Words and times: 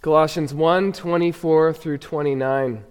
Colossians 0.00 0.54
1 0.54 0.92
24 0.92 1.72
through 1.72 1.98
29. 1.98 2.84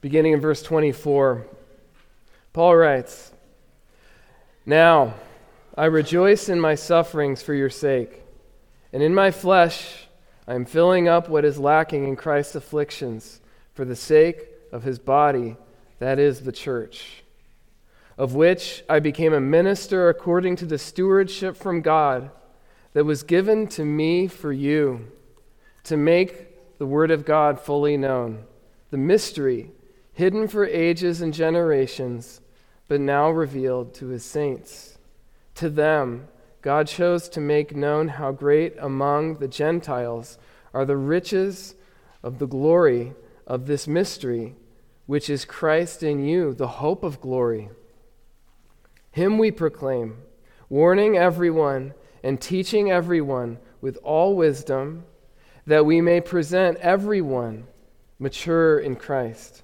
Beginning 0.00 0.32
in 0.32 0.40
verse 0.40 0.60
24, 0.64 1.46
Paul 2.52 2.74
writes, 2.74 3.30
Now 4.66 5.14
I 5.76 5.84
rejoice 5.84 6.48
in 6.48 6.58
my 6.58 6.74
sufferings 6.74 7.40
for 7.40 7.54
your 7.54 7.70
sake, 7.70 8.22
and 8.92 9.00
in 9.00 9.14
my 9.14 9.30
flesh 9.30 10.08
I 10.48 10.54
am 10.54 10.64
filling 10.64 11.06
up 11.06 11.28
what 11.28 11.44
is 11.44 11.60
lacking 11.60 12.02
in 12.08 12.16
Christ's 12.16 12.56
afflictions 12.56 13.40
for 13.74 13.84
the 13.84 13.94
sake 13.94 14.48
of 14.72 14.82
his 14.82 14.98
body, 14.98 15.56
that 16.02 16.18
is, 16.18 16.40
the 16.40 16.52
church, 16.52 17.22
of 18.18 18.34
which 18.34 18.84
I 18.88 18.98
became 18.98 19.32
a 19.32 19.40
minister 19.40 20.08
according 20.08 20.56
to 20.56 20.66
the 20.66 20.78
stewardship 20.78 21.56
from 21.56 21.80
God 21.80 22.30
that 22.92 23.04
was 23.04 23.22
given 23.22 23.66
to 23.68 23.84
me 23.84 24.26
for 24.26 24.52
you, 24.52 25.12
to 25.84 25.96
make 25.96 26.78
the 26.78 26.86
word 26.86 27.10
of 27.10 27.24
God 27.24 27.60
fully 27.60 27.96
known, 27.96 28.44
the 28.90 28.98
mystery 28.98 29.70
hidden 30.12 30.46
for 30.46 30.66
ages 30.66 31.20
and 31.22 31.32
generations, 31.32 32.40
but 32.88 33.00
now 33.00 33.30
revealed 33.30 33.94
to 33.94 34.08
his 34.08 34.24
saints. 34.24 34.98
To 35.56 35.70
them, 35.70 36.28
God 36.60 36.86
chose 36.86 37.28
to 37.30 37.40
make 37.40 37.74
known 37.74 38.08
how 38.08 38.32
great 38.32 38.74
among 38.78 39.36
the 39.36 39.48
Gentiles 39.48 40.38
are 40.74 40.84
the 40.84 40.96
riches 40.96 41.74
of 42.22 42.38
the 42.38 42.46
glory 42.46 43.14
of 43.46 43.66
this 43.66 43.88
mystery, 43.88 44.54
which 45.06 45.28
is 45.28 45.44
Christ 45.44 46.02
in 46.02 46.24
you, 46.24 46.54
the 46.54 46.68
hope 46.68 47.02
of 47.02 47.20
glory. 47.20 47.70
Him 49.10 49.38
we 49.38 49.50
proclaim, 49.50 50.18
warning 50.68 51.16
everyone 51.16 51.94
and 52.22 52.40
teaching 52.40 52.90
everyone 52.90 53.58
with 53.80 53.98
all 54.02 54.36
wisdom, 54.36 55.04
that 55.66 55.84
we 55.84 56.00
may 56.00 56.20
present 56.20 56.78
everyone 56.78 57.66
mature 58.18 58.78
in 58.78 58.96
Christ. 58.96 59.62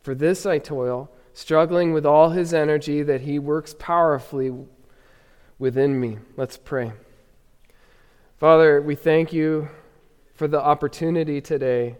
For 0.00 0.14
this 0.14 0.46
I 0.46 0.58
toil, 0.58 1.10
struggling 1.32 1.92
with 1.92 2.04
all 2.04 2.30
his 2.30 2.52
energy 2.52 3.02
that 3.02 3.20
he 3.20 3.38
works 3.38 3.74
powerfully 3.78 4.52
within 5.58 6.00
me. 6.00 6.18
Let's 6.36 6.56
pray. 6.56 6.92
Father, 8.38 8.80
we 8.80 8.94
thank 8.94 9.32
you 9.32 9.68
for 10.34 10.48
the 10.48 10.60
opportunity 10.60 11.40
today 11.40 11.96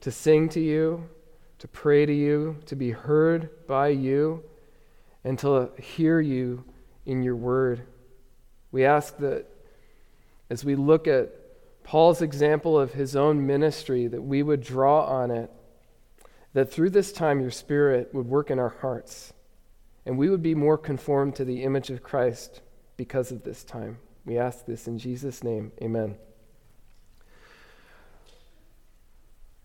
to 0.00 0.10
sing 0.10 0.48
to 0.50 0.60
you, 0.60 1.08
to 1.64 1.68
pray 1.68 2.04
to 2.04 2.12
you, 2.12 2.58
to 2.66 2.76
be 2.76 2.90
heard 2.90 3.48
by 3.66 3.88
you, 3.88 4.44
and 5.24 5.38
to 5.38 5.70
hear 5.80 6.20
you 6.20 6.62
in 7.06 7.22
your 7.22 7.36
word. 7.36 7.80
We 8.70 8.84
ask 8.84 9.16
that 9.20 9.46
as 10.50 10.62
we 10.62 10.74
look 10.74 11.08
at 11.08 11.30
Paul's 11.82 12.20
example 12.20 12.78
of 12.78 12.92
his 12.92 13.16
own 13.16 13.46
ministry, 13.46 14.06
that 14.08 14.20
we 14.20 14.42
would 14.42 14.62
draw 14.62 15.06
on 15.06 15.30
it 15.30 15.50
that 16.52 16.70
through 16.70 16.90
this 16.90 17.12
time 17.12 17.40
your 17.40 17.50
Spirit 17.50 18.12
would 18.12 18.26
work 18.26 18.50
in 18.50 18.58
our 18.58 18.76
hearts 18.82 19.32
and 20.04 20.18
we 20.18 20.28
would 20.28 20.42
be 20.42 20.54
more 20.54 20.76
conformed 20.76 21.34
to 21.36 21.46
the 21.46 21.62
image 21.62 21.88
of 21.88 22.02
Christ 22.02 22.60
because 22.98 23.32
of 23.32 23.42
this 23.42 23.64
time. 23.64 23.96
We 24.26 24.36
ask 24.36 24.66
this 24.66 24.86
in 24.86 24.98
Jesus' 24.98 25.42
name. 25.42 25.72
Amen. 25.80 26.16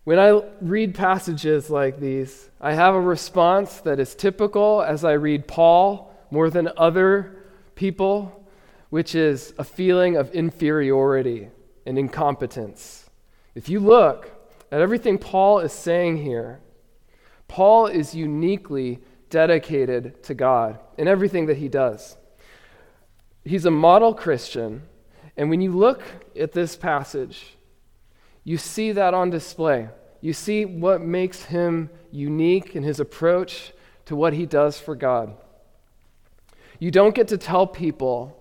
When 0.10 0.18
I 0.18 0.42
read 0.60 0.96
passages 0.96 1.70
like 1.70 2.00
these, 2.00 2.50
I 2.60 2.74
have 2.74 2.96
a 2.96 3.00
response 3.00 3.82
that 3.82 4.00
is 4.00 4.16
typical 4.16 4.82
as 4.82 5.06
I 5.06 5.12
read 5.12 5.48
Paul 5.48 6.12
more 6.32 6.50
than 6.50 6.72
other 6.78 7.46
people, 7.76 8.50
which 8.90 9.14
is 9.14 9.54
a 9.60 9.64
feeling 9.64 10.16
of 10.18 10.32
inferiority 10.32 11.50
and 11.86 12.00
incompetence. 12.00 13.08
If 13.54 13.70
you 13.70 13.80
look 13.80 14.32
at 14.72 14.82
everything 14.82 15.20
Paul 15.20 15.60
is 15.60 15.74
saying 15.74 16.18
here, 16.24 16.60
Paul 17.48 17.86
is 17.86 18.16
uniquely 18.16 19.02
dedicated 19.30 20.24
to 20.24 20.34
God 20.34 20.80
in 20.98 21.08
everything 21.08 21.46
that 21.46 21.58
he 21.58 21.68
does. 21.68 22.18
He's 23.46 23.68
a 23.68 23.70
model 23.70 24.16
Christian, 24.16 24.82
and 25.38 25.52
when 25.52 25.62
you 25.62 25.72
look 25.72 26.02
at 26.36 26.54
this 26.54 26.76
passage, 26.76 27.58
you 28.44 28.58
see 28.58 28.92
that 28.94 29.14
on 29.14 29.30
display. 29.30 29.90
You 30.22 30.34
see 30.34 30.66
what 30.66 31.02
makes 31.02 31.44
him 31.44 31.90
unique 32.12 32.76
in 32.76 32.84
his 32.84 33.00
approach 33.00 33.74
to 34.06 34.16
what 34.16 34.34
he 34.34 34.46
does 34.46 34.80
for 34.80 34.96
God. 34.96 35.36
You 36.80 36.92
don't 36.92 37.16
get 37.16 37.28
to 37.30 37.38
tell 37.38 37.68
people, 37.68 38.36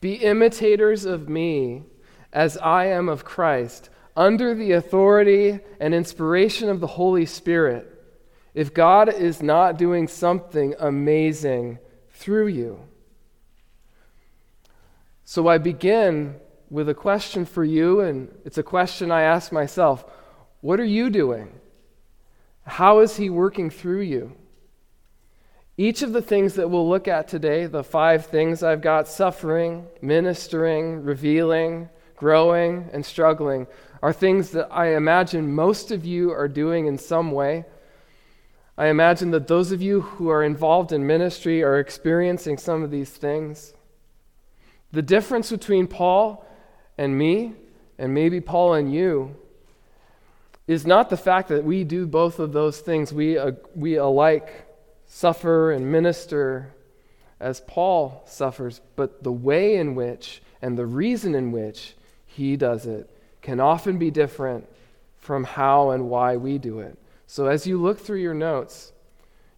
be 0.00 0.14
imitators 0.14 1.04
of 1.04 1.28
me 1.28 1.82
as 2.32 2.56
I 2.58 2.86
am 2.86 3.08
of 3.08 3.24
Christ, 3.24 3.90
under 4.16 4.54
the 4.54 4.72
authority 4.72 5.60
and 5.78 5.94
inspiration 5.94 6.68
of 6.68 6.80
the 6.80 6.86
Holy 6.86 7.26
Spirit 7.26 7.94
if 8.54 8.74
God 8.74 9.08
is 9.08 9.40
not 9.40 9.78
doing 9.78 10.08
something 10.08 10.74
amazing 10.80 11.78
through 12.10 12.48
you. 12.48 12.80
So 15.24 15.46
I 15.46 15.58
begin 15.58 16.34
with 16.68 16.88
a 16.88 16.94
question 16.94 17.44
for 17.44 17.62
you, 17.62 18.00
and 18.00 18.36
it's 18.44 18.58
a 18.58 18.62
question 18.64 19.12
I 19.12 19.22
ask 19.22 19.52
myself 19.52 20.04
What 20.60 20.80
are 20.80 20.84
you 20.84 21.08
doing? 21.10 21.52
How 22.64 23.00
is 23.00 23.16
He 23.16 23.30
working 23.30 23.70
through 23.70 24.00
you? 24.00 24.36
Each 25.76 26.02
of 26.02 26.12
the 26.12 26.22
things 26.22 26.54
that 26.54 26.68
we'll 26.68 26.88
look 26.88 27.06
at 27.06 27.28
today, 27.28 27.66
the 27.66 27.84
five 27.84 28.26
things 28.26 28.64
I've 28.64 28.80
got 28.80 29.06
suffering, 29.06 29.86
ministering, 30.02 31.04
revealing, 31.04 31.88
growing, 32.16 32.90
and 32.92 33.06
struggling, 33.06 33.68
are 34.02 34.12
things 34.12 34.50
that 34.50 34.68
I 34.72 34.96
imagine 34.96 35.54
most 35.54 35.92
of 35.92 36.04
you 36.04 36.32
are 36.32 36.48
doing 36.48 36.86
in 36.86 36.98
some 36.98 37.30
way. 37.30 37.64
I 38.76 38.88
imagine 38.88 39.30
that 39.30 39.46
those 39.46 39.70
of 39.70 39.80
you 39.80 40.00
who 40.00 40.28
are 40.28 40.42
involved 40.42 40.90
in 40.90 41.06
ministry 41.06 41.62
are 41.62 41.78
experiencing 41.78 42.58
some 42.58 42.82
of 42.82 42.90
these 42.90 43.10
things. 43.10 43.74
The 44.90 45.02
difference 45.02 45.50
between 45.50 45.86
Paul 45.86 46.44
and 46.96 47.16
me, 47.16 47.54
and 47.98 48.12
maybe 48.12 48.40
Paul 48.40 48.74
and 48.74 48.92
you, 48.92 49.36
is 50.68 50.86
not 50.86 51.08
the 51.08 51.16
fact 51.16 51.48
that 51.48 51.64
we 51.64 51.82
do 51.82 52.06
both 52.06 52.38
of 52.38 52.52
those 52.52 52.78
things. 52.78 53.12
We, 53.12 53.38
uh, 53.38 53.52
we 53.74 53.96
alike 53.96 54.66
suffer 55.06 55.72
and 55.72 55.90
minister 55.90 56.74
as 57.40 57.62
Paul 57.66 58.22
suffers, 58.26 58.80
but 58.94 59.24
the 59.24 59.32
way 59.32 59.76
in 59.76 59.94
which 59.94 60.42
and 60.60 60.76
the 60.76 60.86
reason 60.86 61.34
in 61.34 61.52
which 61.52 61.94
he 62.26 62.56
does 62.56 62.86
it 62.86 63.08
can 63.40 63.60
often 63.60 63.98
be 63.98 64.10
different 64.10 64.68
from 65.16 65.44
how 65.44 65.90
and 65.90 66.10
why 66.10 66.36
we 66.36 66.58
do 66.58 66.80
it. 66.80 66.98
So 67.26 67.46
as 67.46 67.66
you 67.66 67.80
look 67.80 67.98
through 67.98 68.20
your 68.20 68.34
notes, 68.34 68.92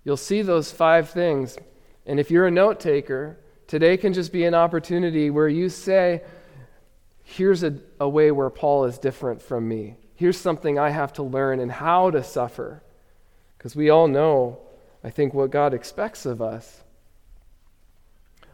you'll 0.04 0.16
see 0.16 0.42
those 0.42 0.70
five 0.70 1.10
things. 1.10 1.58
And 2.06 2.20
if 2.20 2.30
you're 2.30 2.46
a 2.46 2.52
note 2.52 2.78
taker, 2.78 3.36
today 3.66 3.96
can 3.96 4.12
just 4.12 4.32
be 4.32 4.44
an 4.44 4.54
opportunity 4.54 5.30
where 5.30 5.48
you 5.48 5.68
say, 5.68 6.22
here's 7.24 7.64
a, 7.64 7.74
a 7.98 8.08
way 8.08 8.30
where 8.30 8.50
Paul 8.50 8.84
is 8.84 8.98
different 8.98 9.42
from 9.42 9.66
me. 9.68 9.96
Here's 10.20 10.36
something 10.36 10.78
I 10.78 10.90
have 10.90 11.14
to 11.14 11.22
learn 11.22 11.60
and 11.60 11.72
how 11.72 12.10
to 12.10 12.22
suffer. 12.22 12.82
Because 13.56 13.74
we 13.74 13.88
all 13.88 14.06
know, 14.06 14.58
I 15.02 15.08
think, 15.08 15.32
what 15.32 15.50
God 15.50 15.72
expects 15.72 16.26
of 16.26 16.42
us. 16.42 16.82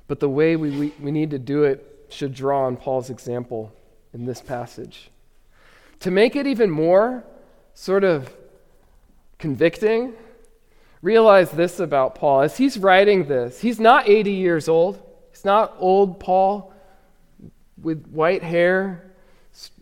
But 0.07 0.21
the 0.21 0.29
way 0.29 0.55
we, 0.55 0.71
we, 0.71 0.93
we 1.01 1.11
need 1.11 1.33
to 1.33 1.41
do 1.41 1.65
it 1.65 2.07
should 2.09 2.35
draw 2.35 2.67
on 2.67 2.77
Paul's 2.77 3.11
example 3.11 3.73
in 4.15 4.27
this 4.27 4.41
passage. 4.41 5.11
To 6.01 6.13
make 6.13 6.37
it 6.37 6.47
even 6.47 6.71
more 6.71 7.25
sort 7.75 8.05
of 8.05 8.33
convicting, 9.41 10.13
realize 11.03 11.51
this 11.51 11.81
about 11.81 12.15
Paul. 12.15 12.43
As 12.43 12.59
he's 12.59 12.79
writing 12.79 13.27
this, 13.27 13.61
he's 13.61 13.81
not 13.81 14.09
80 14.09 14.31
years 14.31 14.69
old. 14.69 15.03
He's 15.33 15.45
not 15.45 15.75
old 15.81 16.21
Paul 16.21 16.73
with 17.83 18.07
white 18.07 18.45
hair 18.45 19.06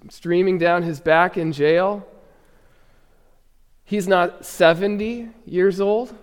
streaming 0.09 0.59
down 0.59 0.83
his 0.83 1.01
back 1.01 1.37
in 1.37 1.53
jail. 1.53 2.07
He's 3.85 4.09
not 4.09 4.45
70 4.45 5.31
years 5.45 5.81
old. 5.81 6.15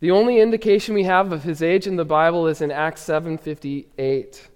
The 0.00 0.10
only 0.10 0.40
indication 0.40 0.94
we 0.94 1.04
have 1.04 1.30
of 1.30 1.44
his 1.44 1.62
age 1.62 1.86
in 1.86 1.96
the 1.96 2.04
Bible 2.04 2.46
is 2.46 2.60
in 2.60 2.70
Acts 2.70 3.02
7:58. 3.02 4.48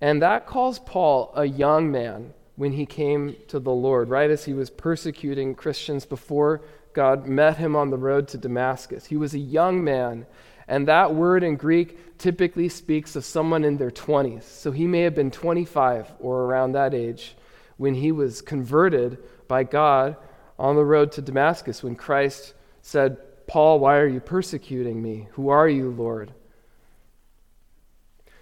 And 0.00 0.22
that 0.22 0.46
calls 0.46 0.78
Paul 0.78 1.32
a 1.34 1.46
young 1.46 1.90
man 1.90 2.34
when 2.56 2.72
he 2.72 2.84
came 2.84 3.36
to 3.48 3.58
the 3.58 3.72
Lord, 3.72 4.10
right 4.10 4.30
as 4.30 4.44
he 4.44 4.52
was 4.52 4.68
persecuting 4.68 5.54
Christians 5.54 6.04
before 6.04 6.60
God 6.92 7.26
met 7.26 7.56
him 7.56 7.74
on 7.74 7.90
the 7.90 7.96
road 7.96 8.28
to 8.28 8.38
Damascus. 8.38 9.06
He 9.06 9.16
was 9.16 9.32
a 9.32 9.38
young 9.38 9.82
man, 9.82 10.26
and 10.68 10.86
that 10.86 11.14
word 11.14 11.42
in 11.42 11.56
Greek 11.56 12.18
typically 12.18 12.68
speaks 12.68 13.16
of 13.16 13.24
someone 13.24 13.64
in 13.64 13.78
their 13.78 13.90
20s. 13.90 14.42
So 14.42 14.70
he 14.70 14.86
may 14.86 15.00
have 15.00 15.14
been 15.14 15.30
25 15.30 16.12
or 16.20 16.42
around 16.42 16.72
that 16.72 16.94
age 16.94 17.34
when 17.78 17.94
he 17.94 18.12
was 18.12 18.42
converted 18.42 19.18
by 19.48 19.64
God 19.64 20.16
on 20.58 20.76
the 20.76 20.84
road 20.84 21.12
to 21.12 21.22
Damascus, 21.22 21.82
when 21.82 21.96
Christ 21.96 22.52
said, 22.82 23.16
Paul, 23.46 23.78
why 23.78 23.96
are 23.96 24.06
you 24.06 24.20
persecuting 24.20 25.00
me? 25.00 25.28
Who 25.32 25.48
are 25.48 25.68
you, 25.68 25.90
Lord? 25.90 26.32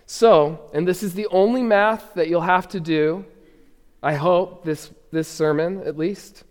So, 0.07 0.71
and 0.73 0.89
this 0.89 1.03
is 1.03 1.15
the 1.15 1.27
only 1.27 1.63
math 1.63 2.15
that 2.15 2.29
you'll 2.29 2.41
have 2.41 2.69
to 2.69 2.81
do, 2.81 3.25
I 4.03 4.15
hope, 4.15 4.65
this, 4.65 4.91
this 5.13 5.29
sermon 5.29 5.83
at 5.85 5.99
least. 5.99 6.45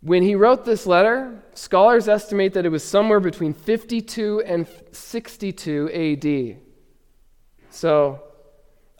When 0.00 0.22
he 0.22 0.36
wrote 0.36 0.64
this 0.64 0.86
letter, 0.86 1.42
scholars 1.54 2.08
estimate 2.08 2.54
that 2.54 2.64
it 2.64 2.68
was 2.68 2.84
somewhere 2.84 3.20
between 3.20 3.52
52 3.52 4.42
and 4.42 4.66
62 4.92 5.90
AD. 5.92 6.60
So, 7.70 8.22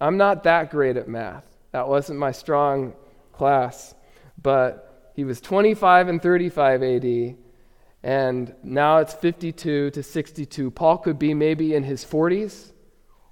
I'm 0.01 0.17
not 0.17 0.45
that 0.45 0.71
great 0.71 0.97
at 0.97 1.09
math. 1.09 1.45
That 1.73 1.89
wasn't 1.89 2.19
my 2.19 2.33
strong 2.33 2.95
class. 3.33 3.95
But 4.41 5.13
he 5.15 5.25
was 5.25 5.41
25 5.41 6.09
and 6.09 6.23
35 6.23 6.83
AD, 6.83 7.37
and 8.03 8.55
now 8.63 8.99
it's 8.99 9.15
52 9.15 9.91
to 9.91 10.03
62. 10.03 10.71
Paul 10.71 10.99
could 10.99 11.19
be 11.19 11.35
maybe 11.35 11.75
in 11.75 11.83
his 11.83 12.05
40s 12.05 12.73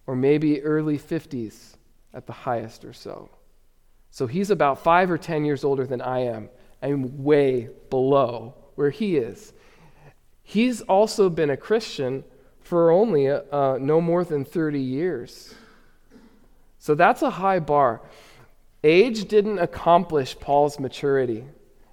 or 0.07 0.17
maybe 0.17 0.63
early 0.63 0.99
50s 0.99 1.77
at 2.13 2.27
the 2.27 2.33
highest 2.33 2.85
or 2.85 2.93
so. 2.93 3.31
So 4.11 4.27
he's 4.27 4.51
about 4.51 4.83
five 4.83 5.11
or 5.11 5.19
10 5.19 5.45
years 5.45 5.63
older 5.63 5.87
than 5.87 6.01
I 6.01 6.21
am. 6.21 6.49
I'm 6.87 7.25
way 7.25 7.69
below 7.91 8.55
where 8.77 8.91
he 8.91 9.17
is. 9.17 9.53
He's 10.45 10.83
also 10.83 11.29
been 11.29 11.51
a 11.51 11.57
Christian 11.57 12.23
for 12.61 12.93
only 12.93 13.29
uh, 13.29 13.79
no 13.81 14.01
more 14.01 14.25
than 14.25 14.45
30 14.45 14.81
years. 14.81 15.55
So 16.79 16.95
that's 16.95 17.23
a 17.23 17.31
high 17.31 17.59
bar. 17.59 18.03
Age 18.85 19.27
didn't 19.27 19.59
accomplish 19.59 20.39
Paul's 20.39 20.79
maturity. 20.79 21.45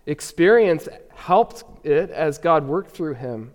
Experience 0.06 0.88
helped 1.16 1.64
it 1.84 2.12
as 2.12 2.38
God 2.38 2.68
worked 2.68 2.92
through 2.92 3.16
him. 3.16 3.54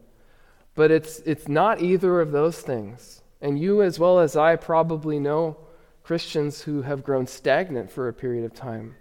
But 0.75 0.91
it's, 0.91 1.21
it's 1.21 1.47
not 1.47 1.81
either 1.81 2.21
of 2.21 2.33
those 2.33 2.61
things. 2.61 3.23
And 3.41 3.59
you, 3.61 3.83
as 3.83 4.01
well 4.01 4.19
as 4.19 4.35
I, 4.35 4.57
probably 4.57 5.21
know 5.21 5.57
Christians 6.03 6.63
who 6.63 6.83
have 6.83 7.05
grown 7.05 7.29
stagnant 7.29 7.93
for 7.93 8.09
a 8.09 8.13
period 8.13 8.45
of 8.45 8.55
time. 8.55 8.97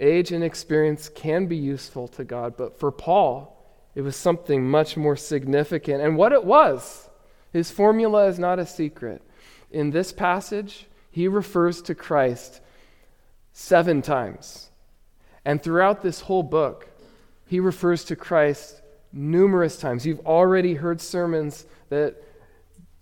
Age 0.00 0.32
and 0.32 0.42
experience 0.42 1.08
can 1.08 1.46
be 1.46 1.56
useful 1.56 2.08
to 2.08 2.24
God, 2.24 2.56
but 2.56 2.78
for 2.78 2.90
Paul, 2.90 3.58
it 3.94 4.02
was 4.02 4.16
something 4.16 4.68
much 4.68 4.96
more 4.96 5.16
significant. 5.16 6.02
And 6.02 6.16
what 6.16 6.32
it 6.32 6.44
was, 6.44 7.08
his 7.52 7.70
formula 7.70 8.26
is 8.26 8.38
not 8.38 8.58
a 8.58 8.66
secret. 8.66 9.22
In 9.70 9.90
this 9.90 10.12
passage, 10.12 10.86
he 11.10 11.28
refers 11.28 11.82
to 11.82 11.94
Christ 11.94 12.60
seven 13.52 14.00
times. 14.00 14.70
And 15.44 15.62
throughout 15.62 16.02
this 16.02 16.22
whole 16.22 16.42
book, 16.42 16.88
he 17.46 17.60
refers 17.60 18.04
to 18.04 18.16
Christ 18.16 18.80
numerous 19.12 19.76
times. 19.76 20.06
You've 20.06 20.26
already 20.26 20.74
heard 20.74 21.00
sermons 21.00 21.66
that 21.90 22.16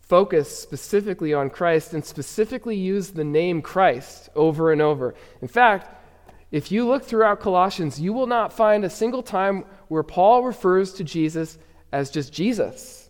focus 0.00 0.58
specifically 0.58 1.32
on 1.32 1.50
Christ 1.50 1.94
and 1.94 2.04
specifically 2.04 2.76
use 2.76 3.10
the 3.10 3.22
name 3.22 3.62
Christ 3.62 4.28
over 4.34 4.72
and 4.72 4.82
over. 4.82 5.14
In 5.40 5.46
fact, 5.46 5.99
if 6.50 6.72
you 6.72 6.86
look 6.86 7.04
throughout 7.04 7.40
Colossians, 7.40 8.00
you 8.00 8.12
will 8.12 8.26
not 8.26 8.52
find 8.52 8.84
a 8.84 8.90
single 8.90 9.22
time 9.22 9.64
where 9.88 10.02
Paul 10.02 10.42
refers 10.42 10.92
to 10.94 11.04
Jesus 11.04 11.58
as 11.92 12.10
just 12.10 12.32
Jesus. 12.32 13.08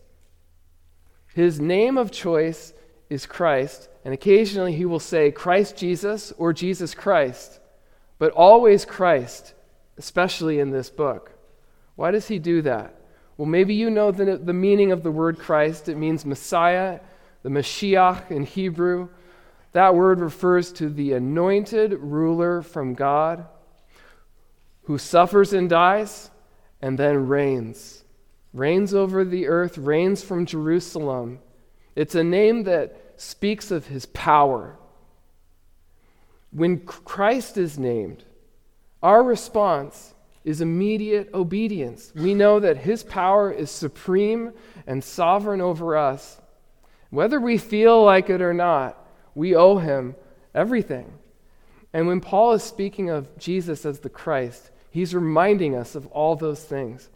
His 1.34 1.60
name 1.60 1.96
of 1.96 2.10
choice 2.10 2.74
is 3.08 3.26
Christ, 3.26 3.88
and 4.04 4.12
occasionally 4.12 4.74
he 4.74 4.84
will 4.84 5.00
say 5.00 5.30
Christ 5.30 5.76
Jesus 5.76 6.32
or 6.38 6.52
Jesus 6.52 6.94
Christ, 6.94 7.60
but 8.18 8.32
always 8.32 8.84
Christ, 8.84 9.54
especially 9.96 10.58
in 10.58 10.70
this 10.70 10.90
book. 10.90 11.32
Why 11.96 12.10
does 12.10 12.28
he 12.28 12.38
do 12.38 12.62
that? 12.62 12.94
Well, 13.36 13.46
maybe 13.46 13.74
you 13.74 13.90
know 13.90 14.10
the, 14.10 14.36
the 14.36 14.52
meaning 14.52 14.92
of 14.92 15.02
the 15.02 15.10
word 15.10 15.38
Christ. 15.38 15.88
It 15.88 15.96
means 15.96 16.26
Messiah, 16.26 17.00
the 17.42 17.48
Mashiach 17.48 18.30
in 18.30 18.44
Hebrew. 18.44 19.08
That 19.72 19.94
word 19.94 20.20
refers 20.20 20.72
to 20.74 20.88
the 20.88 21.12
anointed 21.12 21.92
ruler 21.92 22.62
from 22.62 22.94
God 22.94 23.46
who 24.84 24.98
suffers 24.98 25.52
and 25.52 25.70
dies 25.70 26.30
and 26.82 26.98
then 26.98 27.28
reigns. 27.28 28.04
Reigns 28.52 28.92
over 28.92 29.24
the 29.24 29.46
earth, 29.46 29.78
reigns 29.78 30.24
from 30.24 30.46
Jerusalem. 30.46 31.38
It's 31.94 32.16
a 32.16 32.24
name 32.24 32.64
that 32.64 33.14
speaks 33.16 33.70
of 33.70 33.86
his 33.86 34.06
power. 34.06 34.76
When 36.50 36.80
Christ 36.80 37.56
is 37.56 37.78
named, 37.78 38.24
our 39.02 39.22
response 39.22 40.14
is 40.44 40.60
immediate 40.60 41.30
obedience. 41.32 42.12
We 42.16 42.34
know 42.34 42.58
that 42.58 42.78
his 42.78 43.04
power 43.04 43.52
is 43.52 43.70
supreme 43.70 44.52
and 44.86 45.04
sovereign 45.04 45.60
over 45.60 45.96
us. 45.96 46.40
Whether 47.10 47.40
we 47.40 47.58
feel 47.58 48.02
like 48.04 48.30
it 48.30 48.42
or 48.42 48.54
not, 48.54 48.96
we 49.34 49.54
owe 49.54 49.78
him 49.78 50.14
everything. 50.54 51.12
And 51.92 52.06
when 52.06 52.20
Paul 52.20 52.52
is 52.52 52.62
speaking 52.62 53.10
of 53.10 53.36
Jesus 53.38 53.84
as 53.84 54.00
the 54.00 54.08
Christ, 54.08 54.70
he's 54.90 55.14
reminding 55.14 55.74
us 55.74 55.94
of 55.94 56.06
all 56.08 56.36
those 56.36 56.62
things. 56.62 57.08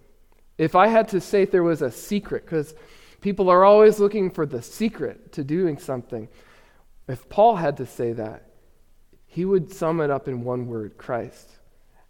If 0.58 0.74
I 0.74 0.88
had 0.88 1.08
to 1.08 1.20
say 1.20 1.44
there 1.44 1.62
was 1.62 1.82
a 1.82 1.90
secret, 1.90 2.44
because 2.44 2.74
People 3.24 3.48
are 3.48 3.64
always 3.64 3.98
looking 3.98 4.28
for 4.28 4.44
the 4.44 4.60
secret 4.60 5.32
to 5.32 5.42
doing 5.42 5.78
something. 5.78 6.28
If 7.08 7.26
Paul 7.30 7.56
had 7.56 7.78
to 7.78 7.86
say 7.86 8.12
that, 8.12 8.50
he 9.24 9.46
would 9.46 9.72
sum 9.72 10.02
it 10.02 10.10
up 10.10 10.28
in 10.28 10.44
one 10.44 10.66
word 10.66 10.98
Christ. 10.98 11.48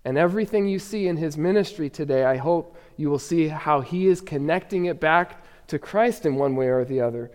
And 0.04 0.18
everything 0.18 0.66
you 0.66 0.80
see 0.80 1.06
in 1.06 1.16
his 1.16 1.38
ministry 1.38 1.88
today, 1.88 2.24
I 2.24 2.38
hope 2.38 2.76
you 2.96 3.10
will 3.10 3.20
see 3.20 3.46
how 3.46 3.80
he 3.80 4.08
is 4.08 4.20
connecting 4.20 4.86
it 4.86 4.98
back 4.98 5.44
to 5.68 5.78
Christ 5.78 6.26
in 6.26 6.34
one 6.34 6.56
way 6.56 6.66
or 6.66 6.84
the 6.84 7.02
other. 7.02 7.30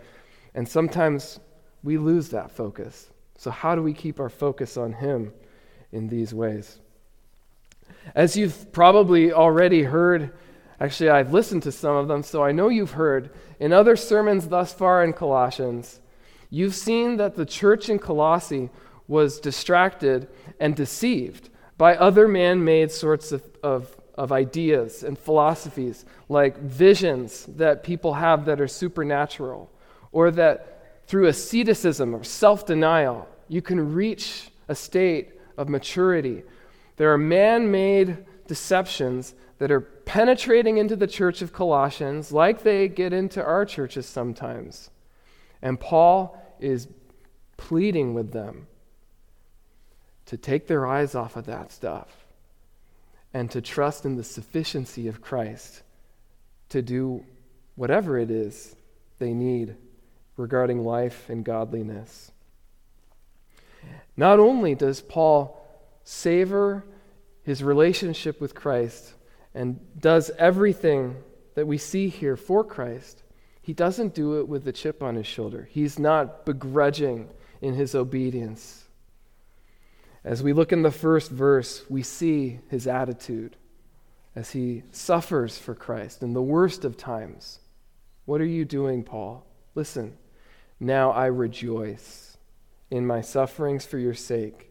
And 0.54 0.68
sometimes 0.68 1.40
we 1.84 1.98
lose 1.98 2.30
that 2.30 2.52
focus. 2.52 3.10
So, 3.38 3.52
how 3.52 3.76
do 3.76 3.82
we 3.82 3.94
keep 3.94 4.20
our 4.20 4.30
focus 4.30 4.78
on 4.78 4.94
him 4.94 5.34
in 5.92 6.08
these 6.08 6.34
ways? 6.34 6.80
As 8.14 8.36
you've 8.36 8.72
probably 8.72 9.32
already 9.32 9.84
heard, 9.84 10.34
Actually, 10.82 11.10
I've 11.10 11.34
listened 11.34 11.64
to 11.64 11.72
some 11.72 11.96
of 11.96 12.08
them, 12.08 12.24
so 12.24 12.44
I 12.44 12.54
know 12.54 12.70
you've 12.70 12.92
heard. 12.92 13.32
In 13.60 13.74
other 13.74 13.96
sermons 13.96 14.48
thus 14.48 14.74
far 14.74 15.04
in 15.04 15.12
Colossians, 15.12 16.00
you've 16.50 16.76
seen 16.76 17.18
that 17.18 17.36
the 17.36 17.46
church 17.46 17.90
in 17.90 18.00
Colossae 18.00 18.70
was 19.08 19.40
distracted 19.40 20.30
and 20.60 20.76
deceived 20.76 21.50
by 21.78 21.98
other 21.98 22.28
man 22.28 22.64
made 22.64 22.92
sorts 22.92 23.32
of, 23.34 23.44
of, 23.62 23.98
of 24.16 24.32
ideas 24.32 25.04
and 25.04 25.20
philosophies, 25.20 26.06
like 26.30 26.58
visions 26.60 27.46
that 27.58 27.84
people 27.84 28.14
have 28.14 28.46
that 28.46 28.62
are 28.62 28.68
supernatural, 28.68 29.70
or 30.14 30.32
that 30.32 30.79
through 31.10 31.26
asceticism 31.26 32.14
or 32.14 32.24
self 32.24 32.68
denial, 32.68 33.28
you 33.48 33.64
can 33.64 33.96
reach 33.96 34.52
a 34.68 34.76
state 34.76 35.32
of 35.58 35.68
maturity. 35.68 36.44
There 36.98 37.12
are 37.12 37.18
man 37.18 37.72
made 37.72 38.26
deceptions 38.46 39.34
that 39.58 39.72
are 39.72 39.82
penetrating 39.82 40.78
into 40.78 40.96
the 40.96 41.08
church 41.08 41.42
of 41.42 41.52
Colossians 41.52 42.32
like 42.32 42.62
they 42.62 42.88
get 42.88 43.12
into 43.12 43.44
our 43.44 43.66
churches 43.66 44.06
sometimes. 44.06 44.92
And 45.64 45.80
Paul 45.80 46.40
is 46.60 46.88
pleading 47.58 48.14
with 48.14 48.32
them 48.32 48.68
to 50.28 50.38
take 50.38 50.68
their 50.68 50.86
eyes 50.86 51.16
off 51.16 51.36
of 51.36 51.48
that 51.48 51.72
stuff 51.72 52.28
and 53.34 53.50
to 53.50 53.62
trust 53.62 54.06
in 54.06 54.16
the 54.16 54.24
sufficiency 54.24 55.08
of 55.08 55.22
Christ 55.22 55.82
to 56.70 56.84
do 56.84 57.26
whatever 57.74 58.20
it 58.20 58.30
is 58.30 58.76
they 59.18 59.34
need 59.34 59.76
regarding 60.40 60.84
life 60.84 61.30
and 61.30 61.44
godliness. 61.44 62.32
Not 64.16 64.40
only 64.40 64.74
does 64.74 65.02
Paul 65.02 65.56
savor 66.04 66.86
his 67.44 67.62
relationship 67.62 68.42
with 68.42 68.56
Christ 68.56 69.14
and 69.54 69.80
does 70.00 70.32
everything 70.38 71.18
that 71.56 71.68
we 71.68 71.78
see 71.78 72.10
here 72.10 72.36
for 72.36 72.64
Christ, 72.64 73.24
he 73.62 73.74
doesn't 73.74 74.16
do 74.16 74.40
it 74.40 74.48
with 74.48 74.68
a 74.68 74.72
chip 74.72 75.04
on 75.04 75.16
his 75.16 75.28
shoulder. 75.28 75.68
He's 75.72 76.00
not 76.00 76.46
begrudging 76.46 77.30
in 77.62 77.74
his 77.74 77.94
obedience. 77.94 78.86
As 80.24 80.42
we 80.42 80.54
look 80.54 80.72
in 80.72 80.82
the 80.82 80.92
first 80.92 81.32
verse, 81.32 81.84
we 81.90 82.02
see 82.02 82.60
his 82.70 82.88
attitude 82.88 83.56
as 84.36 84.52
he 84.52 84.84
suffers 84.92 85.58
for 85.58 85.76
Christ 85.76 86.24
in 86.24 86.34
the 86.34 86.42
worst 86.42 86.86
of 86.86 86.98
times. 86.98 87.60
What 88.26 88.42
are 88.42 88.46
you 88.46 88.64
doing, 88.64 89.04
Paul? 89.04 89.46
Listen, 89.76 90.18
now 90.80 91.12
I 91.12 91.26
rejoice 91.28 92.38
in 92.90 93.06
my 93.06 93.22
sufferings 93.22 93.86
for 93.86 93.98
your 93.98 94.14
sake 94.14 94.70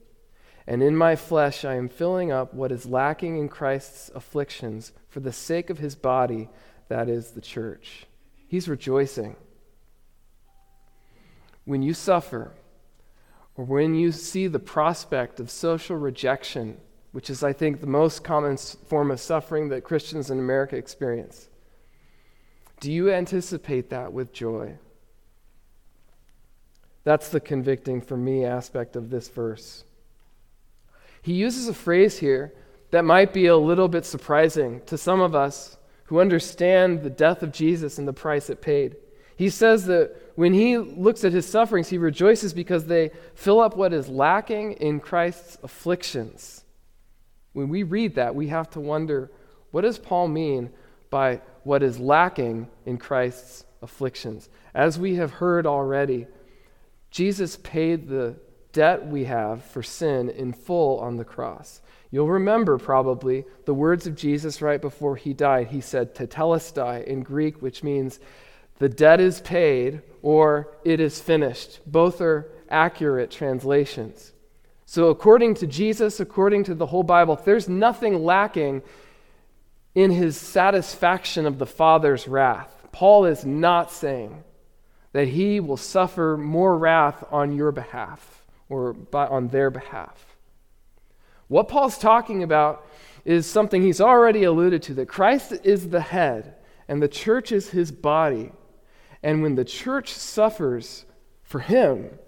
and 0.68 0.82
in 0.82 0.94
my 0.94 1.16
flesh 1.16 1.64
I 1.64 1.76
am 1.76 1.88
filling 1.88 2.30
up 2.30 2.52
what 2.52 2.70
is 2.70 2.84
lacking 2.84 3.38
in 3.38 3.48
Christ's 3.48 4.10
afflictions 4.14 4.92
for 5.08 5.20
the 5.20 5.32
sake 5.32 5.70
of 5.70 5.78
his 5.78 5.94
body, 5.94 6.50
that 6.88 7.08
is 7.08 7.30
the 7.30 7.40
church. 7.40 8.06
He's 8.46 8.68
rejoicing. 8.68 9.36
When 11.64 11.82
you 11.82 11.94
suffer, 11.94 12.52
or 13.56 13.64
when 13.64 13.94
you 13.94 14.12
see 14.12 14.46
the 14.46 14.58
prospect 14.58 15.40
of 15.40 15.50
social 15.50 15.96
rejection, 15.96 16.76
which 17.12 17.30
is, 17.30 17.42
I 17.42 17.54
think, 17.54 17.80
the 17.80 17.86
most 17.86 18.22
common 18.22 18.58
form 18.58 19.10
of 19.10 19.20
suffering 19.20 19.70
that 19.70 19.84
Christians 19.84 20.30
in 20.30 20.38
America 20.38 20.76
experience, 20.76 21.48
Do 22.80 22.92
you 22.92 23.10
anticipate 23.10 23.88
that 23.88 24.12
with 24.12 24.34
joy? 24.34 24.76
That's 27.08 27.30
the 27.30 27.40
convicting 27.40 28.02
for 28.02 28.18
me 28.18 28.44
aspect 28.44 28.94
of 28.94 29.08
this 29.08 29.30
verse. 29.30 29.82
He 31.22 31.32
uses 31.32 31.66
a 31.66 31.72
phrase 31.72 32.18
here 32.18 32.52
that 32.90 33.02
might 33.02 33.32
be 33.32 33.46
a 33.46 33.56
little 33.56 33.88
bit 33.88 34.04
surprising 34.04 34.82
to 34.84 34.98
some 34.98 35.22
of 35.22 35.34
us 35.34 35.78
who 36.04 36.20
understand 36.20 37.02
the 37.02 37.08
death 37.08 37.42
of 37.42 37.50
Jesus 37.50 37.96
and 37.96 38.06
the 38.06 38.12
price 38.12 38.50
it 38.50 38.60
paid. 38.60 38.96
He 39.36 39.48
says 39.48 39.86
that 39.86 40.14
when 40.34 40.52
he 40.52 40.76
looks 40.76 41.24
at 41.24 41.32
his 41.32 41.46
sufferings, 41.46 41.88
he 41.88 41.96
rejoices 41.96 42.52
because 42.52 42.84
they 42.84 43.10
fill 43.34 43.58
up 43.58 43.74
what 43.74 43.94
is 43.94 44.10
lacking 44.10 44.72
in 44.72 45.00
Christ's 45.00 45.56
afflictions. 45.62 46.62
When 47.54 47.70
we 47.70 47.84
read 47.84 48.16
that, 48.16 48.34
we 48.34 48.48
have 48.48 48.68
to 48.72 48.80
wonder 48.80 49.30
what 49.70 49.80
does 49.80 49.98
Paul 49.98 50.28
mean 50.28 50.68
by 51.08 51.40
what 51.64 51.82
is 51.82 51.98
lacking 51.98 52.68
in 52.84 52.98
Christ's 52.98 53.64
afflictions? 53.80 54.50
As 54.74 54.98
we 54.98 55.14
have 55.14 55.30
heard 55.30 55.66
already, 55.66 56.26
Jesus 57.10 57.56
paid 57.56 58.08
the 58.08 58.36
debt 58.72 59.06
we 59.06 59.24
have 59.24 59.64
for 59.64 59.82
sin 59.82 60.28
in 60.28 60.52
full 60.52 61.00
on 61.00 61.16
the 61.16 61.24
cross. 61.24 61.80
You'll 62.10 62.28
remember 62.28 62.78
probably 62.78 63.44
the 63.66 63.74
words 63.74 64.06
of 64.06 64.16
Jesus 64.16 64.62
right 64.62 64.80
before 64.80 65.16
he 65.16 65.34
died. 65.34 65.68
He 65.68 65.80
said, 65.80 66.14
Tetelestai 66.14 67.04
in 67.04 67.22
Greek, 67.22 67.60
which 67.60 67.82
means 67.82 68.18
the 68.78 68.88
debt 68.88 69.20
is 69.20 69.40
paid 69.40 70.02
or 70.22 70.68
it 70.84 71.00
is 71.00 71.20
finished. 71.20 71.80
Both 71.86 72.20
are 72.20 72.50
accurate 72.70 73.30
translations. 73.30 74.32
So, 74.86 75.08
according 75.08 75.54
to 75.56 75.66
Jesus, 75.66 76.18
according 76.18 76.64
to 76.64 76.74
the 76.74 76.86
whole 76.86 77.02
Bible, 77.02 77.38
there's 77.44 77.68
nothing 77.68 78.24
lacking 78.24 78.82
in 79.94 80.10
his 80.10 80.36
satisfaction 80.36 81.44
of 81.44 81.58
the 81.58 81.66
Father's 81.66 82.26
wrath. 82.26 82.86
Paul 82.92 83.26
is 83.26 83.44
not 83.44 83.90
saying 83.90 84.44
that 85.12 85.28
he 85.28 85.60
will 85.60 85.76
suffer 85.76 86.36
more 86.36 86.76
wrath 86.76 87.24
on 87.30 87.56
your 87.56 87.72
behalf 87.72 88.44
or 88.68 88.92
by, 88.92 89.26
on 89.26 89.48
their 89.48 89.70
behalf. 89.70 90.36
What 91.48 91.68
Paul's 91.68 91.98
talking 91.98 92.42
about 92.42 92.86
is 93.24 93.46
something 93.46 93.82
he's 93.82 94.00
already 94.00 94.44
alluded 94.44 94.82
to 94.82 94.94
that 94.94 95.08
Christ 95.08 95.52
is 95.64 95.88
the 95.88 96.00
head 96.00 96.54
and 96.88 97.02
the 97.02 97.08
church 97.08 97.52
is 97.52 97.70
his 97.70 97.90
body. 97.90 98.52
And 99.22 99.42
when 99.42 99.54
the 99.54 99.64
church 99.64 100.10
suffers 100.10 101.04
for 101.42 101.60
him, 101.60 102.18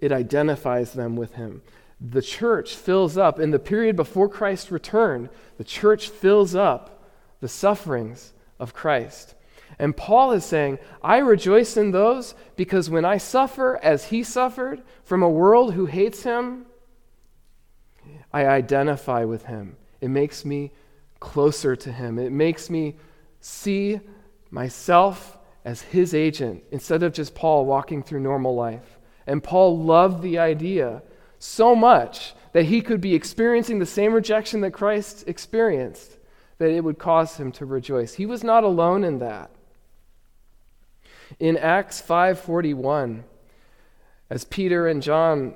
it 0.00 0.12
identifies 0.12 0.92
them 0.92 1.16
with 1.16 1.34
him. 1.34 1.62
The 2.00 2.22
church 2.22 2.74
fills 2.74 3.16
up, 3.16 3.38
in 3.38 3.52
the 3.52 3.58
period 3.58 3.94
before 3.94 4.28
Christ's 4.28 4.72
return, 4.72 5.30
the 5.56 5.64
church 5.64 6.08
fills 6.08 6.54
up 6.54 7.08
the 7.40 7.48
sufferings 7.48 8.32
of 8.58 8.74
Christ. 8.74 9.34
And 9.82 9.96
Paul 9.96 10.30
is 10.30 10.44
saying, 10.44 10.78
I 11.02 11.18
rejoice 11.18 11.76
in 11.76 11.90
those 11.90 12.36
because 12.54 12.88
when 12.88 13.04
I 13.04 13.16
suffer 13.16 13.80
as 13.82 14.04
he 14.04 14.22
suffered 14.22 14.80
from 15.02 15.24
a 15.24 15.28
world 15.28 15.74
who 15.74 15.86
hates 15.86 16.22
him, 16.22 16.66
I 18.32 18.46
identify 18.46 19.24
with 19.24 19.46
him. 19.46 19.76
It 20.00 20.10
makes 20.10 20.44
me 20.44 20.70
closer 21.18 21.74
to 21.74 21.90
him. 21.90 22.20
It 22.20 22.30
makes 22.30 22.70
me 22.70 22.94
see 23.40 23.98
myself 24.52 25.36
as 25.64 25.82
his 25.82 26.14
agent 26.14 26.62
instead 26.70 27.02
of 27.02 27.12
just 27.12 27.34
Paul 27.34 27.66
walking 27.66 28.04
through 28.04 28.20
normal 28.20 28.54
life. 28.54 29.00
And 29.26 29.42
Paul 29.42 29.82
loved 29.82 30.22
the 30.22 30.38
idea 30.38 31.02
so 31.40 31.74
much 31.74 32.34
that 32.52 32.66
he 32.66 32.82
could 32.82 33.00
be 33.00 33.16
experiencing 33.16 33.80
the 33.80 33.86
same 33.86 34.12
rejection 34.12 34.60
that 34.60 34.70
Christ 34.70 35.24
experienced, 35.26 36.18
that 36.58 36.70
it 36.70 36.84
would 36.84 37.00
cause 37.00 37.36
him 37.36 37.50
to 37.50 37.66
rejoice. 37.66 38.14
He 38.14 38.26
was 38.26 38.44
not 38.44 38.62
alone 38.62 39.02
in 39.02 39.18
that. 39.18 39.50
In 41.38 41.56
Acts 41.56 42.00
5:41, 42.00 43.24
as 44.30 44.44
Peter 44.44 44.86
and 44.86 45.02
John 45.02 45.54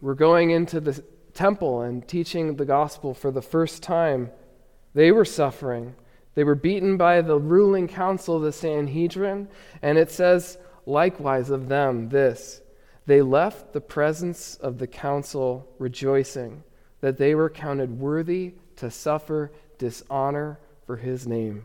were 0.00 0.14
going 0.14 0.50
into 0.50 0.80
the 0.80 1.02
temple 1.34 1.82
and 1.82 2.06
teaching 2.06 2.56
the 2.56 2.64
gospel 2.64 3.14
for 3.14 3.30
the 3.30 3.42
first 3.42 3.82
time, 3.82 4.30
they 4.94 5.12
were 5.12 5.24
suffering. 5.24 5.94
They 6.34 6.44
were 6.44 6.54
beaten 6.54 6.96
by 6.96 7.20
the 7.20 7.38
ruling 7.38 7.88
council 7.88 8.38
the 8.38 8.52
Sanhedrin, 8.52 9.48
and 9.82 9.98
it 9.98 10.10
says 10.10 10.58
likewise 10.86 11.50
of 11.50 11.68
them 11.68 12.08
this 12.08 12.62
they 13.06 13.22
left 13.22 13.72
the 13.72 13.80
presence 13.80 14.56
of 14.56 14.78
the 14.78 14.86
council 14.86 15.66
rejoicing 15.78 16.62
that 17.00 17.16
they 17.16 17.34
were 17.34 17.48
counted 17.48 17.98
worthy 17.98 18.54
to 18.76 18.90
suffer 18.90 19.50
dishonor 19.78 20.58
for 20.84 20.96
his 20.96 21.26
name. 21.26 21.64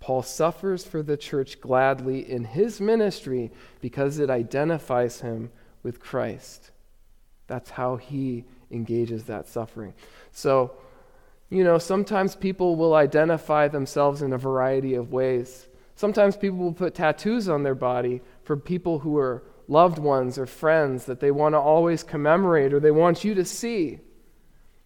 Paul 0.00 0.22
suffers 0.22 0.84
for 0.84 1.02
the 1.02 1.16
church 1.16 1.60
gladly 1.60 2.30
in 2.30 2.44
his 2.44 2.80
ministry 2.80 3.50
because 3.80 4.18
it 4.18 4.30
identifies 4.30 5.20
him 5.20 5.50
with 5.82 6.00
Christ. 6.00 6.70
That's 7.46 7.70
how 7.70 7.96
he 7.96 8.44
engages 8.70 9.24
that 9.24 9.48
suffering. 9.48 9.94
So, 10.32 10.72
you 11.48 11.64
know, 11.64 11.78
sometimes 11.78 12.34
people 12.34 12.76
will 12.76 12.94
identify 12.94 13.68
themselves 13.68 14.22
in 14.22 14.32
a 14.32 14.38
variety 14.38 14.94
of 14.94 15.12
ways. 15.12 15.68
Sometimes 15.94 16.36
people 16.36 16.58
will 16.58 16.72
put 16.72 16.94
tattoos 16.94 17.48
on 17.48 17.62
their 17.62 17.74
body 17.74 18.20
for 18.42 18.56
people 18.56 18.98
who 18.98 19.16
are 19.16 19.44
loved 19.68 19.98
ones 19.98 20.38
or 20.38 20.46
friends 20.46 21.06
that 21.06 21.20
they 21.20 21.30
want 21.30 21.54
to 21.54 21.58
always 21.58 22.02
commemorate 22.02 22.72
or 22.72 22.80
they 22.80 22.90
want 22.90 23.24
you 23.24 23.34
to 23.34 23.44
see. 23.44 23.98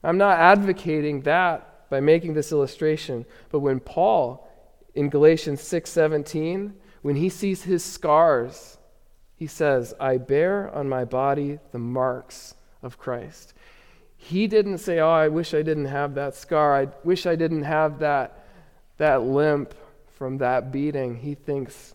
I'm 0.03 0.19
not 0.19 0.39
advocating 0.39 1.23
that 1.23 1.91
by 1.91 2.01
making 2.01 2.35
this 2.35 2.53
illustration, 2.53 3.27
but 3.51 3.61
when 3.61 3.81
Paul 3.81 4.49
in 4.95 5.09
Galatians 5.09 5.61
6:17, 5.61 6.75
when 7.03 7.17
he 7.17 7.29
sees 7.29 7.63
his 7.63 7.85
scars, 7.85 8.79
he 9.35 9.47
says, 9.47 9.95
"I 9.99 10.19
bear 10.19 10.69
on 10.75 10.89
my 10.89 11.05
body 11.05 11.59
the 11.73 11.79
marks 11.79 12.55
of 12.83 12.99
Christ." 12.99 13.55
He 14.23 14.47
didn't 14.47 14.79
say, 14.79 15.01
Oh, 15.01 15.09
I 15.09 15.29
wish 15.29 15.55
I 15.55 15.63
didn't 15.63 15.87
have 15.87 16.15
that 16.17 16.35
scar. 16.35 16.77
I 16.77 16.89
wish 17.05 17.25
I 17.25 17.37
didn't 17.37 17.63
have 17.63 18.01
that, 18.01 18.45
that 18.99 19.23
limp 19.23 19.75
from 20.09 20.39
that 20.39 20.71
beating. 20.71 21.17
He 21.17 21.35
thinks, 21.35 21.95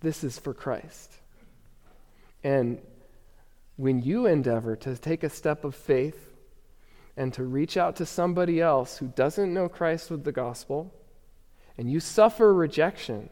This 0.00 0.24
is 0.24 0.38
for 0.38 0.54
Christ. 0.54 1.12
And 2.42 2.80
when 3.76 4.00
you 4.00 4.24
endeavor 4.24 4.74
to 4.76 4.96
take 4.96 5.22
a 5.22 5.28
step 5.28 5.64
of 5.64 5.74
faith 5.74 6.32
and 7.14 7.34
to 7.34 7.44
reach 7.44 7.76
out 7.76 7.96
to 7.96 8.06
somebody 8.06 8.62
else 8.62 8.96
who 8.96 9.08
doesn't 9.08 9.52
know 9.52 9.68
Christ 9.68 10.10
with 10.10 10.24
the 10.24 10.32
gospel, 10.32 10.94
and 11.78 11.90
you 11.90 12.00
suffer 12.00 12.52
rejection, 12.52 13.30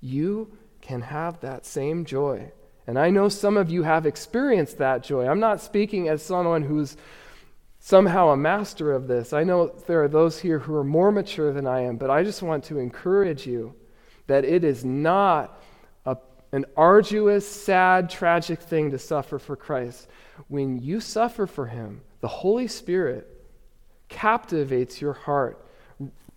you 0.00 0.56
can 0.80 1.02
have 1.02 1.40
that 1.40 1.66
same 1.66 2.04
joy 2.04 2.52
and 2.86 2.98
I 2.98 3.10
know 3.10 3.28
some 3.28 3.56
of 3.56 3.68
you 3.68 3.82
have 3.82 4.06
experienced 4.06 4.78
that 4.78 5.02
joy. 5.02 5.26
I'm 5.26 5.40
not 5.40 5.60
speaking 5.60 6.08
as 6.08 6.22
someone 6.22 6.62
who's 6.62 6.96
somehow 7.80 8.28
a 8.28 8.36
master 8.36 8.92
of 8.92 9.08
this. 9.08 9.32
I 9.32 9.44
know 9.44 9.68
there 9.86 10.02
are 10.04 10.08
those 10.08 10.40
here 10.40 10.60
who 10.60 10.74
are 10.74 10.84
more 10.84 11.10
mature 11.10 11.52
than 11.52 11.66
I 11.66 11.80
am, 11.80 11.96
but 11.96 12.10
I 12.10 12.22
just 12.22 12.42
want 12.42 12.64
to 12.64 12.78
encourage 12.78 13.46
you 13.46 13.74
that 14.28 14.44
it 14.44 14.62
is 14.64 14.84
not 14.84 15.60
a, 16.04 16.16
an 16.52 16.64
arduous, 16.76 17.48
sad, 17.48 18.08
tragic 18.08 18.60
thing 18.60 18.92
to 18.92 18.98
suffer 18.98 19.38
for 19.38 19.56
Christ. 19.56 20.08
When 20.48 20.78
you 20.78 21.00
suffer 21.00 21.46
for 21.46 21.66
Him, 21.66 22.02
the 22.20 22.28
Holy 22.28 22.68
Spirit 22.68 23.28
captivates 24.08 25.00
your 25.00 25.12
heart, 25.12 25.65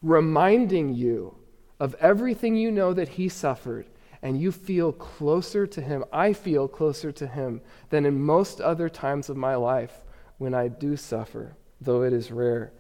reminding 0.01 0.94
you 0.94 1.36
of 1.79 1.96
everything 1.96 2.56
you 2.56 2.72
know 2.72 2.94
that 2.94 3.10
He 3.10 3.29
suffered 3.29 3.86
and 4.22 4.39
you 4.39 4.51
feel 4.51 4.91
closer 4.91 5.65
to 5.68 5.82
Him. 5.82 6.03
I 6.12 6.34
feel 6.34 6.68
closer 6.68 7.12
to 7.13 7.27
Him 7.27 7.62
than 7.89 8.06
in 8.06 8.22
most 8.22 8.60
other 8.60 8.89
times 8.89 9.29
of 9.29 9.38
my 9.38 9.56
life 9.56 10.03
when 10.38 10.53
I 10.53 10.68
do 10.68 10.96
suffer, 10.96 11.56
though 11.82 12.03
it 12.03 12.13
is 12.13 12.32
rare. 12.32 12.72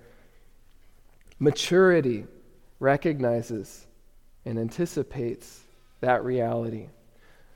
Maturity 1.39 2.25
recognizes 2.79 3.87
and 4.45 4.59
anticipates 4.59 5.61
that 6.01 6.23
reality. 6.23 6.87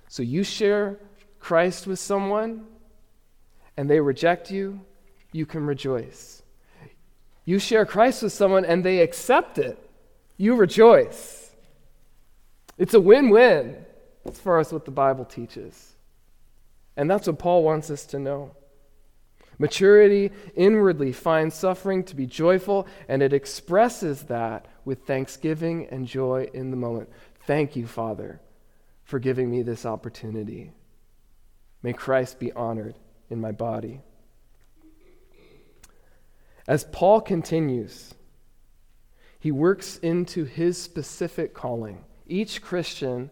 So 0.08 0.24
you 0.24 0.44
share 0.44 1.00
Christ 1.40 1.88
with 1.88 2.00
someone 2.00 2.66
and 3.76 3.90
they 3.90 4.00
reject 4.00 4.52
you, 4.52 4.82
you 5.32 5.46
can 5.46 5.66
rejoice. 5.66 6.44
You 7.46 7.60
share 7.60 7.86
Christ 7.86 8.24
with 8.24 8.34
someone 8.34 8.66
and 8.66 8.84
they 8.84 9.00
accept 9.00 9.58
it, 9.58 9.78
you 10.38 10.56
rejoice. 10.56 11.52
It's 12.78 12.94
a 12.94 13.00
win 13.00 13.30
win 13.30 13.86
as 14.26 14.40
far 14.40 14.60
as 14.60 14.72
what 14.72 14.86
the 14.86 14.92
Bible 14.92 15.26
teaches. 15.26 15.94
And 16.96 17.10
that's 17.10 17.28
what 17.28 17.40
Paul 17.40 17.64
wants 17.64 17.90
us 17.90 18.06
to 18.08 18.20
know. 18.20 18.56
Maturity 19.60 20.32
inwardly 20.56 21.12
finds 21.12 21.56
suffering 21.56 22.04
to 22.06 22.16
be 22.16 22.26
joyful, 22.26 22.88
and 23.08 23.22
it 23.22 23.34
expresses 23.34 24.24
that 24.24 24.68
with 24.84 25.06
thanksgiving 25.06 25.88
and 25.92 26.08
joy 26.08 26.50
in 26.54 26.72
the 26.72 26.78
moment. 26.78 27.10
Thank 27.46 27.76
you, 27.76 27.86
Father, 27.86 28.42
for 29.04 29.20
giving 29.20 29.52
me 29.52 29.62
this 29.62 29.86
opportunity. 29.86 30.72
May 31.84 31.94
Christ 31.94 32.40
be 32.40 32.52
honored 32.54 32.96
in 33.30 33.40
my 33.40 33.52
body. 33.52 34.02
As 36.68 36.86
Paul 36.86 37.22
continues, 37.22 38.14
He 39.40 39.52
works 39.52 39.98
into 39.98 40.46
his 40.46 40.78
specific 40.78 41.54
calling. 41.54 42.06
Each 42.28 42.62
Christian 42.62 43.30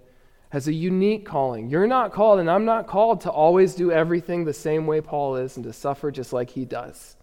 has 0.50 0.68
a 0.68 0.74
unique 0.74 1.26
calling. 1.26 1.70
You're 1.70 1.88
not 1.88 2.12
called, 2.12 2.40
and 2.40 2.52
I'm 2.52 2.66
not 2.66 2.88
called 2.88 3.22
to 3.22 3.32
always 3.32 3.74
do 3.74 3.92
everything 3.92 4.44
the 4.44 4.54
same 4.54 4.86
way 4.86 5.00
Paul 5.00 5.38
is 5.38 5.56
and 5.56 5.64
to 5.64 5.72
suffer 5.72 6.12
just 6.12 6.34
like 6.34 6.50
he 6.50 6.66
does. 6.66 7.16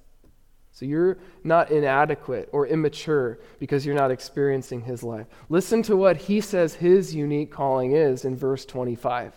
So 0.73 0.87
you're 0.87 1.19
not 1.45 1.71
inadequate 1.71 2.49
or 2.53 2.67
immature 2.67 3.39
because 3.59 3.85
you're 3.85 3.95
not 3.95 4.11
experiencing 4.11 4.83
his 4.83 5.03
life. 5.03 5.27
Listen 5.49 5.83
to 5.83 5.97
what 5.97 6.17
he 6.17 6.41
says 6.41 6.75
his 6.75 7.15
unique 7.15 7.51
calling 7.51 7.93
is 7.93 8.25
in 8.25 8.37
verse 8.37 8.65
25. 8.65 9.35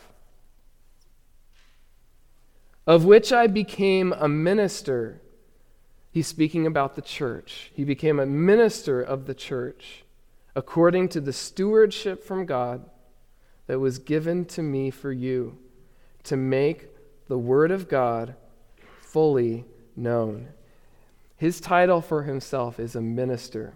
Of 2.88 3.06
which 3.06 3.34
I 3.34 3.48
became 3.48 4.14
a 4.14 4.28
minister. 4.28 5.21
He's 6.12 6.28
speaking 6.28 6.68
about 6.68 6.96
the 6.96 7.02
church. 7.02 7.72
He 7.74 7.84
became 7.84 8.20
a 8.20 8.26
minister 8.26 9.02
of 9.02 9.26
the 9.26 9.34
church 9.34 10.04
according 10.56 11.08
to 11.10 11.22
the 11.22 11.32
stewardship 11.32 12.24
from 12.24 12.46
God 12.46 12.84
that 13.68 13.80
was 13.80 14.00
given 14.00 14.44
to 14.46 14.62
me 14.62 14.90
for 14.90 15.12
you 15.12 15.58
to 16.24 16.36
make 16.36 16.88
the 17.28 17.38
Word 17.38 17.72
of 17.72 17.88
God 17.88 18.36
fully 19.00 19.64
known. 19.96 20.50
His 21.38 21.60
title 21.60 22.02
for 22.02 22.24
himself 22.24 22.80
is 22.80 22.96
a 22.96 23.02
minister. 23.02 23.74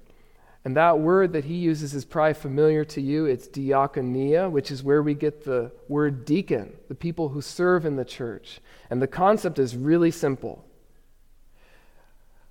And 0.64 0.76
that 0.76 1.00
word 1.00 1.34
that 1.34 1.46
he 1.46 1.56
uses 1.56 1.94
is 1.94 2.06
probably 2.06 2.34
familiar 2.34 2.84
to 2.86 3.02
you. 3.02 3.26
It's 3.26 3.48
diakonia, 3.48 4.50
which 4.50 4.72
is 4.72 4.84
where 4.84 5.02
we 5.04 5.14
get 5.14 5.46
the 5.46 5.72
word 5.88 6.26
deacon, 6.26 6.76
the 6.88 6.96
people 6.96 7.30
who 7.30 7.42
serve 7.42 7.86
in 7.86 7.96
the 7.96 8.06
church. 8.06 8.60
And 8.90 9.02
the 9.02 9.08
concept 9.08 9.60
is 9.60 9.76
really 9.76 10.12
simple. 10.12 10.66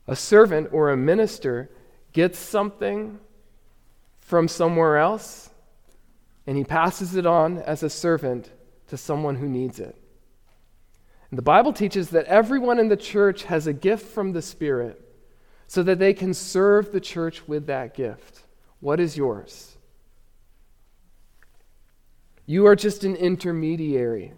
A 0.06 0.16
servant 0.16 0.68
or 0.72 0.90
a 0.90 0.96
minister 0.96 1.70
gets 2.12 2.38
something 2.38 3.18
from 4.18 4.48
somewhere 4.48 4.96
else, 4.96 5.50
and 6.46 6.56
he 6.56 6.64
passes 6.64 7.16
it 7.16 7.26
on 7.26 7.58
as 7.58 7.82
a 7.82 7.90
servant 7.90 8.50
to 8.88 8.96
someone 8.96 9.36
who 9.36 9.48
needs 9.48 9.80
it. 9.80 9.96
And 11.30 11.38
the 11.38 11.42
Bible 11.42 11.72
teaches 11.72 12.10
that 12.10 12.26
everyone 12.26 12.78
in 12.78 12.88
the 12.88 12.96
church 12.96 13.44
has 13.44 13.66
a 13.66 13.72
gift 13.72 14.06
from 14.06 14.32
the 14.32 14.42
Spirit 14.42 15.00
so 15.66 15.82
that 15.82 15.98
they 15.98 16.14
can 16.14 16.34
serve 16.34 16.92
the 16.92 17.00
church 17.00 17.48
with 17.48 17.66
that 17.66 17.94
gift. 17.94 18.42
What 18.80 19.00
is 19.00 19.16
yours? 19.16 19.76
You 22.46 22.66
are 22.66 22.76
just 22.76 23.04
an 23.04 23.16
intermediary. 23.16 24.34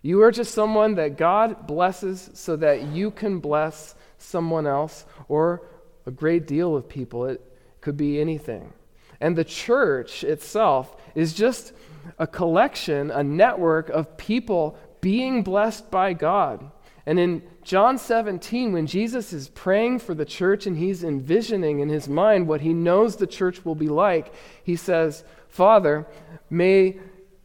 You 0.00 0.22
are 0.22 0.32
just 0.32 0.52
someone 0.52 0.94
that 0.96 1.16
God 1.16 1.66
blesses 1.66 2.30
so 2.34 2.56
that 2.56 2.82
you 2.82 3.10
can 3.10 3.38
bless 3.38 3.94
someone 4.22 4.66
else 4.66 5.04
or 5.28 5.62
a 6.06 6.10
great 6.10 6.46
deal 6.46 6.76
of 6.76 6.88
people. 6.88 7.26
It 7.26 7.40
could 7.80 7.96
be 7.96 8.20
anything. 8.20 8.72
And 9.20 9.36
the 9.36 9.44
church 9.44 10.24
itself 10.24 10.96
is 11.14 11.32
just 11.32 11.72
a 12.18 12.26
collection, 12.26 13.10
a 13.10 13.22
network 13.22 13.88
of 13.88 14.16
people 14.16 14.76
being 15.00 15.42
blessed 15.42 15.90
by 15.90 16.12
God. 16.12 16.70
And 17.06 17.18
in 17.18 17.42
John 17.64 17.98
17, 17.98 18.72
when 18.72 18.86
Jesus 18.86 19.32
is 19.32 19.48
praying 19.48 20.00
for 20.00 20.14
the 20.14 20.24
church 20.24 20.66
and 20.66 20.76
he's 20.76 21.02
envisioning 21.02 21.80
in 21.80 21.88
his 21.88 22.08
mind 22.08 22.46
what 22.46 22.60
he 22.60 22.72
knows 22.72 23.16
the 23.16 23.26
church 23.26 23.64
will 23.64 23.74
be 23.74 23.88
like, 23.88 24.32
he 24.62 24.76
says, 24.76 25.24
Father, 25.48 26.06
may 26.48 26.98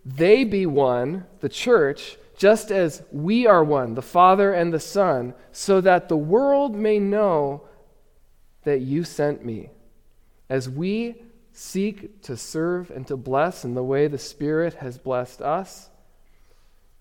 they 0.06 0.44
be 0.44 0.66
one, 0.66 1.26
the 1.42 1.50
church, 1.50 2.18
just 2.38 2.72
as 2.72 3.02
we 3.12 3.48
are 3.48 3.64
one, 3.64 3.96
the 3.96 4.02
Father 4.02 4.54
and 4.54 4.72
the 4.72 4.80
Son, 4.80 5.34
so 5.52 5.82
that 5.82 6.08
the 6.08 6.16
world 6.16 6.76
may 6.76 7.00
know 7.00 7.64
that 8.64 8.80
you 8.80 9.04
sent 9.04 9.44
me. 9.44 9.72
As 10.48 10.70
we 10.70 11.16
seek 11.52 12.22
to 12.22 12.38
serve 12.38 12.92
and 12.92 13.08
to 13.08 13.18
bless 13.18 13.66
in 13.66 13.74
the 13.74 13.84
way 13.84 14.08
the 14.08 14.20
Spirit 14.20 14.76
has 14.76 15.00
blessed 15.00 15.42
us, 15.42 15.90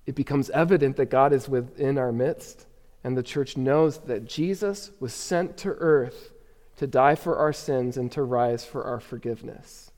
it 0.06 0.14
becomes 0.14 0.48
evident 0.50 0.96
that 0.96 1.10
God 1.10 1.34
is 1.34 1.48
within 1.48 1.98
our 1.98 2.12
midst, 2.12 2.66
and 3.04 3.16
the 3.16 3.22
church 3.22 3.56
knows 3.56 3.98
that 3.98 4.24
Jesus 4.24 4.90
was 5.00 5.12
sent 5.12 5.58
to 5.58 5.68
earth 5.68 6.32
to 6.76 6.86
die 6.86 7.14
for 7.14 7.36
our 7.36 7.52
sins 7.52 7.98
and 7.98 8.10
to 8.12 8.22
rise 8.22 8.64
for 8.64 8.84
our 8.84 9.00
forgiveness. 9.00 9.90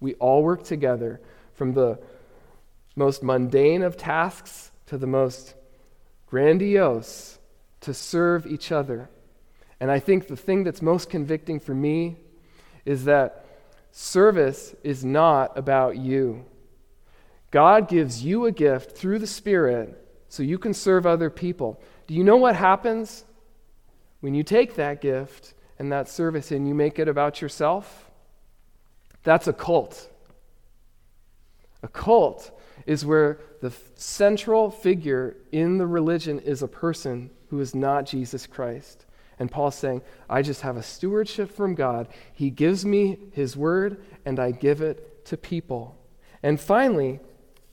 We 0.00 0.14
all 0.14 0.42
work 0.42 0.64
together 0.64 1.20
from 1.54 1.74
the 1.74 1.98
most 2.96 3.22
mundane 3.22 3.82
of 3.82 3.96
tasks 3.96 4.72
to 4.86 4.98
the 4.98 5.06
most 5.06 5.54
grandiose 6.26 7.38
to 7.82 7.94
serve 7.94 8.46
each 8.46 8.72
other. 8.72 9.08
And 9.78 9.90
I 9.90 10.00
think 10.00 10.26
the 10.26 10.36
thing 10.36 10.64
that's 10.64 10.82
most 10.82 11.10
convicting 11.10 11.60
for 11.60 11.74
me 11.74 12.16
is 12.84 13.04
that 13.04 13.44
service 13.92 14.74
is 14.82 15.04
not 15.04 15.56
about 15.56 15.98
you. 15.98 16.44
God 17.50 17.88
gives 17.88 18.24
you 18.24 18.46
a 18.46 18.52
gift 18.52 18.96
through 18.96 19.18
the 19.18 19.26
Spirit 19.26 20.02
so 20.28 20.42
you 20.42 20.58
can 20.58 20.74
serve 20.74 21.06
other 21.06 21.30
people. 21.30 21.80
Do 22.06 22.14
you 22.14 22.24
know 22.24 22.36
what 22.36 22.56
happens 22.56 23.24
when 24.20 24.34
you 24.34 24.42
take 24.42 24.74
that 24.76 25.00
gift 25.00 25.54
and 25.78 25.92
that 25.92 26.08
service 26.08 26.50
and 26.50 26.66
you 26.66 26.74
make 26.74 26.98
it 26.98 27.08
about 27.08 27.40
yourself? 27.40 28.10
That's 29.22 29.46
a 29.46 29.52
cult. 29.52 30.10
A 31.82 31.88
cult 31.88 32.50
is 32.86 33.04
where 33.04 33.40
the 33.60 33.72
central 33.96 34.70
figure 34.70 35.36
in 35.52 35.78
the 35.78 35.86
religion 35.86 36.38
is 36.38 36.62
a 36.62 36.68
person 36.68 37.30
who 37.50 37.60
is 37.60 37.74
not 37.74 38.06
Jesus 38.06 38.46
Christ. 38.46 39.04
And 39.38 39.50
Paul's 39.50 39.74
saying, 39.74 40.02
I 40.30 40.42
just 40.42 40.62
have 40.62 40.76
a 40.76 40.82
stewardship 40.82 41.52
from 41.52 41.74
God. 41.74 42.08
He 42.32 42.48
gives 42.50 42.86
me 42.86 43.18
his 43.32 43.56
word, 43.56 44.02
and 44.24 44.38
I 44.38 44.50
give 44.50 44.80
it 44.80 45.24
to 45.26 45.36
people. 45.36 45.98
And 46.42 46.60
finally, 46.60 47.20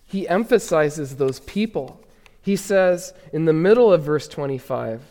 he 0.05 0.27
emphasizes 0.27 1.15
those 1.15 1.39
people. 1.41 2.01
He 2.41 2.55
says 2.55 3.13
in 3.31 3.45
the 3.45 3.53
middle 3.53 3.93
of 3.93 4.03
verse 4.03 4.27
25 4.27 5.01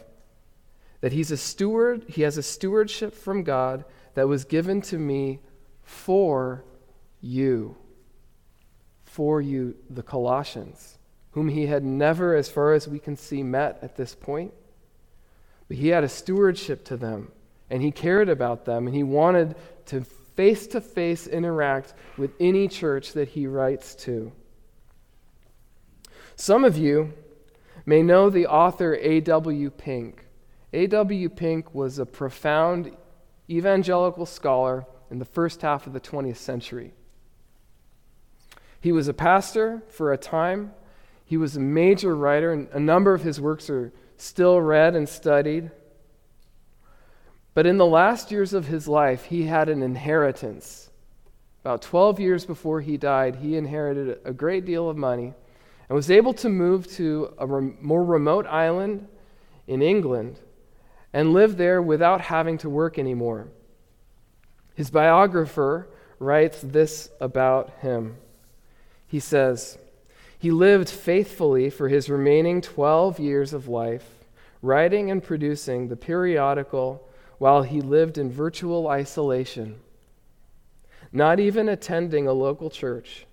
that 1.01 1.13
he's 1.13 1.31
a 1.31 1.37
steward, 1.37 2.05
he 2.09 2.23
has 2.23 2.37
a 2.37 2.43
stewardship 2.43 3.15
from 3.15 3.43
God 3.43 3.85
that 4.15 4.29
was 4.29 4.45
given 4.45 4.83
to 4.83 4.99
me 4.99 5.41
for 5.83 6.65
you. 7.21 7.77
For 9.13 9.43
you, 9.43 9.75
the 9.91 10.03
Colossians, 10.03 10.97
whom 11.33 11.51
he 11.51 11.67
had 11.67 11.85
never, 11.85 12.35
as 12.35 12.49
far 12.49 12.73
as 12.73 12.89
we 12.89 12.99
can 12.99 13.15
see, 13.15 13.43
met 13.43 13.79
at 13.83 13.95
this 13.95 14.15
point. 14.15 14.55
But 15.69 15.77
he 15.77 15.89
had 15.89 16.03
a 16.03 16.09
stewardship 16.09 16.83
to 16.87 16.97
them, 16.97 17.31
and 17.69 17.83
he 17.83 17.91
cared 17.91 18.31
about 18.31 18.65
them, 18.65 18.87
and 18.87 18.97
he 18.97 19.03
wanted 19.03 19.55
to 19.85 20.01
face 20.01 20.67
to 20.69 20.81
face 20.81 21.27
interact 21.27 21.93
with 22.17 22.31
any 22.41 22.69
church 22.69 23.13
that 23.13 23.29
he 23.29 23.47
writes 23.47 23.95
to. 23.97 24.33
Some 26.35 26.65
of 26.65 26.79
you 26.79 27.13
may 27.85 28.03
know 28.03 28.31
the 28.31 28.47
author 28.47 28.95
A.W. 28.95 29.69
Pink. 29.73 30.25
A.W. 30.73 31.29
Pink 31.29 31.75
was 31.75 31.99
a 31.99 32.07
profound 32.07 32.97
evangelical 33.51 34.25
scholar 34.25 34.87
in 35.11 35.19
the 35.19 35.27
first 35.27 35.61
half 35.61 35.87
of 35.87 35.93
the 35.93 36.01
20th 36.01 36.39
century. 36.39 36.95
He 38.83 38.91
was 38.91 39.07
a 39.07 39.15
pastor 39.15 39.81
for 39.89 40.13
a 40.13 40.19
time. 40.19 40.73
He 41.25 41.37
was 41.37 41.57
a 41.57 41.61
major 41.61 42.17
writer, 42.17 42.53
and 42.53 42.69
a 42.73 42.81
number 42.81 43.15
of 43.15 43.23
his 43.23 43.41
works 43.41 43.71
are 43.71 43.93
still 44.17 44.61
read 44.61 44.97
and 44.97 45.09
studied. 45.09 45.71
But 47.55 47.65
in 47.65 47.79
the 47.79 47.87
last 47.87 48.33
years 48.33 48.53
of 48.53 48.67
his 48.67 48.89
life, 48.89 49.27
he 49.27 49.45
had 49.45 49.69
an 49.69 49.85
inheritance. 49.85 50.91
About 51.65 51.81
12 51.83 52.19
years 52.19 52.45
before 52.45 52.81
he 52.81 52.97
died, 52.97 53.37
he 53.37 53.57
inherited 53.57 54.19
a 54.25 54.33
great 54.33 54.65
deal 54.65 54.91
of 54.91 54.97
money 54.97 55.33
and 55.89 55.95
was 55.95 56.11
able 56.11 56.35
to 56.35 56.49
move 56.49 56.89
to 56.95 57.33
a 57.39 57.47
rem- 57.47 57.79
more 57.81 58.05
remote 58.05 58.49
island 58.49 59.07
in 59.69 59.81
England 59.81 60.41
and 61.13 61.33
live 61.33 61.57
there 61.57 61.81
without 61.81 62.21
having 62.21 62.59
to 62.59 62.69
work 62.69 62.99
anymore. 62.99 63.47
His 64.75 64.91
biographer 64.91 65.89
writes 66.19 66.61
this 66.63 67.11
about 67.21 67.71
him. 67.81 68.17
He 69.13 69.21
says, 69.21 69.77
He 70.39 70.51
lived 70.51 70.89
faithfully 70.89 71.69
for 71.69 71.91
his 71.91 72.09
remaining 72.09 72.63
12 72.63 73.21
years 73.21 73.53
of 73.53 73.69
life, 73.69 74.25
writing 74.63 75.11
and 75.11 75.23
producing 75.23 75.89
the 75.89 75.97
periodical 75.97 77.07
while 77.37 77.63
he 77.63 77.83
lived 77.83 78.17
in 78.17 78.33
virtual 78.33 78.89
isolation, 78.89 79.79
not 81.13 81.39
even 81.39 81.69
attending 81.69 82.27
a 82.27 82.33
local 82.33 82.71
church. 82.71 83.27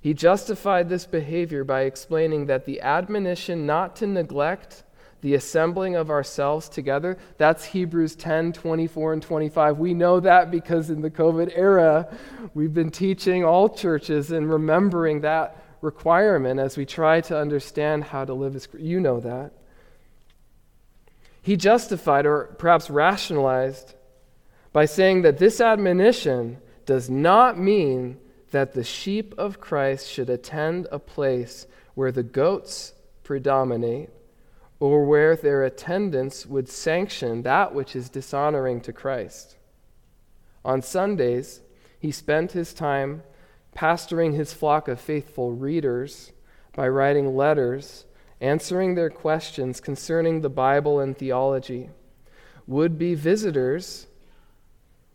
He 0.00 0.14
justified 0.14 0.88
this 0.88 1.04
behavior 1.04 1.64
by 1.64 1.80
explaining 1.80 2.46
that 2.46 2.64
the 2.64 2.80
admonition 2.80 3.66
not 3.66 3.96
to 3.96 4.06
neglect 4.06 4.84
the 5.22 5.34
assembling 5.34 5.94
of 5.94 6.10
ourselves 6.10 6.68
together, 6.68 7.16
that's 7.38 7.64
Hebrews 7.64 8.16
10 8.16 8.52
24 8.52 9.12
and 9.14 9.22
25. 9.22 9.78
We 9.78 9.94
know 9.94 10.20
that 10.20 10.50
because 10.50 10.90
in 10.90 11.00
the 11.00 11.10
COVID 11.10 11.52
era, 11.56 12.08
we've 12.54 12.74
been 12.74 12.90
teaching 12.90 13.44
all 13.44 13.68
churches 13.68 14.30
and 14.30 14.50
remembering 14.50 15.20
that 15.20 15.56
requirement 15.80 16.60
as 16.60 16.76
we 16.76 16.84
try 16.84 17.20
to 17.22 17.38
understand 17.38 18.04
how 18.04 18.24
to 18.24 18.34
live 18.34 18.56
as 18.56 18.68
you 18.76 19.00
know 19.00 19.20
that. 19.20 19.52
He 21.40 21.56
justified 21.56 22.26
or 22.26 22.54
perhaps 22.58 22.90
rationalized 22.90 23.94
by 24.72 24.86
saying 24.86 25.22
that 25.22 25.38
this 25.38 25.60
admonition 25.60 26.58
does 26.84 27.08
not 27.08 27.58
mean 27.58 28.18
that 28.50 28.74
the 28.74 28.84
sheep 28.84 29.34
of 29.38 29.60
Christ 29.60 30.08
should 30.08 30.30
attend 30.30 30.88
a 30.90 30.98
place 30.98 31.66
where 31.94 32.12
the 32.12 32.22
goats 32.22 32.92
predominate 33.22 34.10
or 34.82 35.04
where 35.04 35.36
their 35.36 35.62
attendance 35.62 36.44
would 36.44 36.68
sanction 36.68 37.42
that 37.42 37.72
which 37.72 37.94
is 37.94 38.08
dishonoring 38.08 38.80
to 38.80 38.92
Christ. 38.92 39.54
On 40.64 40.82
Sundays, 40.82 41.60
he 42.00 42.10
spent 42.10 42.50
his 42.50 42.74
time 42.74 43.22
pastoring 43.76 44.34
his 44.34 44.52
flock 44.52 44.88
of 44.88 45.00
faithful 45.00 45.52
readers 45.52 46.32
by 46.74 46.88
writing 46.88 47.36
letters, 47.36 48.06
answering 48.40 48.96
their 48.96 49.08
questions 49.08 49.80
concerning 49.80 50.40
the 50.40 50.50
Bible 50.50 50.98
and 50.98 51.16
theology. 51.16 51.90
Would 52.66 52.98
be 52.98 53.14
visitors 53.14 54.08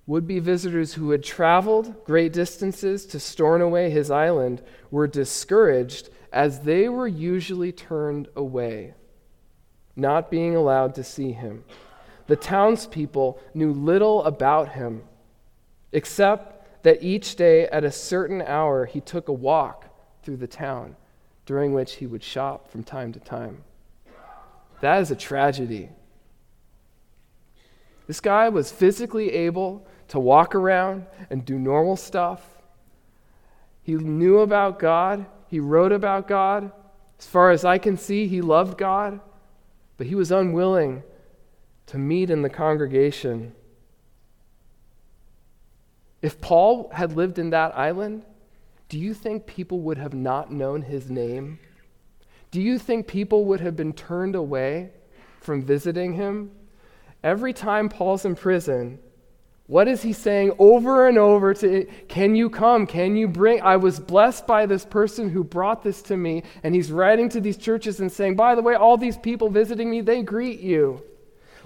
would 0.06 0.26
be 0.26 0.40
visitors 0.40 0.94
who 0.94 1.12
had 1.12 1.22
traveled 1.22 2.06
great 2.06 2.32
distances 2.32 3.06
to 3.06 3.20
Stornoway, 3.20 3.90
his 3.90 4.10
island, 4.10 4.62
were 4.90 5.08
discouraged 5.08 6.08
as 6.32 6.62
they 6.62 6.88
were 6.88 7.10
usually 7.10 7.74
turned 7.74 8.30
away, 8.34 8.94
not 9.98 10.32
being 10.32 10.56
allowed 10.56 10.96
to 10.96 11.04
see 11.04 11.32
him. 11.32 11.64
The 12.28 12.36
townspeople 12.36 13.40
knew 13.54 13.74
little 13.74 14.24
about 14.24 14.70
him, 14.70 15.04
except 15.92 16.84
that 16.84 17.02
each 17.02 17.36
day 17.36 17.68
at 17.68 17.84
a 17.84 17.92
certain 17.92 18.42
hour 18.42 18.86
he 18.86 19.02
took 19.02 19.28
a 19.28 19.34
walk 19.34 19.86
through 20.24 20.38
the 20.38 20.48
town, 20.48 20.96
during 21.46 21.74
which 21.74 21.96
he 21.96 22.06
would 22.06 22.24
shop 22.24 22.70
from 22.70 22.84
time 22.84 23.12
to 23.14 23.20
time. 23.20 23.64
That 24.82 25.02
is 25.02 25.10
a 25.10 25.16
tragedy. 25.16 25.90
This 28.06 28.20
guy 28.20 28.50
was 28.50 28.72
physically 28.72 29.32
able 29.32 29.86
to 30.10 30.20
walk 30.20 30.56
around 30.56 31.06
and 31.30 31.44
do 31.44 31.58
normal 31.58 31.96
stuff. 31.96 32.46
He 33.84 33.96
knew 33.96 34.40
about 34.40 34.80
God, 34.80 35.26
he 35.48 35.60
wrote 35.60 35.92
about 35.92 36.28
God. 36.28 36.72
As 37.20 37.26
far 37.26 37.52
as 37.52 37.66
I 37.66 37.80
can 37.80 37.98
see, 37.98 38.28
he 38.28 38.42
loved 38.42 38.78
God, 38.78 39.20
but 39.98 40.08
he 40.08 40.16
was 40.16 40.32
unwilling 40.32 41.04
to 41.88 41.98
meet 41.98 42.30
in 42.30 42.42
the 42.42 42.50
congregation. 42.50 43.54
If 46.22 46.40
Paul 46.42 46.90
had 46.94 47.16
lived 47.16 47.40
in 47.40 47.50
that 47.52 47.78
island, 47.78 48.24
do 48.90 48.98
you 48.98 49.14
think 49.14 49.46
people 49.46 49.82
would 49.82 49.98
have 49.98 50.14
not 50.14 50.52
known 50.52 50.84
his 50.84 51.10
name? 51.10 51.60
Do 52.52 52.62
you 52.62 52.80
think 52.80 53.08
people 53.08 53.46
would 53.46 53.60
have 53.60 53.76
been 53.76 53.94
turned 53.94 54.36
away 54.36 54.92
from 55.42 55.62
visiting 55.62 56.14
him? 56.14 56.52
Every 57.24 57.54
time 57.54 57.90
Paul's 57.90 58.26
in 58.26 58.36
prison, 58.36 59.00
what 59.68 59.90
is 59.90 60.02
he 60.02 60.14
saying 60.14 60.54
over 60.60 61.08
and 61.10 61.18
over 61.18 61.54
to 61.56 61.86
can 62.08 62.36
you 62.36 62.50
come? 62.50 62.88
Can 62.88 63.18
you 63.18 63.28
bring? 63.28 63.62
I 63.62 63.76
was 63.76 64.00
blessed 64.00 64.48
by 64.48 64.66
this 64.66 64.86
person 64.86 65.30
who 65.30 65.44
brought 65.44 65.84
this 65.84 66.02
to 66.04 66.16
me. 66.16 66.44
And 66.64 66.74
he's 66.74 66.92
writing 66.92 67.28
to 67.30 67.42
these 67.42 67.58
churches 67.58 68.00
and 68.00 68.10
saying, 68.10 68.38
by 68.38 68.56
the 68.56 68.62
way, 68.62 68.76
all 68.76 68.98
these 68.98 69.18
people 69.18 69.50
visiting 69.50 69.92
me, 69.92 70.00
they 70.00 70.22
greet 70.22 70.62
you. 70.62 71.04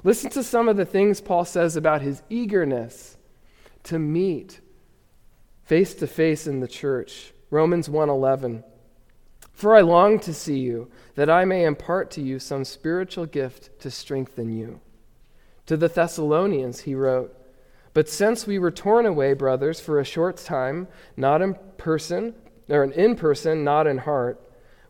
Listen 0.04 0.32
to 0.32 0.44
some 0.44 0.68
of 0.68 0.78
the 0.78 0.86
things 0.86 1.22
Paul 1.22 1.46
says 1.46 1.76
about 1.76 2.02
his 2.02 2.24
eagerness 2.28 3.18
to 3.84 4.00
meet 4.00 4.62
face 5.64 5.94
to 5.96 6.08
face 6.08 6.48
in 6.48 6.60
the 6.60 6.68
church. 6.68 7.34
Romans 7.52 7.88
1:11 7.88 8.64
For 9.54 9.76
I 9.76 9.82
long 9.82 10.20
to 10.22 10.34
see 10.34 10.58
you 10.58 10.90
that 11.14 11.30
I 11.30 11.46
may 11.46 11.66
impart 11.66 12.10
to 12.12 12.22
you 12.22 12.40
some 12.40 12.66
spiritual 12.66 13.28
gift 13.28 13.80
to 13.82 13.92
strengthen 13.92 14.50
you. 14.50 14.80
To 15.68 15.78
the 15.78 15.88
Thessalonians 15.88 16.82
he 16.82 16.96
wrote 16.96 17.38
but 17.94 18.08
since 18.08 18.48
we 18.48 18.58
were 18.60 18.72
torn 18.72 19.06
away, 19.06 19.34
brothers, 19.34 19.80
for 19.80 20.00
a 20.00 20.06
short 20.06 20.38
time, 20.38 20.88
not 21.18 21.42
in 21.42 21.56
person, 21.78 22.34
or 22.70 22.86
in 22.86 23.16
person, 23.16 23.64
not 23.64 23.88
in 23.88 24.00
heart, 24.00 24.42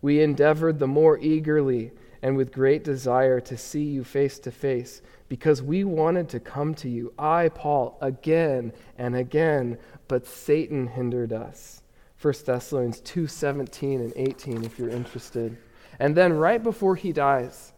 we 0.02 0.22
endeavored 0.22 0.80
the 0.80 0.88
more 0.88 1.18
eagerly 1.20 1.92
and 2.22 2.38
with 2.38 2.52
great 2.52 2.84
desire 2.84 3.40
to 3.40 3.58
see 3.58 3.84
you 3.84 4.04
face 4.04 4.38
to 4.40 4.52
face, 4.52 5.02
because 5.28 5.62
we 5.62 5.84
wanted 5.84 6.30
to 6.30 6.40
come 6.40 6.76
to 6.76 6.90
you, 6.90 7.14
I, 7.18 7.50
Paul, 7.50 7.98
again 8.02 8.74
and 8.98 9.16
again, 9.16 9.78
but 10.08 10.28
Satan 10.28 10.88
hindered 10.88 11.34
us. 11.34 11.82
1 12.22 12.34
Thessalonians 12.46 13.00
2 13.00 13.26
17 13.26 14.02
and 14.02 14.14
18, 14.16 14.64
if 14.64 14.78
you're 14.78 14.90
interested. 14.90 15.58
And 16.00 16.16
then, 16.16 16.34
right 16.34 16.62
before 16.62 16.96
he 16.96 17.12
dies, 17.12 17.74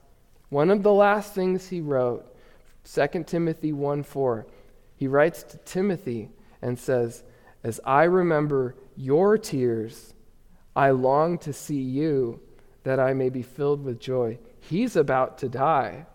one 0.49 0.69
of 0.69 0.83
the 0.83 0.93
last 0.93 1.33
things 1.33 1.69
he 1.69 1.79
wrote, 1.79 2.25
2 2.83 3.23
Timothy 3.25 3.71
1 3.71 4.03
4, 4.03 4.45
he 5.03 5.07
writes 5.09 5.43
to 5.43 5.57
Timothy 5.57 6.29
and 6.61 6.79
says, 6.79 7.23
As 7.61 7.81
I 7.83 8.03
remember 8.03 8.73
your 8.95 9.37
tears, 9.37 10.13
I 10.77 10.91
long 10.91 11.37
to 11.39 11.51
see 11.51 11.81
you 11.81 12.39
that 12.83 13.01
I 13.01 13.13
may 13.13 13.27
be 13.27 13.41
filled 13.41 13.83
with 13.83 13.99
joy. 13.99 14.39
He's 14.61 14.95
about 14.95 15.39
to 15.39 15.49
die. 15.49 16.05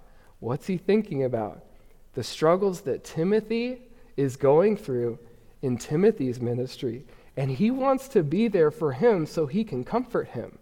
What's 0.41 0.69
he 0.69 0.79
thinking 0.79 1.23
about? 1.23 1.67
The 2.15 2.25
struggles 2.25 2.81
that 2.83 3.05
Timothy 3.05 3.83
is 4.17 4.37
going 4.37 4.79
through 4.79 5.19
in 5.61 5.77
Timothy's 5.77 6.41
ministry. 6.41 7.05
And 7.37 7.51
he 7.51 7.71
wants 7.71 8.09
to 8.09 8.23
be 8.23 8.49
there 8.49 8.71
for 8.71 8.93
him 8.93 9.27
so 9.27 9.45
he 9.45 9.65
can 9.65 9.85
comfort 9.85 10.29
him 10.29 10.59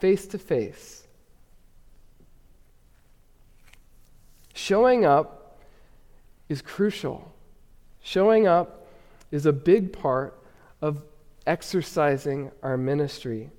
face 0.00 0.26
to 0.26 0.38
face. 0.38 1.06
Showing 4.54 5.04
up 5.04 5.60
is 6.48 6.60
crucial. 6.60 7.33
Showing 8.06 8.46
up 8.46 8.86
is 9.30 9.46
a 9.46 9.52
big 9.52 9.90
part 9.90 10.38
of 10.82 11.02
exercising 11.46 12.50
our 12.62 12.76
ministry. 12.76 13.50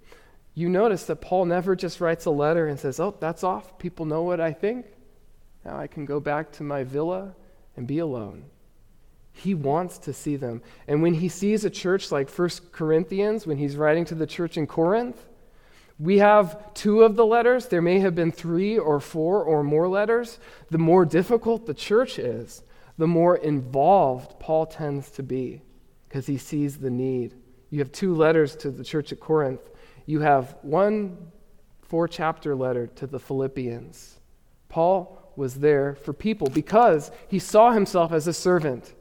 You 0.53 0.69
notice 0.69 1.05
that 1.05 1.19
Paul 1.19 1.45
never 1.45 1.75
just 1.75 1.99
writes 1.99 2.25
a 2.25 2.29
letter 2.29 2.67
and 2.67 2.79
says, 2.79 2.99
Oh, 2.99 3.17
that's 3.19 3.43
off. 3.43 3.79
People 3.79 4.05
know 4.05 4.21
what 4.21 4.39
I 4.39 4.53
think. 4.53 4.85
Now 5.65 5.77
I 5.77 5.87
can 5.87 6.05
go 6.05 6.19
back 6.19 6.51
to 6.53 6.63
my 6.63 6.83
villa 6.83 7.33
and 7.75 7.87
be 7.87 7.97
alone. 7.97 8.45
He 9.33 9.55
wants 9.55 9.97
to 9.97 10.13
see 10.13 10.35
them. 10.35 10.61
And 10.87 11.01
when 11.01 11.15
he 11.15 11.27
sees 11.27 11.65
a 11.65 11.69
church 11.71 12.11
like 12.11 12.29
1 12.29 12.49
Corinthians, 12.71 13.47
when 13.47 13.57
he's 13.57 13.75
writing 13.75 14.05
to 14.05 14.15
the 14.15 14.27
church 14.27 14.57
in 14.57 14.67
Corinth, 14.67 15.25
we 15.99 16.19
have 16.19 16.71
two 16.75 17.01
of 17.01 17.15
the 17.15 17.25
letters. 17.25 17.65
There 17.65 17.81
may 17.81 17.99
have 17.99 18.13
been 18.13 18.31
three 18.31 18.77
or 18.77 18.99
four 18.99 19.43
or 19.43 19.63
more 19.63 19.87
letters. 19.87 20.37
The 20.69 20.77
more 20.77 21.03
difficult 21.03 21.65
the 21.65 21.73
church 21.73 22.19
is, 22.19 22.61
the 22.97 23.07
more 23.07 23.37
involved 23.37 24.39
Paul 24.39 24.65
tends 24.65 25.11
to 25.11 25.23
be 25.23 25.61
because 26.07 26.25
he 26.25 26.37
sees 26.37 26.77
the 26.77 26.89
need. 26.89 27.35
You 27.69 27.79
have 27.79 27.91
two 27.91 28.15
letters 28.15 28.55
to 28.57 28.71
the 28.71 28.83
church 28.83 29.11
at 29.11 29.19
Corinth. 29.19 29.69
You 30.05 30.21
have 30.21 30.55
one 30.61 31.17
four 31.81 32.07
chapter 32.07 32.55
letter 32.55 32.87
to 32.87 33.07
the 33.07 33.19
Philippians. 33.19 34.19
Paul 34.69 35.31
was 35.35 35.55
there 35.55 35.95
for 35.95 36.13
people 36.13 36.47
because 36.47 37.11
he 37.27 37.39
saw 37.39 37.71
himself 37.71 38.11
as 38.11 38.27
a 38.27 38.33
servant. 38.33 38.93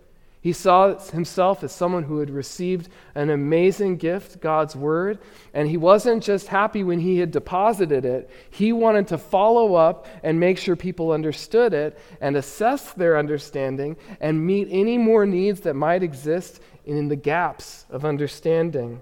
He 0.45 0.53
saw 0.53 0.99
himself 0.99 1.65
as 1.65 1.73
someone 1.73 2.03
who 2.03 2.19
had 2.19 2.29
received 2.29 2.91
an 3.15 3.31
amazing 3.31 3.97
gift, 3.97 4.43
God's 4.43 4.77
word, 4.77 5.19
and 5.55 5.67
he 5.67 5.79
wasn't 5.79 6.23
just 6.23 6.49
happy 6.49 6.85
when 6.85 7.01
he 7.01 7.17
had 7.17 7.31
deposited 7.31 8.05
it. 8.05 8.29
He 8.51 8.71
wanted 8.71 9.09
to 9.09 9.17
follow 9.17 9.75
up 9.75 10.07
and 10.23 10.39
make 10.39 10.59
sure 10.59 10.77
people 10.77 11.13
understood 11.13 11.73
it 11.73 11.99
and 12.21 12.37
assess 12.37 12.93
their 12.93 13.17
understanding 13.17 13.97
and 14.21 14.47
meet 14.47 14.69
any 14.71 14.99
more 14.99 15.25
needs 15.25 15.61
that 15.61 15.77
might 15.77 16.03
exist 16.03 16.61
in 16.85 17.09
the 17.09 17.17
gaps 17.17 17.87
of 17.89 18.05
understanding 18.05 19.01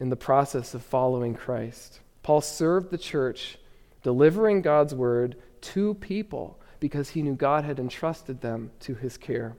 in 0.00 0.08
the 0.08 0.16
process 0.16 0.72
of 0.72 0.82
following 0.82 1.34
Christ. 1.34 2.00
Paul 2.22 2.40
served 2.40 2.88
the 2.88 2.96
church, 2.96 3.58
delivering 4.02 4.62
God's 4.62 4.94
word 4.94 5.36
to 5.60 5.92
people 5.92 6.58
because 6.80 7.10
he 7.10 7.20
knew 7.20 7.34
God 7.34 7.64
had 7.64 7.78
entrusted 7.78 8.40
them 8.40 8.70
to 8.80 8.94
his 8.94 9.18
care. 9.18 9.56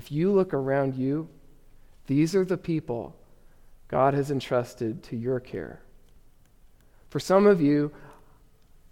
If 0.00 0.10
you 0.10 0.32
look 0.32 0.54
around 0.54 0.94
you, 0.94 1.28
these 2.06 2.34
are 2.34 2.46
the 2.46 2.56
people 2.56 3.14
God 3.86 4.14
has 4.14 4.30
entrusted 4.30 5.02
to 5.02 5.14
your 5.14 5.40
care. 5.40 5.82
For 7.10 7.20
some 7.20 7.46
of 7.46 7.60
you, 7.60 7.92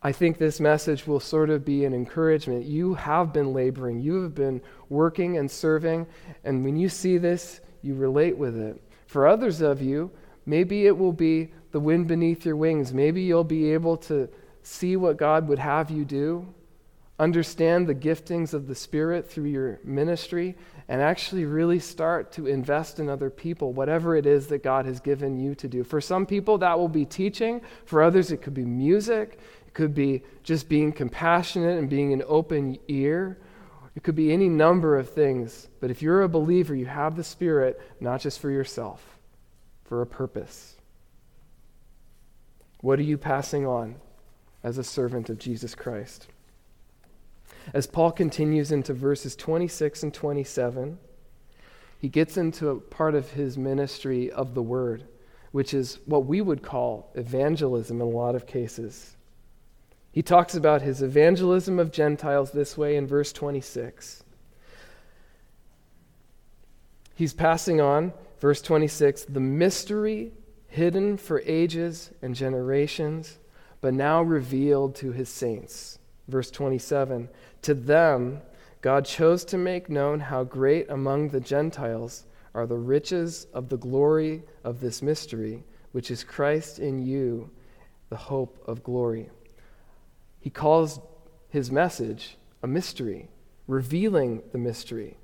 I 0.02 0.12
think 0.12 0.36
this 0.36 0.60
message 0.60 1.06
will 1.06 1.18
sort 1.18 1.48
of 1.48 1.64
be 1.64 1.86
an 1.86 1.94
encouragement. 1.94 2.66
You 2.66 2.92
have 2.92 3.32
been 3.32 3.54
laboring, 3.54 4.00
you 4.00 4.22
have 4.22 4.34
been 4.34 4.60
working 4.90 5.38
and 5.38 5.50
serving, 5.50 6.06
and 6.44 6.62
when 6.62 6.76
you 6.76 6.90
see 6.90 7.16
this, 7.16 7.62
you 7.80 7.94
relate 7.94 8.36
with 8.36 8.58
it. 8.58 8.78
For 9.06 9.26
others 9.26 9.62
of 9.62 9.80
you, 9.80 10.10
maybe 10.44 10.84
it 10.84 10.98
will 10.98 11.14
be 11.14 11.48
the 11.70 11.80
wind 11.80 12.06
beneath 12.06 12.44
your 12.44 12.56
wings. 12.56 12.92
Maybe 12.92 13.22
you'll 13.22 13.44
be 13.44 13.72
able 13.72 13.96
to 14.08 14.28
see 14.62 14.94
what 14.96 15.16
God 15.16 15.48
would 15.48 15.58
have 15.58 15.90
you 15.90 16.04
do, 16.04 16.46
understand 17.18 17.86
the 17.86 17.94
giftings 17.94 18.54
of 18.54 18.68
the 18.68 18.74
Spirit 18.74 19.28
through 19.28 19.46
your 19.46 19.80
ministry, 19.82 20.56
and 20.88 21.02
actually 21.02 21.44
really 21.44 21.78
start 21.78 22.32
to 22.32 22.46
invest 22.46 23.00
in 23.00 23.08
other 23.08 23.28
people, 23.28 23.72
whatever 23.72 24.16
it 24.16 24.24
is 24.24 24.46
that 24.46 24.62
God 24.62 24.86
has 24.86 25.00
given 25.00 25.38
you 25.38 25.54
to 25.56 25.68
do. 25.68 25.84
For 25.84 26.00
some 26.00 26.24
people, 26.24 26.58
that 26.58 26.78
will 26.78 26.88
be 26.88 27.04
teaching. 27.04 27.60
For 27.84 28.02
others, 28.02 28.30
it 28.30 28.40
could 28.40 28.54
be 28.54 28.64
music. 28.64 29.38
It 29.66 29.74
could 29.74 29.94
be 29.94 30.22
just 30.42 30.68
being 30.68 30.92
compassionate 30.92 31.78
and 31.78 31.90
being 31.90 32.12
an 32.12 32.22
open 32.26 32.78
ear. 32.88 33.38
It 33.96 34.04
could 34.04 34.14
be 34.14 34.32
any 34.32 34.48
number 34.48 34.96
of 34.96 35.10
things, 35.10 35.68
but 35.80 35.90
if 35.90 36.00
you're 36.02 36.22
a 36.22 36.28
believer, 36.28 36.74
you 36.74 36.86
have 36.86 37.16
the 37.16 37.24
Spirit 37.24 37.80
not 38.00 38.20
just 38.20 38.38
for 38.38 38.50
yourself, 38.50 39.18
for 39.84 40.00
a 40.02 40.06
purpose. 40.06 40.76
What 42.80 43.00
are 43.00 43.02
you 43.02 43.18
passing 43.18 43.66
on 43.66 43.96
as 44.62 44.78
a 44.78 44.84
servant 44.84 45.28
of 45.30 45.38
Jesus 45.38 45.74
Christ? 45.74 46.28
As 47.74 47.86
Paul 47.86 48.12
continues 48.12 48.72
into 48.72 48.94
verses 48.94 49.36
26 49.36 50.02
and 50.02 50.14
27, 50.14 50.98
he 51.98 52.08
gets 52.08 52.36
into 52.36 52.68
a 52.68 52.80
part 52.80 53.14
of 53.14 53.32
his 53.32 53.58
ministry 53.58 54.30
of 54.30 54.54
the 54.54 54.62
word, 54.62 55.04
which 55.52 55.74
is 55.74 55.98
what 56.06 56.26
we 56.26 56.40
would 56.40 56.62
call 56.62 57.10
evangelism 57.14 58.00
in 58.00 58.06
a 58.06 58.10
lot 58.10 58.34
of 58.34 58.46
cases. 58.46 59.16
He 60.12 60.22
talks 60.22 60.54
about 60.54 60.82
his 60.82 61.02
evangelism 61.02 61.78
of 61.78 61.92
Gentiles 61.92 62.52
this 62.52 62.78
way 62.78 62.96
in 62.96 63.06
verse 63.06 63.32
26. 63.32 64.24
He's 67.14 67.34
passing 67.34 67.80
on, 67.80 68.12
verse 68.40 68.62
26, 68.62 69.24
the 69.24 69.40
mystery 69.40 70.32
hidden 70.68 71.16
for 71.16 71.42
ages 71.44 72.10
and 72.22 72.34
generations, 72.34 73.38
but 73.80 73.92
now 73.92 74.22
revealed 74.22 74.94
to 74.96 75.12
his 75.12 75.28
saints. 75.28 75.98
Verse 76.28 76.50
27 76.50 77.28
To 77.62 77.74
them, 77.74 78.40
God 78.80 79.04
chose 79.04 79.44
to 79.46 79.58
make 79.58 79.90
known 79.90 80.20
how 80.20 80.44
great 80.44 80.88
among 80.88 81.28
the 81.28 81.40
Gentiles 81.40 82.24
are 82.54 82.66
the 82.66 82.76
riches 82.76 83.46
of 83.52 83.68
the 83.68 83.76
glory 83.76 84.42
of 84.64 84.80
this 84.80 85.02
mystery, 85.02 85.64
which 85.92 86.10
is 86.10 86.24
Christ 86.24 86.78
in 86.78 86.98
you, 87.04 87.50
the 88.08 88.16
hope 88.16 88.62
of 88.66 88.82
glory. 88.82 89.30
He 90.40 90.50
calls 90.50 91.00
his 91.50 91.70
message 91.70 92.36
a 92.62 92.66
mystery, 92.66 93.28
revealing 93.66 94.42
the 94.52 94.58
mystery. 94.58 95.16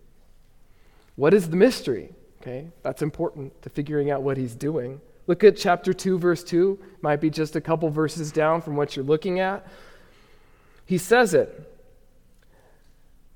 What 1.17 1.33
is 1.33 1.49
the 1.49 1.57
mystery? 1.57 2.11
Okay, 2.43 2.69
that's 2.83 3.03
important 3.03 3.63
to 3.63 3.71
figuring 3.71 4.11
out 4.11 4.23
what 4.23 4.37
he's 4.37 4.55
doing. 4.55 5.01
Look 5.27 5.45
at 5.45 5.57
chapter 5.57 5.95
2, 5.95 6.19
verse 6.19 6.45
2. 6.45 6.79
Might 7.01 7.21
be 7.21 7.31
just 7.31 7.57
a 7.57 7.61
couple 7.61 7.89
verses 7.89 8.31
down 8.31 8.61
from 8.61 8.77
what 8.77 8.97
you're 8.97 9.05
looking 9.05 9.41
at. 9.41 9.67
He 10.85 10.99
says 10.99 11.33
it 11.33 11.74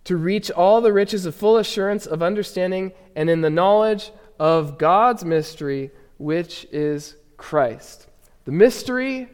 to 0.08 0.16
reach 0.16 0.50
all 0.50 0.80
the 0.80 0.90
riches 0.90 1.26
of 1.26 1.34
full 1.34 1.58
assurance 1.58 2.06
of 2.06 2.22
understanding 2.22 2.90
and 3.14 3.28
in 3.28 3.42
the 3.42 3.50
knowledge 3.50 4.10
of 4.38 4.78
God's 4.78 5.22
mystery, 5.22 5.90
which 6.16 6.66
is 6.72 7.14
Christ. 7.36 8.06
The 8.46 8.52
mystery 8.52 9.28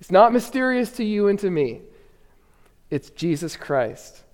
is 0.00 0.10
not 0.10 0.32
mysterious 0.32 0.90
to 0.96 1.04
you 1.04 1.28
and 1.28 1.38
to 1.38 1.48
me. 1.48 1.82
It's 2.90 3.10
Jesus 3.10 3.56
Christ. 3.56 4.24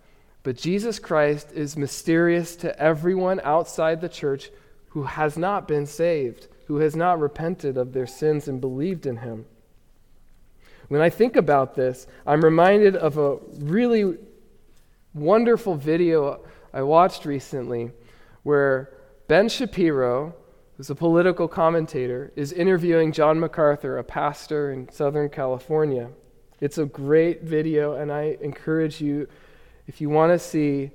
But 0.42 0.56
Jesus 0.56 0.98
Christ 0.98 1.52
is 1.52 1.76
mysterious 1.76 2.56
to 2.56 2.80
everyone 2.80 3.42
outside 3.44 4.00
the 4.00 4.08
church 4.08 4.50
who 4.88 5.02
has 5.02 5.36
not 5.36 5.68
been 5.68 5.84
saved, 5.84 6.48
who 6.68 6.76
has 6.78 6.96
not 6.96 7.20
repented 7.20 7.76
of 7.76 7.92
their 7.92 8.06
sins 8.06 8.48
and 8.48 8.62
believed 8.62 9.04
in 9.04 9.18
him. 9.18 9.44
When 10.88 11.02
I 11.02 11.10
think 11.10 11.36
about 11.36 11.74
this, 11.74 12.06
I'm 12.26 12.42
reminded 12.42 12.96
of 12.96 13.18
a 13.18 13.36
really 13.58 14.16
wonderful 15.14 15.74
video 15.74 16.40
I 16.72 16.82
watched 16.82 17.24
recently 17.24 17.90
where 18.42 18.94
Ben 19.28 19.48
Shapiro, 19.48 20.34
who's 20.76 20.90
a 20.90 20.94
political 20.94 21.48
commentator, 21.48 22.32
is 22.34 22.52
interviewing 22.52 23.12
John 23.12 23.38
MacArthur, 23.38 23.98
a 23.98 24.04
pastor 24.04 24.72
in 24.72 24.90
Southern 24.90 25.28
California. 25.28 26.08
It's 26.60 26.78
a 26.78 26.86
great 26.86 27.42
video, 27.42 27.94
and 27.94 28.10
I 28.10 28.38
encourage 28.40 29.00
you, 29.00 29.28
if 29.86 30.00
you 30.00 30.08
want 30.08 30.32
to 30.32 30.38
see 30.38 30.90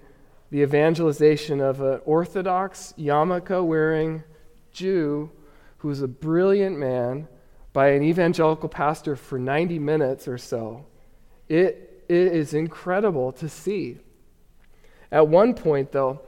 the 0.49 0.61
evangelization 0.61 1.61
of 1.61 1.81
an 1.81 2.01
Orthodox 2.05 2.93
yarmulke 2.97 3.63
wearing 3.65 4.23
Jew 4.71 5.29
who's 5.79 6.01
a 6.01 6.07
brilliant 6.07 6.77
man 6.77 7.27
by 7.73 7.89
an 7.89 8.01
evangelical 8.01 8.69
pastor 8.69 9.15
for 9.15 9.37
90 9.37 9.77
minutes 9.77 10.27
or 10.27 10.37
so, 10.37 10.85
it, 11.47 12.03
it 12.09 12.15
is 12.15 12.53
incredible 12.53 13.31
to 13.33 13.47
see. 13.47 13.97
At 15.11 15.27
one 15.27 15.53
point, 15.53 15.91
though, 15.91 16.21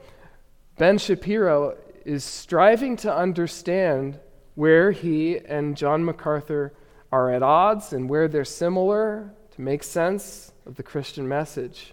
Ben 0.78 0.98
Shapiro 0.98 1.76
is 2.04 2.24
striving 2.24 2.96
to 2.96 3.14
understand 3.14 4.18
where 4.54 4.90
he 4.92 5.38
and 5.38 5.76
John 5.76 6.04
MacArthur 6.04 6.72
are 7.12 7.30
at 7.30 7.42
odds 7.42 7.92
and 7.92 8.08
where 8.08 8.28
they're 8.28 8.44
similar 8.44 9.32
to 9.52 9.60
make 9.60 9.82
sense 9.82 10.52
of 10.66 10.76
the 10.76 10.82
Christian 10.82 11.28
message. 11.28 11.92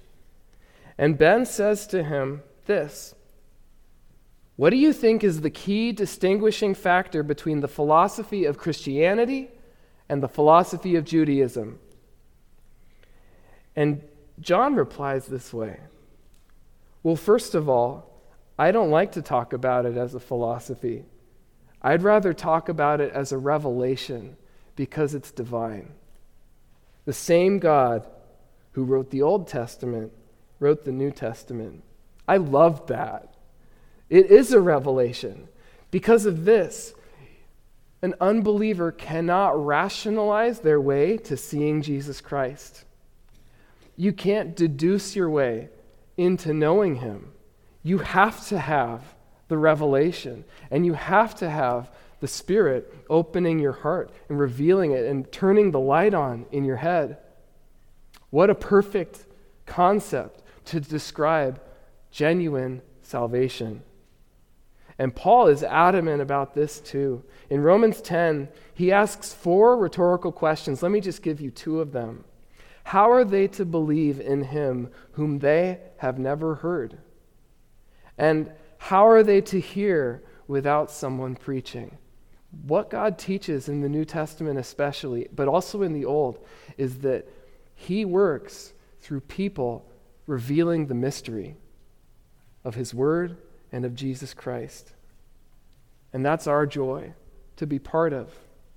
And 0.98 1.18
Ben 1.18 1.46
says 1.46 1.88
to 1.88 2.04
him 2.04 2.44
this 2.66 3.14
What 4.56 4.70
do 4.70 4.78
you 4.78 4.94
think 4.94 5.24
is 5.24 5.42
the 5.42 5.50
key 5.50 5.92
distinguishing 5.92 6.74
factor 6.74 7.24
between 7.24 7.60
the 7.60 7.68
philosophy 7.68 8.46
of 8.46 8.58
Christianity 8.58 9.50
and 10.10 10.24
the 10.24 10.30
philosophy 10.30 10.96
of 10.96 11.06
Judaism? 11.06 11.80
And 13.76 14.02
John 14.40 14.76
replies 14.76 15.28
this 15.28 15.54
way 15.54 15.80
Well, 17.08 17.16
first 17.16 17.56
of 17.56 17.70
all, 17.70 18.20
I 18.60 18.74
don't 18.74 18.92
like 18.92 19.14
to 19.14 19.22
talk 19.22 19.54
about 19.54 19.86
it 19.86 19.96
as 19.96 20.14
a 20.14 20.20
philosophy. 20.20 21.06
I'd 21.82 22.04
rather 22.04 22.34
talk 22.34 22.68
about 22.68 23.00
it 23.00 23.14
as 23.14 23.32
a 23.32 23.38
revelation 23.38 24.36
because 24.76 25.16
it's 25.16 25.32
divine. 25.32 25.94
The 27.06 27.14
same 27.14 27.60
God 27.60 28.06
who 28.74 28.84
wrote 28.84 29.10
the 29.10 29.22
Old 29.22 29.48
Testament 29.48 30.12
wrote 30.60 30.84
the 30.84 30.92
New 30.92 31.10
Testament. 31.10 31.82
I 32.28 32.36
love 32.36 32.88
that. 32.88 33.36
It 34.10 34.26
is 34.26 34.52
a 34.52 34.60
revelation. 34.60 35.48
Because 35.92 36.26
of 36.26 36.44
this, 36.44 36.94
an 38.02 38.16
unbeliever 38.20 38.92
cannot 38.92 39.66
rationalize 39.66 40.60
their 40.60 40.82
way 40.82 41.16
to 41.20 41.38
seeing 41.38 41.82
Jesus 41.82 42.20
Christ. 42.20 42.84
You 43.96 44.12
can't 44.12 44.58
deduce 44.58 45.16
your 45.16 45.30
way 45.30 45.70
into 46.18 46.54
knowing 46.54 46.96
him. 46.96 47.32
You 47.84 48.00
have 48.00 48.46
to 48.48 48.60
have 48.60 49.16
the 49.48 49.58
revelation, 49.58 50.44
and 50.70 50.86
you 50.86 50.94
have 50.94 51.36
to 51.36 51.50
have 51.50 51.90
the 52.20 52.28
Spirit 52.28 52.94
opening 53.10 53.60
your 53.60 53.72
heart 53.72 54.12
and 54.28 54.40
revealing 54.40 54.92
it 54.92 55.06
and 55.06 55.32
turning 55.32 55.72
the 55.72 55.80
light 55.80 56.14
on 56.14 56.46
in 56.52 56.66
your 56.66 56.78
head. 56.78 57.18
What 58.30 58.50
a 58.50 58.56
perfect 58.56 59.26
concept 59.66 60.44
to 60.66 60.80
describe 60.80 61.62
genuine 62.12 62.82
salvation. 63.02 63.84
And 65.00 65.16
Paul 65.16 65.48
is 65.48 65.64
adamant 65.64 66.22
about 66.22 66.56
this 66.56 66.80
too. 66.80 67.24
In 67.50 67.62
Romans 67.62 68.02
10, 68.02 68.50
he 68.74 68.92
asks 68.92 69.34
four 69.34 69.78
rhetorical 69.78 70.32
questions. 70.32 70.82
Let 70.82 70.92
me 70.92 71.00
just 71.00 71.22
give 71.22 71.40
you 71.40 71.52
two 71.52 71.80
of 71.80 71.92
them. 71.92 72.26
How 72.88 73.12
are 73.12 73.26
they 73.26 73.48
to 73.50 73.66
believe 73.66 74.20
in 74.20 74.44
him 74.44 74.90
whom 75.14 75.40
they 75.40 75.80
have 75.98 76.18
never 76.20 76.56
heard? 76.56 76.98
And 78.18 78.52
how 78.78 79.08
are 79.08 79.24
they 79.24 79.42
to 79.42 79.60
hear 79.60 80.24
without 80.48 80.92
someone 80.92 81.36
preaching? 81.36 81.98
what 82.66 82.90
God 82.90 83.18
teaches 83.18 83.70
in 83.70 83.82
the 83.82 83.90
New 83.90 84.06
Testament, 84.06 84.58
especially, 84.58 85.28
but 85.34 85.48
also 85.48 85.84
in 85.84 85.94
the 85.94 86.06
Old, 86.06 86.40
is 86.78 87.00
that 87.00 87.28
He 87.76 88.06
works 88.06 88.74
through 89.02 89.22
people 89.22 89.86
revealing 90.26 90.88
the 90.88 90.96
mystery 90.96 91.56
of 92.64 92.76
His 92.76 92.94
Word 92.94 93.38
and 93.72 93.86
of 93.86 93.96
Jesus 93.96 94.34
Christ. 94.34 94.94
And 96.14 96.26
that's 96.26 96.48
our 96.48 96.66
joy 96.66 97.14
to 97.58 97.68
be 97.68 97.80
part 97.80 98.14
of 98.14 98.34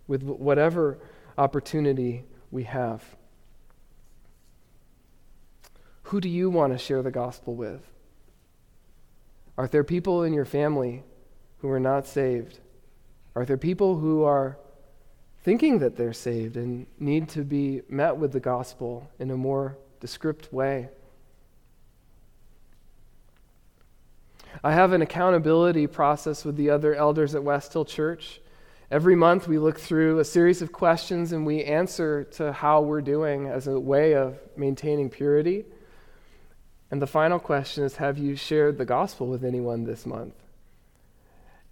with 0.06 0.22
whatever 0.22 0.98
opportunity 1.38 2.24
we 2.50 2.64
have. 2.64 3.02
Who 6.10 6.20
do 6.20 6.28
you 6.28 6.50
want 6.50 6.72
to 6.72 6.78
share 6.78 7.02
the 7.02 7.12
gospel 7.12 7.54
with? 7.54 7.88
Are 9.56 9.68
there 9.68 9.84
people 9.84 10.24
in 10.24 10.32
your 10.32 10.44
family 10.44 11.04
who 11.58 11.68
are 11.68 11.78
not 11.78 12.04
saved? 12.04 12.58
Are 13.36 13.44
there 13.44 13.56
people 13.56 13.96
who 13.96 14.24
are 14.24 14.58
thinking 15.44 15.78
that 15.78 15.96
they're 15.96 16.12
saved 16.12 16.56
and 16.56 16.88
need 16.98 17.28
to 17.28 17.44
be 17.44 17.82
met 17.88 18.16
with 18.16 18.32
the 18.32 18.40
gospel 18.40 19.08
in 19.20 19.30
a 19.30 19.36
more 19.36 19.78
descript 20.00 20.52
way? 20.52 20.88
I 24.64 24.72
have 24.72 24.92
an 24.92 25.02
accountability 25.02 25.86
process 25.86 26.44
with 26.44 26.56
the 26.56 26.70
other 26.70 26.92
elders 26.92 27.36
at 27.36 27.44
West 27.44 27.72
Hill 27.72 27.84
Church. 27.84 28.40
Every 28.90 29.14
month, 29.14 29.46
we 29.46 29.58
look 29.58 29.78
through 29.78 30.18
a 30.18 30.24
series 30.24 30.60
of 30.60 30.72
questions 30.72 31.30
and 31.30 31.46
we 31.46 31.62
answer 31.62 32.24
to 32.32 32.52
how 32.52 32.80
we're 32.80 33.00
doing 33.00 33.46
as 33.46 33.68
a 33.68 33.78
way 33.78 34.16
of 34.16 34.40
maintaining 34.56 35.08
purity. 35.08 35.66
And 36.90 37.00
the 37.00 37.06
final 37.06 37.38
question 37.38 37.84
is 37.84 37.96
Have 37.96 38.18
you 38.18 38.36
shared 38.36 38.78
the 38.78 38.84
gospel 38.84 39.26
with 39.26 39.44
anyone 39.44 39.84
this 39.84 40.04
month? 40.04 40.34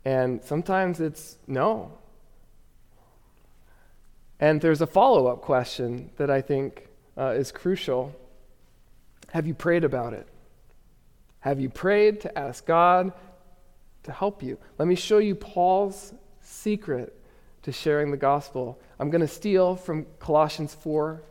And 0.04 0.42
sometimes 0.44 1.00
it's 1.00 1.38
no. 1.46 1.92
And 4.40 4.60
there's 4.60 4.80
a 4.80 4.86
follow 4.86 5.26
up 5.26 5.40
question 5.40 6.10
that 6.16 6.30
I 6.30 6.40
think 6.40 6.88
uh, 7.16 7.34
is 7.36 7.50
crucial 7.50 8.14
Have 9.32 9.46
you 9.46 9.54
prayed 9.54 9.84
about 9.84 10.12
it? 10.12 10.26
Have 11.40 11.60
you 11.60 11.68
prayed 11.68 12.20
to 12.22 12.38
ask 12.38 12.64
God 12.66 13.12
to 14.04 14.12
help 14.12 14.42
you? 14.42 14.58
Let 14.78 14.88
me 14.88 14.94
show 14.94 15.18
you 15.18 15.34
Paul's 15.34 16.12
secret 16.40 17.14
to 17.62 17.72
sharing 17.72 18.10
the 18.10 18.16
gospel. 18.16 18.80
I'm 18.98 19.10
going 19.10 19.20
to 19.20 19.28
steal 19.28 19.76
from 19.76 20.06
Colossians 20.18 20.74
4, 20.74 21.22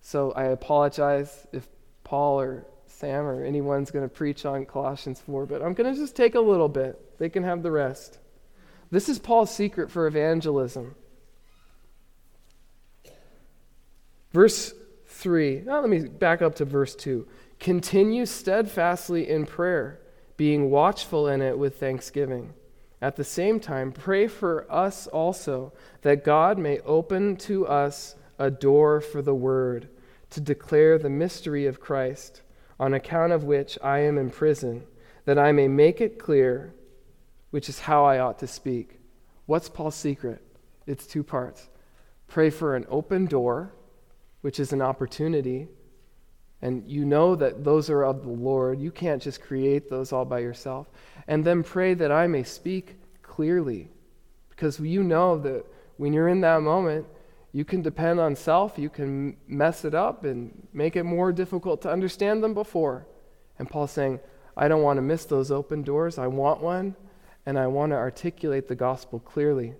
so 0.00 0.32
I 0.32 0.44
apologize 0.44 1.46
if 1.52 1.68
Paul 2.02 2.40
or 2.40 2.66
Sam 2.96 3.26
or 3.26 3.44
anyone's 3.44 3.90
going 3.90 4.08
to 4.08 4.14
preach 4.14 4.46
on 4.46 4.64
Colossians 4.64 5.20
4, 5.20 5.44
but 5.44 5.60
I'm 5.60 5.74
going 5.74 5.92
to 5.92 6.00
just 6.00 6.16
take 6.16 6.34
a 6.34 6.40
little 6.40 6.68
bit. 6.68 7.18
They 7.18 7.28
can 7.28 7.42
have 7.42 7.62
the 7.62 7.70
rest. 7.70 8.18
This 8.90 9.10
is 9.10 9.18
Paul's 9.18 9.54
secret 9.54 9.90
for 9.90 10.06
evangelism. 10.06 10.94
Verse 14.32 14.72
3. 15.08 15.64
Now 15.66 15.80
let 15.80 15.90
me 15.90 16.08
back 16.08 16.40
up 16.40 16.54
to 16.54 16.64
verse 16.64 16.94
2. 16.94 17.28
Continue 17.60 18.24
steadfastly 18.24 19.28
in 19.28 19.44
prayer, 19.44 20.00
being 20.38 20.70
watchful 20.70 21.28
in 21.28 21.42
it 21.42 21.58
with 21.58 21.78
thanksgiving. 21.78 22.54
At 23.02 23.16
the 23.16 23.24
same 23.24 23.60
time, 23.60 23.92
pray 23.92 24.26
for 24.26 24.66
us 24.72 25.06
also, 25.06 25.74
that 26.00 26.24
God 26.24 26.56
may 26.56 26.80
open 26.80 27.36
to 27.38 27.66
us 27.66 28.14
a 28.38 28.50
door 28.50 29.02
for 29.02 29.20
the 29.20 29.34
word, 29.34 29.90
to 30.30 30.40
declare 30.40 30.96
the 30.96 31.10
mystery 31.10 31.66
of 31.66 31.78
Christ, 31.78 32.40
on 32.78 32.94
account 32.94 33.32
of 33.32 33.44
which 33.44 33.78
I 33.82 34.00
am 34.00 34.18
in 34.18 34.30
prison, 34.30 34.84
that 35.24 35.38
I 35.38 35.52
may 35.52 35.68
make 35.68 36.00
it 36.00 36.18
clear, 36.18 36.74
which 37.50 37.68
is 37.68 37.80
how 37.80 38.04
I 38.04 38.18
ought 38.18 38.38
to 38.40 38.46
speak. 38.46 39.00
What's 39.46 39.68
Paul's 39.68 39.94
secret? 39.94 40.42
It's 40.86 41.06
two 41.06 41.22
parts. 41.22 41.68
Pray 42.28 42.50
for 42.50 42.76
an 42.76 42.86
open 42.88 43.26
door, 43.26 43.72
which 44.40 44.60
is 44.60 44.72
an 44.72 44.82
opportunity, 44.82 45.68
and 46.62 46.88
you 46.88 47.04
know 47.04 47.36
that 47.36 47.64
those 47.64 47.90
are 47.90 48.04
of 48.04 48.22
the 48.22 48.30
Lord. 48.30 48.80
You 48.80 48.90
can't 48.90 49.22
just 49.22 49.40
create 49.40 49.90
those 49.90 50.12
all 50.12 50.24
by 50.24 50.40
yourself 50.40 50.88
and 51.28 51.44
then 51.44 51.62
pray 51.62 51.94
that 51.94 52.10
I 52.10 52.26
may 52.26 52.42
speak 52.42 52.96
clearly. 53.22 53.90
Because 54.48 54.80
you 54.80 55.02
know 55.02 55.38
that 55.38 55.66
when 55.98 56.12
you're 56.12 56.28
in 56.28 56.40
that 56.40 56.62
moment, 56.62 57.06
you 57.56 57.64
can 57.64 57.80
depend 57.80 58.20
on 58.20 58.36
self, 58.36 58.78
you 58.78 58.90
can 58.90 59.34
mess 59.48 59.86
it 59.86 59.94
up 59.94 60.26
and 60.26 60.68
make 60.74 60.94
it 60.94 61.04
more 61.04 61.32
difficult 61.32 61.80
to 61.80 61.90
understand 61.90 62.44
than 62.44 62.52
before. 62.52 63.06
And 63.58 63.66
Paul's 63.66 63.92
saying, 63.92 64.20
I 64.54 64.68
don't 64.68 64.82
want 64.82 64.98
to 64.98 65.02
miss 65.02 65.24
those 65.24 65.50
open 65.50 65.82
doors. 65.82 66.18
I 66.18 66.26
want 66.26 66.60
one, 66.60 66.96
and 67.46 67.58
I 67.58 67.66
want 67.68 67.92
to 67.92 67.96
articulate 67.96 68.68
the 68.68 68.74
gospel 68.74 69.20
clearly. 69.20 69.72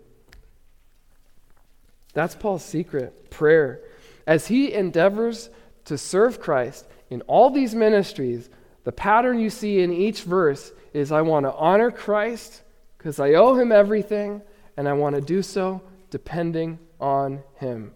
That's 2.14 2.34
Paul's 2.34 2.64
secret 2.64 3.28
prayer. 3.28 3.82
As 4.26 4.46
he 4.46 4.72
endeavors 4.72 5.50
to 5.84 5.98
serve 5.98 6.40
Christ 6.40 6.86
in 7.10 7.20
all 7.26 7.50
these 7.50 7.74
ministries, 7.74 8.48
the 8.84 8.92
pattern 8.92 9.38
you 9.38 9.50
see 9.50 9.82
in 9.82 9.92
each 9.92 10.22
verse 10.22 10.72
is 10.94 11.12
I 11.12 11.20
want 11.20 11.44
to 11.44 11.52
honor 11.52 11.90
Christ 11.90 12.62
because 12.96 13.20
I 13.20 13.34
owe 13.34 13.54
him 13.54 13.70
everything, 13.70 14.40
and 14.78 14.88
I 14.88 14.94
want 14.94 15.14
to 15.14 15.20
do 15.20 15.42
so 15.42 15.82
depending 16.08 16.78
on 17.00 17.42
him 17.56 17.92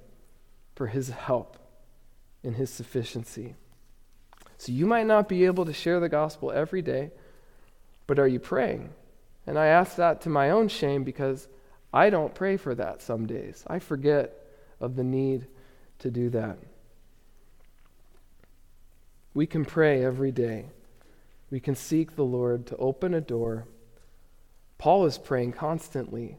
for 0.74 0.86
his 0.86 1.10
help 1.10 1.56
in 2.42 2.54
his 2.54 2.70
sufficiency. 2.70 3.54
So 4.58 4.72
you 4.72 4.86
might 4.86 5.06
not 5.06 5.28
be 5.28 5.44
able 5.44 5.64
to 5.64 5.72
share 5.72 6.00
the 6.00 6.08
gospel 6.08 6.52
every 6.52 6.82
day, 6.82 7.10
but 8.06 8.18
are 8.18 8.28
you 8.28 8.40
praying? 8.40 8.90
And 9.46 9.58
I 9.58 9.66
ask 9.66 9.96
that 9.96 10.20
to 10.22 10.28
my 10.28 10.50
own 10.50 10.68
shame 10.68 11.04
because 11.04 11.48
I 11.92 12.10
don't 12.10 12.34
pray 12.34 12.56
for 12.56 12.74
that 12.74 13.02
some 13.02 13.26
days. 13.26 13.64
I 13.66 13.78
forget 13.78 14.34
of 14.80 14.96
the 14.96 15.04
need 15.04 15.46
to 16.00 16.10
do 16.10 16.30
that. 16.30 16.58
We 19.32 19.46
can 19.46 19.64
pray 19.64 20.04
every 20.04 20.32
day 20.32 20.66
we 21.50 21.58
can 21.58 21.74
seek 21.74 22.14
the 22.14 22.24
Lord 22.24 22.66
to 22.66 22.76
open 22.76 23.12
a 23.12 23.20
door. 23.20 23.66
Paul 24.78 25.04
is 25.04 25.18
praying 25.18 25.52
constantly 25.52 26.38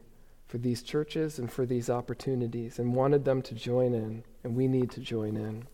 for 0.52 0.58
these 0.58 0.82
churches 0.82 1.38
and 1.38 1.50
for 1.50 1.64
these 1.64 1.88
opportunities 1.88 2.78
and 2.78 2.94
wanted 2.94 3.24
them 3.24 3.40
to 3.40 3.54
join 3.54 3.94
in, 3.94 4.22
and 4.44 4.54
we 4.54 4.68
need 4.68 4.90
to 4.90 5.00
join 5.00 5.34
in. 5.34 5.66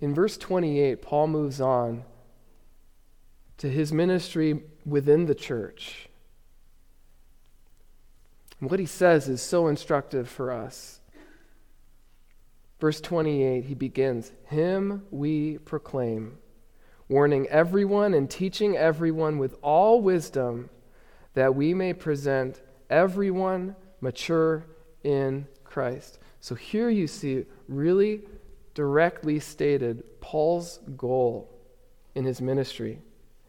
In 0.00 0.14
verse 0.14 0.38
28, 0.38 1.02
Paul 1.02 1.26
moves 1.26 1.60
on 1.60 2.04
to 3.58 3.68
his 3.68 3.92
ministry 3.92 4.62
within 4.86 5.26
the 5.26 5.34
church. 5.34 6.08
And 8.58 8.70
what 8.70 8.80
he 8.80 8.86
says 8.86 9.28
is 9.28 9.42
so 9.42 9.66
instructive 9.66 10.30
for 10.30 10.50
us. 10.50 11.00
Verse 12.80 13.02
28, 13.02 13.66
he 13.66 13.74
begins, 13.74 14.32
Him 14.46 15.02
we 15.10 15.58
proclaim 15.58 16.38
warning 17.06 17.46
everyone 17.48 18.14
and 18.14 18.30
teaching 18.30 18.78
everyone 18.78 19.36
with 19.36 19.54
all 19.60 20.00
wisdom, 20.00 20.70
that 21.34 21.54
we 21.54 21.74
may 21.74 21.92
present 21.92 22.60
everyone 22.90 23.76
mature 24.00 24.66
in 25.02 25.46
Christ. 25.64 26.18
So 26.40 26.54
here 26.54 26.88
you 26.88 27.06
see 27.06 27.44
really 27.68 28.22
directly 28.74 29.40
stated 29.40 30.02
Paul's 30.20 30.78
goal 30.96 31.52
in 32.14 32.24
his 32.24 32.40
ministry. 32.40 33.00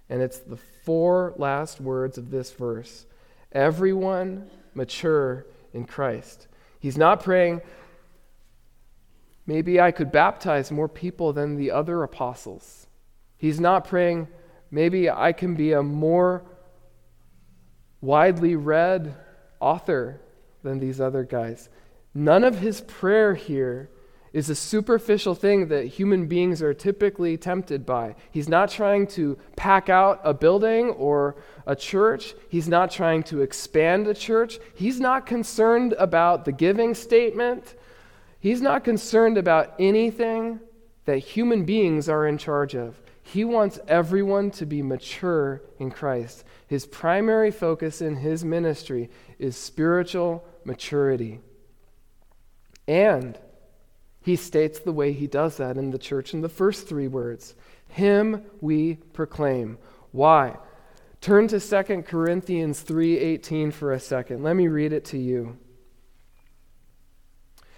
And 0.10 0.22
it's 0.22 0.40
the 0.40 0.58
four 0.58 1.34
last 1.38 1.80
words 1.80 2.18
of 2.18 2.32
this 2.32 2.52
verse 2.52 3.06
everyone 3.52 4.50
mature 4.74 5.46
in 5.74 5.86
Christ. 5.86 6.48
He's 6.80 6.98
not 6.98 7.24
praying, 7.24 7.62
maybe 9.46 9.82
I 9.82 9.92
could 9.92 10.12
baptize 10.12 10.72
more 10.72 10.88
people 10.88 11.34
than 11.34 11.56
the 11.56 11.72
other 11.72 12.04
apostles. 12.04 12.88
He's 13.38 13.60
not 13.60 13.88
praying, 13.88 14.28
maybe 14.70 15.10
I 15.10 15.34
can 15.34 15.56
be 15.56 15.74
a 15.74 15.82
more 15.82 16.44
widely 18.02 18.56
read 18.56 19.16
author 19.60 20.20
than 20.64 20.80
these 20.80 21.02
other 21.02 21.24
guys. 21.24 21.70
None 22.14 22.44
of 22.44 22.60
his 22.60 22.82
prayer 22.82 23.36
here 23.36 23.90
is 24.32 24.50
a 24.50 24.56
superficial 24.56 25.34
thing 25.34 25.70
that 25.70 25.86
human 25.86 26.28
beings 26.28 26.62
are 26.62 26.74
typically 26.74 27.36
tempted 27.38 27.86
by. 27.86 28.16
He's 28.32 28.48
not 28.48 28.70
trying 28.70 29.08
to 29.08 29.38
pack 29.56 29.90
out 29.90 30.22
a 30.24 30.34
building 30.34 30.90
or 30.92 31.36
a 31.66 31.76
church. 31.76 32.36
He's 32.48 32.68
not 32.68 32.92
trying 32.92 33.24
to 33.24 33.42
expand 33.42 34.08
a 34.08 34.14
church. 34.14 34.60
He's 34.76 35.00
not 35.00 35.26
concerned 35.26 35.94
about 35.94 36.46
the 36.46 36.52
giving 36.52 36.94
statement. 36.94 37.76
He's 38.40 38.62
not 38.62 38.84
concerned 38.84 39.38
about 39.38 39.74
anything 39.80 40.60
that 41.06 41.18
human 41.18 41.66
beings 41.66 42.08
are 42.08 42.28
in 42.28 42.38
charge 42.38 42.76
of. 42.76 43.02
He 43.32 43.44
wants 43.44 43.80
everyone 43.88 44.50
to 44.52 44.66
be 44.66 44.82
mature 44.82 45.62
in 45.78 45.92
Christ. 45.92 46.44
His 46.66 46.88
primary 46.88 47.52
focus 47.52 48.02
in 48.02 48.16
his 48.16 48.44
ministry 48.44 49.12
is 49.38 49.56
spiritual 49.56 50.44
maturity. 50.64 51.40
And 52.88 53.38
he 54.20 54.36
states 54.36 54.80
the 54.80 54.92
way 54.92 55.14
he 55.14 55.28
does 55.28 55.58
that 55.58 55.78
in 55.78 55.92
the 55.92 56.00
church 56.00 56.34
in 56.34 56.42
the 56.42 56.50
first 56.50 56.88
three 56.88 57.08
words 57.08 57.54
Him 57.90 58.46
we 58.62 58.96
proclaim. 59.14 59.78
Why? 60.12 60.58
Turn 61.22 61.48
to 61.50 61.60
2 61.60 62.08
Corinthians 62.08 62.82
3:18 62.82 63.72
for 63.72 63.94
a 63.94 64.00
second. 64.00 64.42
Let 64.42 64.56
me 64.56 64.68
read 64.68 64.92
it 64.92 65.06
to 65.06 65.20
you. 65.20 65.56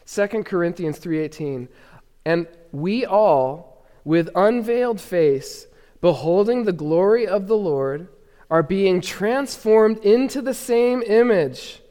2 0.06 0.46
Corinthians 0.46 0.98
3:18 0.98 1.68
And 2.24 2.48
we 2.72 3.06
all 3.06 3.71
with 4.04 4.30
unveiled 4.36 5.00
face, 5.00 5.68
beholding 6.02 6.64
the 6.64 6.74
glory 6.74 7.28
of 7.28 7.48
the 7.48 7.58
Lord, 7.58 8.08
are 8.50 8.64
being 8.64 9.02
transformed 9.02 9.98
into 10.00 10.42
the 10.42 10.54
same 10.54 11.02
image 11.04 11.82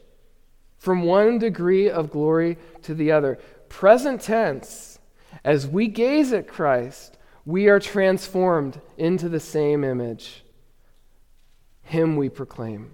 from 0.77 1.03
one 1.03 1.39
degree 1.39 1.89
of 1.89 2.11
glory 2.11 2.57
to 2.83 2.93
the 2.93 3.11
other. 3.11 3.39
Present 3.69 4.21
tense, 4.21 4.99
as 5.43 5.67
we 5.67 5.87
gaze 5.87 6.33
at 6.33 6.47
Christ, 6.47 7.17
we 7.45 7.67
are 7.67 7.79
transformed 7.79 8.79
into 8.97 9.29
the 9.29 9.39
same 9.39 9.83
image. 9.83 10.43
Him 11.83 12.15
we 12.15 12.29
proclaim. 12.29 12.91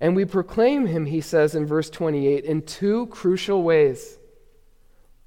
And 0.00 0.14
we 0.14 0.24
proclaim 0.24 0.86
him, 0.86 1.06
he 1.06 1.20
says 1.20 1.54
in 1.54 1.66
verse 1.66 1.90
28, 1.90 2.44
in 2.44 2.62
two 2.62 3.06
crucial 3.06 3.62
ways. 3.62 4.18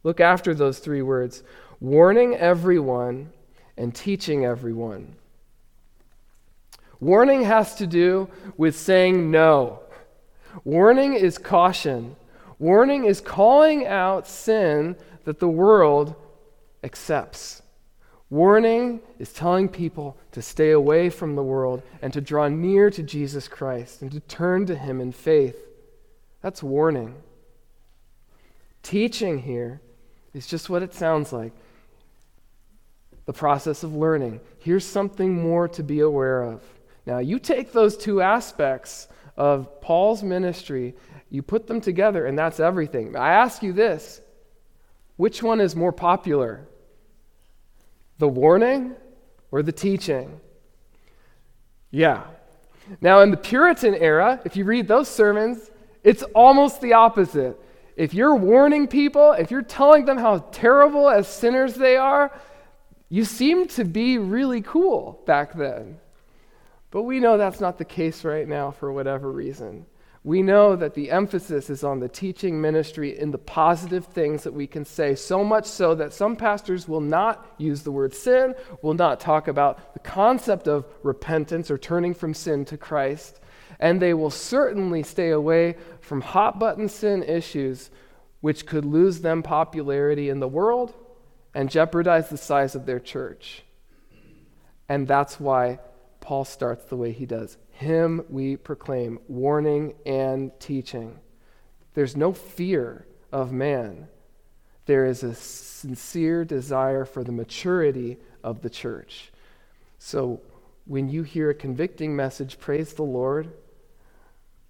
Look 0.04 0.20
after 0.20 0.54
those 0.54 0.80
three 0.80 1.02
words 1.02 1.44
warning 1.82 2.36
everyone 2.36 3.32
and 3.76 3.94
teaching 3.94 4.46
everyone. 4.46 5.16
Warning 7.00 7.44
has 7.44 7.76
to 7.76 7.88
do 7.88 8.30
with 8.56 8.78
saying 8.78 9.32
no. 9.32 9.80
Warning 10.64 11.16
is 11.16 11.40
caution. 11.40 12.16
Warning 12.60 13.06
is 13.06 13.20
calling 13.20 13.88
out 13.88 14.28
sin 14.28 14.96
that 15.26 15.40
the 15.40 15.50
world 15.50 16.14
accepts. 16.84 17.64
Warning 18.30 19.02
is 19.18 19.34
telling 19.34 19.68
people 19.68 20.16
to 20.32 20.42
stay 20.42 20.72
away 20.72 21.10
from 21.10 21.36
the 21.36 21.44
world 21.44 21.82
and 22.02 22.14
to 22.14 22.22
draw 22.22 22.48
near 22.48 22.92
to 22.92 23.02
Jesus 23.02 23.48
Christ 23.48 24.04
and 24.04 24.12
to 24.12 24.20
turn 24.22 24.68
to 24.68 24.76
Him 24.76 25.02
in 25.02 25.12
faith. 25.12 25.58
That's 26.42 26.62
warning. 26.62 27.16
Teaching 28.84 29.40
here 29.40 29.82
is 30.34 30.48
just 30.48 30.70
what 30.70 30.84
it 30.84 30.94
sounds 30.94 31.34
like 31.34 31.52
the 33.32 33.38
process 33.38 33.82
of 33.84 33.96
learning. 33.96 34.42
Here's 34.60 34.84
something 34.84 35.42
more 35.42 35.70
to 35.70 35.84
be 35.84 36.02
aware 36.02 36.42
of. 36.42 36.62
Now, 37.06 37.20
you 37.20 37.40
take 37.40 37.72
those 37.72 37.96
two 37.96 38.22
aspects 38.22 39.08
of 39.38 39.80
Paul's 39.80 40.22
ministry, 40.22 40.96
you 41.30 41.42
put 41.42 41.66
them 41.66 41.80
together, 41.80 42.26
and 42.26 42.38
that's 42.38 42.60
everything. 42.60 43.16
I 43.16 43.32
ask 43.32 43.64
you 43.64 43.72
this 43.72 44.20
which 45.16 45.42
one 45.42 45.62
is 45.62 45.78
more 45.78 45.94
popular? 45.94 46.68
The 48.18 48.28
warning 48.28 48.96
or 49.50 49.64
the 49.64 49.72
teaching? 49.72 50.42
Yeah. 51.90 52.24
Now, 53.00 53.22
in 53.22 53.32
the 53.32 53.38
Puritan 53.38 53.96
era, 53.96 54.42
if 54.44 54.58
you 54.58 54.66
read 54.66 54.90
those 54.90 55.08
sermons, 55.08 55.72
it's 56.04 56.24
almost 56.36 56.82
the 56.82 56.94
opposite. 56.94 57.58
If 57.96 58.14
you're 58.14 58.36
warning 58.36 58.88
people, 58.88 59.32
if 59.32 59.52
you're 59.52 59.62
telling 59.62 60.04
them 60.04 60.18
how 60.18 60.40
terrible 60.52 61.10
as 61.10 61.30
sinners 61.30 61.76
they 61.76 61.96
are, 61.96 62.30
you 63.12 63.26
seem 63.26 63.68
to 63.68 63.84
be 63.84 64.18
really 64.18 64.62
cool 64.62 65.22
back 65.26 65.54
then. 65.54 66.00
But 66.92 67.04
we 67.04 67.20
know 67.20 67.38
that's 67.38 67.60
not 67.60 67.78
the 67.78 67.84
case 67.84 68.24
right 68.24 68.48
now 68.48 68.72
for 68.72 68.90
whatever 68.94 69.30
reason. 69.30 69.86
We 70.24 70.42
know 70.42 70.78
that 70.78 70.94
the 70.94 71.12
emphasis 71.12 71.70
is 71.70 71.84
on 71.84 72.00
the 72.00 72.08
teaching 72.08 72.62
ministry 72.62 73.20
in 73.20 73.32
the 73.32 73.38
positive 73.38 74.06
things 74.06 74.44
that 74.44 74.54
we 74.54 74.66
can 74.66 74.86
say, 74.86 75.16
so 75.16 75.44
much 75.44 75.66
so 75.66 75.94
that 75.96 76.14
some 76.14 76.38
pastors 76.38 76.88
will 76.88 77.02
not 77.02 77.54
use 77.58 77.84
the 77.84 77.92
word 77.92 78.16
sin, 78.16 78.56
will 78.82 78.94
not 78.94 79.20
talk 79.20 79.50
about 79.50 79.94
the 79.94 80.00
concept 80.00 80.70
of 80.70 80.86
repentance 81.04 81.70
or 81.70 81.78
turning 81.78 82.14
from 82.14 82.34
sin 82.34 82.64
to 82.64 82.78
Christ, 82.78 83.42
and 83.82 84.02
they 84.02 84.14
will 84.14 84.30
certainly 84.30 85.04
stay 85.04 85.32
away 85.32 85.76
from 86.00 86.22
hot 86.22 86.60
button 86.60 86.88
sin 86.88 87.24
issues 87.24 87.90
which 88.40 88.66
could 88.66 88.86
lose 88.86 89.20
them 89.20 89.44
popularity 89.44 90.30
in 90.30 90.40
the 90.40 90.48
world 90.48 90.94
and 91.54 91.70
jeopardize 91.70 92.30
the 92.30 92.38
size 92.38 92.76
of 92.76 92.86
their 92.86 93.00
church. 93.00 93.64
And 94.88 95.08
that's 95.08 95.40
why 95.40 95.80
Paul 96.20 96.46
starts 96.46 96.86
the 96.86 96.96
way 96.96 97.12
he 97.12 97.26
does. 97.26 97.58
Him 97.72 98.24
we 98.30 98.56
proclaim, 98.56 99.20
warning 99.28 99.96
and 100.06 100.52
teaching. 100.60 101.20
There's 101.94 102.16
no 102.16 102.32
fear 102.32 103.06
of 103.32 103.52
man. 103.52 104.08
There 104.86 105.06
is 105.06 105.24
a 105.24 105.34
sincere 105.34 106.46
desire 106.46 107.06
for 107.06 107.24
the 107.24 107.32
maturity 107.32 108.18
of 108.44 108.62
the 108.62 108.70
church. 108.70 109.32
So 109.98 110.42
when 110.86 111.10
you 111.10 111.24
hear 111.24 111.50
a 111.50 111.56
convicting 111.56 112.16
message, 112.16 112.60
praise 112.60 112.94
the 112.94 113.04
Lord. 113.04 113.52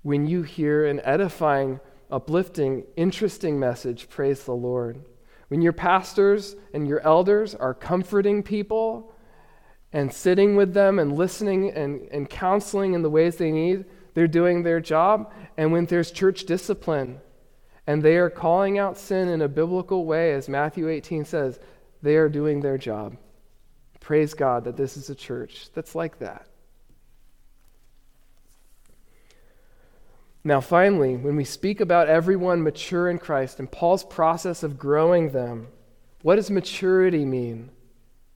When 0.03 0.27
you 0.27 0.43
hear 0.43 0.85
an 0.85 0.99
edifying, 1.03 1.79
uplifting, 2.09 2.83
interesting 2.95 3.59
message, 3.59 4.09
praise 4.09 4.43
the 4.43 4.53
Lord. 4.55 5.01
When 5.51 5.61
your 5.61 5.73
pastors 5.73 6.55
and 6.73 6.87
your 6.87 7.01
elders 7.01 7.53
are 7.55 7.73
comforting 7.73 8.41
people 8.41 9.13
and 9.91 10.13
sitting 10.13 10.55
with 10.55 10.73
them 10.73 10.97
and 10.97 11.17
listening 11.17 11.71
and, 11.71 12.07
and 12.09 12.29
counseling 12.29 12.93
in 12.93 13.01
the 13.01 13.09
ways 13.09 13.35
they 13.35 13.51
need, 13.51 13.83
they're 14.13 14.29
doing 14.29 14.63
their 14.63 14.79
job. 14.79 15.29
And 15.57 15.73
when 15.73 15.87
there's 15.87 16.09
church 16.09 16.45
discipline 16.45 17.19
and 17.85 18.01
they 18.01 18.15
are 18.15 18.29
calling 18.29 18.79
out 18.79 18.97
sin 18.97 19.27
in 19.27 19.41
a 19.41 19.49
biblical 19.49 20.05
way, 20.05 20.31
as 20.31 20.47
Matthew 20.47 20.87
18 20.87 21.25
says, 21.25 21.59
they 22.01 22.15
are 22.15 22.29
doing 22.29 22.61
their 22.61 22.77
job. 22.77 23.17
Praise 23.99 24.33
God 24.33 24.63
that 24.63 24.77
this 24.77 24.95
is 24.95 25.09
a 25.09 25.15
church 25.15 25.67
that's 25.73 25.95
like 25.95 26.17
that. 26.19 26.47
Now, 30.43 30.59
finally, 30.59 31.15
when 31.15 31.35
we 31.35 31.43
speak 31.43 31.81
about 31.81 32.09
everyone 32.09 32.63
mature 32.63 33.09
in 33.09 33.19
Christ 33.19 33.59
and 33.59 33.71
Paul's 33.71 34.03
process 34.03 34.63
of 34.63 34.79
growing 34.79 35.31
them, 35.31 35.67
what 36.23 36.37
does 36.37 36.49
maturity 36.49 37.25
mean? 37.25 37.69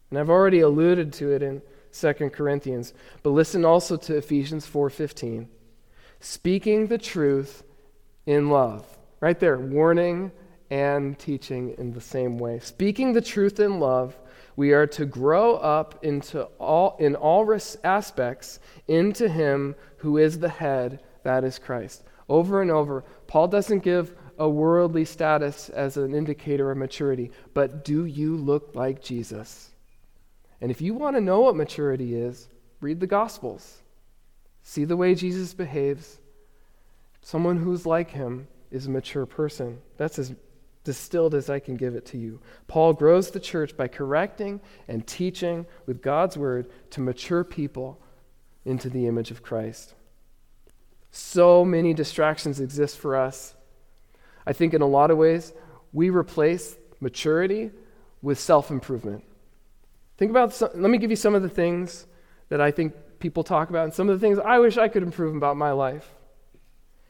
And 0.10 0.20
I've 0.20 0.30
already 0.30 0.60
alluded 0.60 1.14
to 1.14 1.32
it 1.32 1.41
in 1.41 1.62
2 1.91 2.30
Corinthians, 2.30 2.93
but 3.24 3.32
listen 3.32 3.66
also 3.66 3.97
to 3.97 4.18
Ephesians 4.18 4.68
4:15. 4.68 5.47
Speaking 6.20 6.88
the 6.88 6.97
truth 6.97 7.64
in 8.26 8.49
love. 8.49 8.86
Right 9.20 9.39
there, 9.39 9.58
warning 9.58 10.32
and 10.70 11.18
teaching 11.18 11.76
in 11.78 11.93
the 11.93 12.01
same 12.01 12.38
way. 12.38 12.60
Speaking 12.60 13.14
the 13.14 13.22
truth 13.22 13.60
in 13.60 13.80
love, 13.80 14.18
we 14.56 14.74
are 14.74 14.88
to 14.88 15.06
grow 15.06 15.56
up 15.56 16.03
into 16.03 16.43
all 16.60 16.95
in 16.99 17.16
all 17.16 17.58
aspects 17.84 18.60
into 18.88 19.28
him 19.28 19.76
who 19.97 20.18
is 20.18 20.39
the 20.39 20.49
head, 20.49 20.99
that 21.26 21.44
is 21.44 21.60
Christ. 21.60 22.04
Over 22.30 22.62
and 22.62 22.72
over, 22.72 23.04
Paul 23.28 23.50
doesn't 23.50 23.84
give 23.84 24.16
a 24.38 24.48
worldly 24.48 25.06
status 25.06 25.70
as 25.70 25.98
an 25.98 26.16
indicator 26.16 26.72
of 26.72 26.78
maturity, 26.78 27.32
but 27.54 27.84
do 27.84 28.06
you 28.06 28.38
look 28.38 28.76
like 28.76 29.02
Jesus? 29.02 29.72
And 30.62 30.72
if 30.72 30.82
you 30.82 30.94
want 30.94 31.16
to 31.16 31.22
know 31.22 31.42
what 31.42 31.56
maturity 31.56 32.16
is, 32.16 32.48
read 32.80 33.00
the 33.00 33.08
Gospels. 33.08 33.82
See 34.64 34.86
the 34.86 34.98
way 34.98 35.14
Jesus 35.14 35.54
behaves. 35.54 36.20
Someone 37.22 37.58
who's 37.58 37.86
like 37.86 38.12
him 38.12 38.48
is 38.72 38.88
a 38.88 38.92
mature 38.92 39.26
person. 39.26 39.80
That's 39.98 40.20
as 40.20 40.36
distilled 40.84 41.34
as 41.34 41.50
I 41.50 41.60
can 41.60 41.76
give 41.76 41.96
it 41.96 42.06
to 42.08 42.18
you. 42.18 42.40
Paul 42.68 42.94
grows 42.94 43.32
the 43.32 43.40
church 43.40 43.76
by 43.76 43.88
correcting 43.88 44.62
and 44.88 45.06
teaching 45.06 45.66
with 45.88 46.02
God's 46.02 46.38
word 46.38 46.70
to 46.92 47.02
mature 47.02 47.44
people 47.44 48.00
into 48.64 48.90
the 48.90 49.08
image 49.08 49.32
of 49.32 49.42
Christ. 49.42 49.96
So 51.18 51.63
many 51.63 51.93
distractions 51.93 52.59
exist 52.59 52.97
for 52.97 53.16
us. 53.16 53.55
I 54.45 54.51
think 54.51 54.74
in 54.74 54.82
a 54.82 54.86
lot 54.86 55.11
of 55.11 55.18
ways, 55.18 55.53
we 55.93 56.09
replace 56.09 56.78
maturity 56.99 57.72
with 58.22 58.38
self 58.38 58.70
improvement. 58.70 59.24
Think 60.18 60.30
about, 60.30 60.53
some, 60.53 60.72
let 60.76 60.91
me 60.91 60.97
give 60.97 61.11
you 61.11 61.16
some 61.16 61.34
of 61.34 61.41
the 61.41 61.47
things 61.47 62.05
that 62.49 62.59
I 62.59 62.70
think 62.70 62.95
people 63.20 63.45
talk 63.45 63.70
about 63.70 63.86
and 63.86 63.93
some 63.93 64.09
of 64.09 64.20
the 64.20 64.28
things 64.28 64.39
I 64.39 64.59
wish 64.59 64.78
I 64.78 64.89
could 64.89 65.03
improve 65.03 65.38
about 65.38 65.55
my 65.55 65.72
life. 65.72 66.05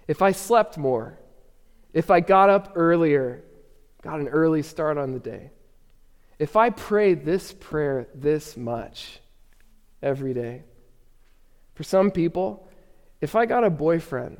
If 0.07 0.21
I 0.21 0.33
slept 0.33 0.77
more, 0.77 1.17
if 1.91 2.11
I 2.11 2.19
got 2.19 2.51
up 2.51 2.73
earlier, 2.75 3.43
got 4.03 4.19
an 4.19 4.27
early 4.27 4.61
start 4.61 4.99
on 4.99 5.13
the 5.13 5.19
day, 5.19 5.49
if 6.37 6.55
I 6.55 6.69
prayed 6.69 7.25
this 7.25 7.53
prayer 7.53 8.05
this 8.13 8.55
much 8.55 9.19
every 10.03 10.35
day. 10.35 10.61
For 11.73 11.81
some 11.81 12.11
people, 12.11 12.69
if 13.21 13.35
I 13.35 13.45
got 13.45 13.63
a 13.63 13.69
boyfriend 13.69 14.37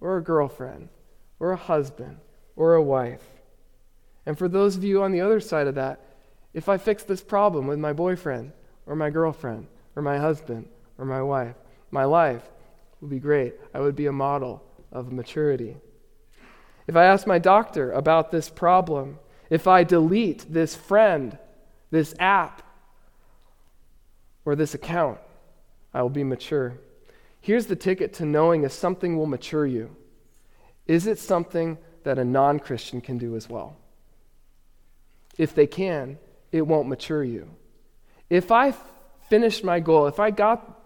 or 0.00 0.16
a 0.16 0.22
girlfriend 0.22 0.88
or 1.38 1.52
a 1.52 1.56
husband 1.56 2.18
or 2.56 2.74
a 2.74 2.82
wife, 2.82 3.24
and 4.26 4.36
for 4.36 4.48
those 4.48 4.76
of 4.76 4.84
you 4.84 5.02
on 5.02 5.12
the 5.12 5.20
other 5.20 5.40
side 5.40 5.66
of 5.66 5.74
that, 5.76 6.00
if 6.52 6.68
I 6.68 6.78
fix 6.78 7.02
this 7.02 7.22
problem 7.22 7.66
with 7.66 7.78
my 7.78 7.92
boyfriend 7.92 8.52
or 8.86 8.94
my 8.96 9.10
girlfriend 9.10 9.66
or 9.96 10.02
my 10.02 10.18
husband 10.18 10.68
or 10.98 11.04
my 11.04 11.22
wife, 11.22 11.56
my 11.90 12.04
life 12.04 12.48
would 13.00 13.10
be 13.10 13.18
great. 13.18 13.54
I 13.74 13.80
would 13.80 13.96
be 13.96 14.06
a 14.06 14.12
model 14.12 14.62
of 14.92 15.12
maturity. 15.12 15.76
If 16.86 16.96
I 16.96 17.04
ask 17.04 17.26
my 17.26 17.38
doctor 17.38 17.92
about 17.92 18.30
this 18.30 18.50
problem, 18.50 19.18
if 19.48 19.66
I 19.66 19.84
delete 19.84 20.52
this 20.52 20.74
friend, 20.74 21.38
this 21.90 22.14
app, 22.18 22.62
or 24.44 24.56
this 24.56 24.74
account, 24.74 25.18
I 25.94 26.02
will 26.02 26.10
be 26.10 26.24
mature. 26.24 26.78
Here's 27.40 27.66
the 27.66 27.76
ticket 27.76 28.12
to 28.14 28.24
knowing 28.24 28.64
if 28.64 28.72
something 28.72 29.16
will 29.16 29.26
mature 29.26 29.66
you. 29.66 29.96
Is 30.86 31.06
it 31.06 31.18
something 31.18 31.78
that 32.04 32.18
a 32.18 32.24
non 32.24 32.58
Christian 32.58 33.00
can 33.00 33.18
do 33.18 33.36
as 33.36 33.48
well? 33.48 33.76
If 35.38 35.54
they 35.54 35.66
can, 35.66 36.18
it 36.52 36.66
won't 36.66 36.88
mature 36.88 37.24
you. 37.24 37.48
If 38.28 38.52
I 38.52 38.74
finished 39.28 39.64
my 39.64 39.80
goal, 39.80 40.06
if 40.06 40.20
I 40.20 40.30
got 40.30 40.80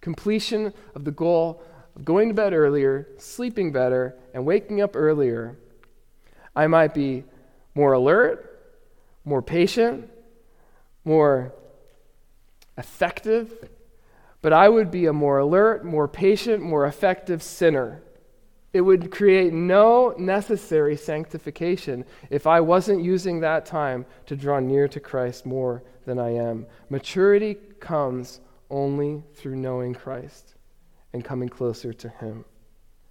completion 0.00 0.72
of 0.94 1.04
the 1.04 1.10
goal 1.10 1.62
of 1.96 2.04
going 2.04 2.28
to 2.28 2.34
bed 2.34 2.52
earlier, 2.52 3.08
sleeping 3.18 3.72
better, 3.72 4.16
and 4.32 4.46
waking 4.46 4.80
up 4.80 4.94
earlier, 4.94 5.58
I 6.54 6.66
might 6.66 6.94
be 6.94 7.24
more 7.74 7.92
alert, 7.92 8.46
more 9.24 9.42
patient, 9.42 10.10
more 11.04 11.52
effective, 12.76 13.68
but 14.42 14.52
I 14.52 14.68
would 14.68 14.90
be 14.90 15.06
a 15.06 15.12
more 15.12 15.38
alert, 15.38 15.84
more 15.84 16.08
patient, 16.08 16.62
more 16.62 16.86
effective 16.86 17.42
sinner. 17.42 18.02
It 18.72 18.82
would 18.82 19.10
create 19.10 19.52
no 19.52 20.14
necessary 20.16 20.96
sanctification 20.96 22.04
if 22.30 22.46
I 22.46 22.60
wasn't 22.60 23.02
using 23.02 23.40
that 23.40 23.66
time 23.66 24.06
to 24.26 24.36
draw 24.36 24.60
near 24.60 24.86
to 24.88 25.00
Christ 25.00 25.44
more 25.44 25.82
than 26.04 26.18
I 26.18 26.34
am. 26.34 26.66
Maturity 26.88 27.56
comes 27.80 28.40
only 28.70 29.24
through 29.34 29.56
knowing 29.56 29.94
Christ 29.94 30.54
and 31.12 31.24
coming 31.24 31.48
closer 31.48 31.92
to 31.92 32.08
Him. 32.08 32.44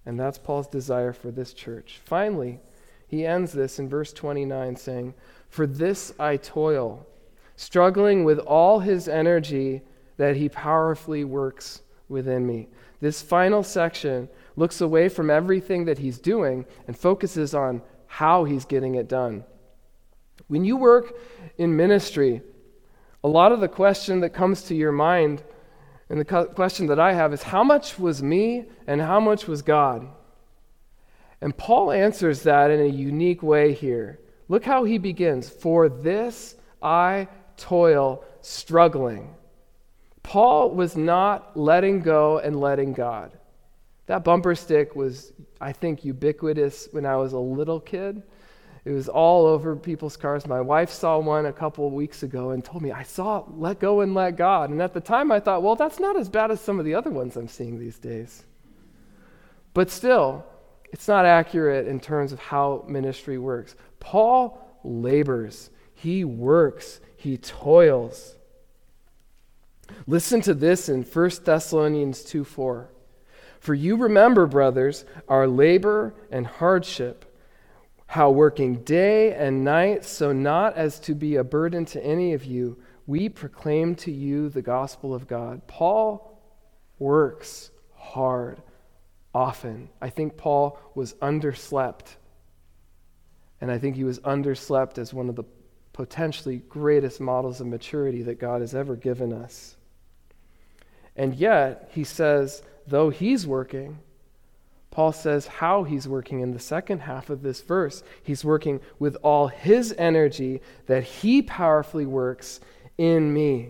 And 0.06 0.18
that's 0.18 0.38
Paul's 0.38 0.66
desire 0.66 1.12
for 1.12 1.30
this 1.30 1.52
church. 1.52 2.00
Finally, 2.04 2.60
he 3.06 3.26
ends 3.26 3.52
this 3.52 3.78
in 3.78 3.88
verse 3.88 4.12
29 4.12 4.76
saying, 4.76 5.14
For 5.48 5.66
this 5.66 6.12
I 6.18 6.36
toil, 6.36 7.06
struggling 7.56 8.24
with 8.24 8.38
all 8.38 8.80
his 8.80 9.08
energy 9.08 9.82
that 10.20 10.36
he 10.36 10.50
powerfully 10.50 11.24
works 11.24 11.80
within 12.06 12.46
me. 12.46 12.68
This 13.00 13.22
final 13.22 13.62
section 13.62 14.28
looks 14.54 14.82
away 14.82 15.08
from 15.08 15.30
everything 15.30 15.86
that 15.86 15.96
he's 15.96 16.18
doing 16.18 16.66
and 16.86 16.94
focuses 16.94 17.54
on 17.54 17.80
how 18.06 18.44
he's 18.44 18.66
getting 18.66 18.96
it 18.96 19.08
done. 19.08 19.44
When 20.46 20.62
you 20.62 20.76
work 20.76 21.14
in 21.56 21.74
ministry, 21.74 22.42
A 23.22 23.28
lot 23.28 23.52
of 23.52 23.60
the 23.60 23.68
question 23.68 24.20
that 24.20 24.30
comes 24.30 24.62
to 24.64 24.74
your 24.74 24.92
mind 24.92 25.42
and 26.08 26.18
the 26.18 26.24
question 26.24 26.86
that 26.86 26.98
I 26.98 27.12
have 27.12 27.32
is 27.32 27.42
how 27.42 27.62
much 27.62 27.98
was 27.98 28.22
me 28.22 28.66
and 28.86 29.00
how 29.00 29.20
much 29.20 29.46
was 29.46 29.62
God? 29.62 30.08
And 31.40 31.56
Paul 31.56 31.92
answers 31.92 32.42
that 32.42 32.70
in 32.70 32.80
a 32.80 32.86
unique 32.86 33.42
way 33.42 33.72
here. 33.72 34.18
Look 34.48 34.64
how 34.64 34.84
he 34.84 34.98
begins 34.98 35.48
For 35.48 35.88
this 35.88 36.56
I 36.82 37.28
toil, 37.56 38.24
struggling. 38.40 39.34
Paul 40.30 40.70
was 40.70 40.96
not 40.96 41.56
letting 41.56 42.02
go 42.02 42.38
and 42.38 42.60
letting 42.60 42.92
God. 42.92 43.32
That 44.06 44.22
bumper 44.22 44.54
stick 44.54 44.94
was, 44.94 45.32
I 45.60 45.72
think, 45.72 46.04
ubiquitous 46.04 46.86
when 46.92 47.04
I 47.04 47.16
was 47.16 47.32
a 47.32 47.38
little 47.40 47.80
kid. 47.80 48.22
It 48.84 48.92
was 48.92 49.08
all 49.08 49.44
over 49.44 49.74
people's 49.74 50.16
cars. 50.16 50.46
My 50.46 50.60
wife 50.60 50.90
saw 50.90 51.18
one 51.18 51.46
a 51.46 51.52
couple 51.52 51.84
of 51.84 51.92
weeks 51.92 52.22
ago 52.22 52.50
and 52.50 52.64
told 52.64 52.80
me, 52.80 52.92
I 52.92 53.02
saw 53.02 53.44
let 53.48 53.80
go 53.80 54.02
and 54.02 54.14
let 54.14 54.36
God. 54.36 54.70
And 54.70 54.80
at 54.80 54.94
the 54.94 55.00
time 55.00 55.32
I 55.32 55.40
thought, 55.40 55.64
well, 55.64 55.74
that's 55.74 55.98
not 55.98 56.16
as 56.16 56.28
bad 56.28 56.52
as 56.52 56.60
some 56.60 56.78
of 56.78 56.84
the 56.84 56.94
other 56.94 57.10
ones 57.10 57.36
I'm 57.36 57.48
seeing 57.48 57.80
these 57.80 57.98
days. 57.98 58.44
But 59.74 59.90
still, 59.90 60.46
it's 60.92 61.08
not 61.08 61.24
accurate 61.24 61.88
in 61.88 61.98
terms 61.98 62.30
of 62.30 62.38
how 62.38 62.84
ministry 62.86 63.38
works. 63.38 63.74
Paul 63.98 64.64
labors, 64.84 65.70
he 65.92 66.22
works, 66.24 67.00
he 67.16 67.36
toils. 67.36 68.36
Listen 70.06 70.40
to 70.42 70.54
this 70.54 70.88
in 70.88 71.02
1 71.02 71.30
Thessalonians 71.44 72.22
2 72.24 72.44
4. 72.44 72.90
For 73.60 73.74
you 73.74 73.96
remember, 73.96 74.46
brothers, 74.46 75.04
our 75.28 75.46
labor 75.46 76.14
and 76.30 76.46
hardship, 76.46 77.26
how 78.06 78.30
working 78.30 78.82
day 78.82 79.34
and 79.34 79.64
night, 79.64 80.04
so 80.04 80.32
not 80.32 80.76
as 80.76 80.98
to 81.00 81.14
be 81.14 81.36
a 81.36 81.44
burden 81.44 81.84
to 81.86 82.04
any 82.04 82.32
of 82.32 82.44
you, 82.44 82.78
we 83.06 83.28
proclaim 83.28 83.94
to 83.96 84.10
you 84.10 84.48
the 84.48 84.62
gospel 84.62 85.14
of 85.14 85.28
God. 85.28 85.66
Paul 85.66 86.40
works 86.98 87.70
hard 87.94 88.62
often. 89.34 89.88
I 90.00 90.10
think 90.10 90.36
Paul 90.36 90.78
was 90.94 91.14
underslept. 91.14 92.16
And 93.60 93.70
I 93.70 93.78
think 93.78 93.96
he 93.96 94.04
was 94.04 94.20
underslept 94.20 94.98
as 94.98 95.12
one 95.12 95.28
of 95.28 95.36
the 95.36 95.44
potentially 95.92 96.58
greatest 96.68 97.20
models 97.20 97.60
of 97.60 97.66
maturity 97.66 98.22
that 98.22 98.40
God 98.40 98.60
has 98.60 98.74
ever 98.74 98.96
given 98.96 99.32
us. 99.32 99.76
And 101.20 101.34
yet, 101.34 101.90
he 101.92 102.02
says, 102.02 102.62
though 102.86 103.10
he's 103.10 103.46
working, 103.46 103.98
Paul 104.90 105.12
says 105.12 105.46
how 105.46 105.82
he's 105.82 106.08
working 106.08 106.40
in 106.40 106.52
the 106.52 106.58
second 106.58 107.00
half 107.00 107.28
of 107.28 107.42
this 107.42 107.60
verse. 107.60 108.02
He's 108.22 108.42
working 108.42 108.80
with 108.98 109.16
all 109.16 109.48
his 109.48 109.94
energy 109.98 110.62
that 110.86 111.04
he 111.04 111.42
powerfully 111.42 112.06
works 112.06 112.60
in 112.96 113.34
me. 113.34 113.68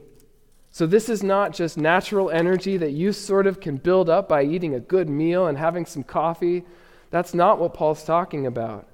So, 0.71 0.87
this 0.87 1.09
is 1.09 1.25
not 1.25 1.53
just 1.53 1.77
natural 1.77 2.31
energy 2.31 2.77
that 2.77 2.93
you 2.93 3.13
sort 3.13 3.49
of 3.49 3.59
can 3.59 3.79
build 3.79 4.09
up 4.09 4.29
by 4.29 4.45
eating 4.45 4.77
a 4.77 4.81
good 4.81 5.09
meal 5.09 5.49
and 5.49 5.59
having 5.59 5.87
some 5.87 6.05
coffee. 6.05 6.65
That's 7.11 7.35
not 7.35 7.59
what 7.59 7.75
Paul's 7.75 8.05
talking 8.05 8.47
about. 8.47 8.87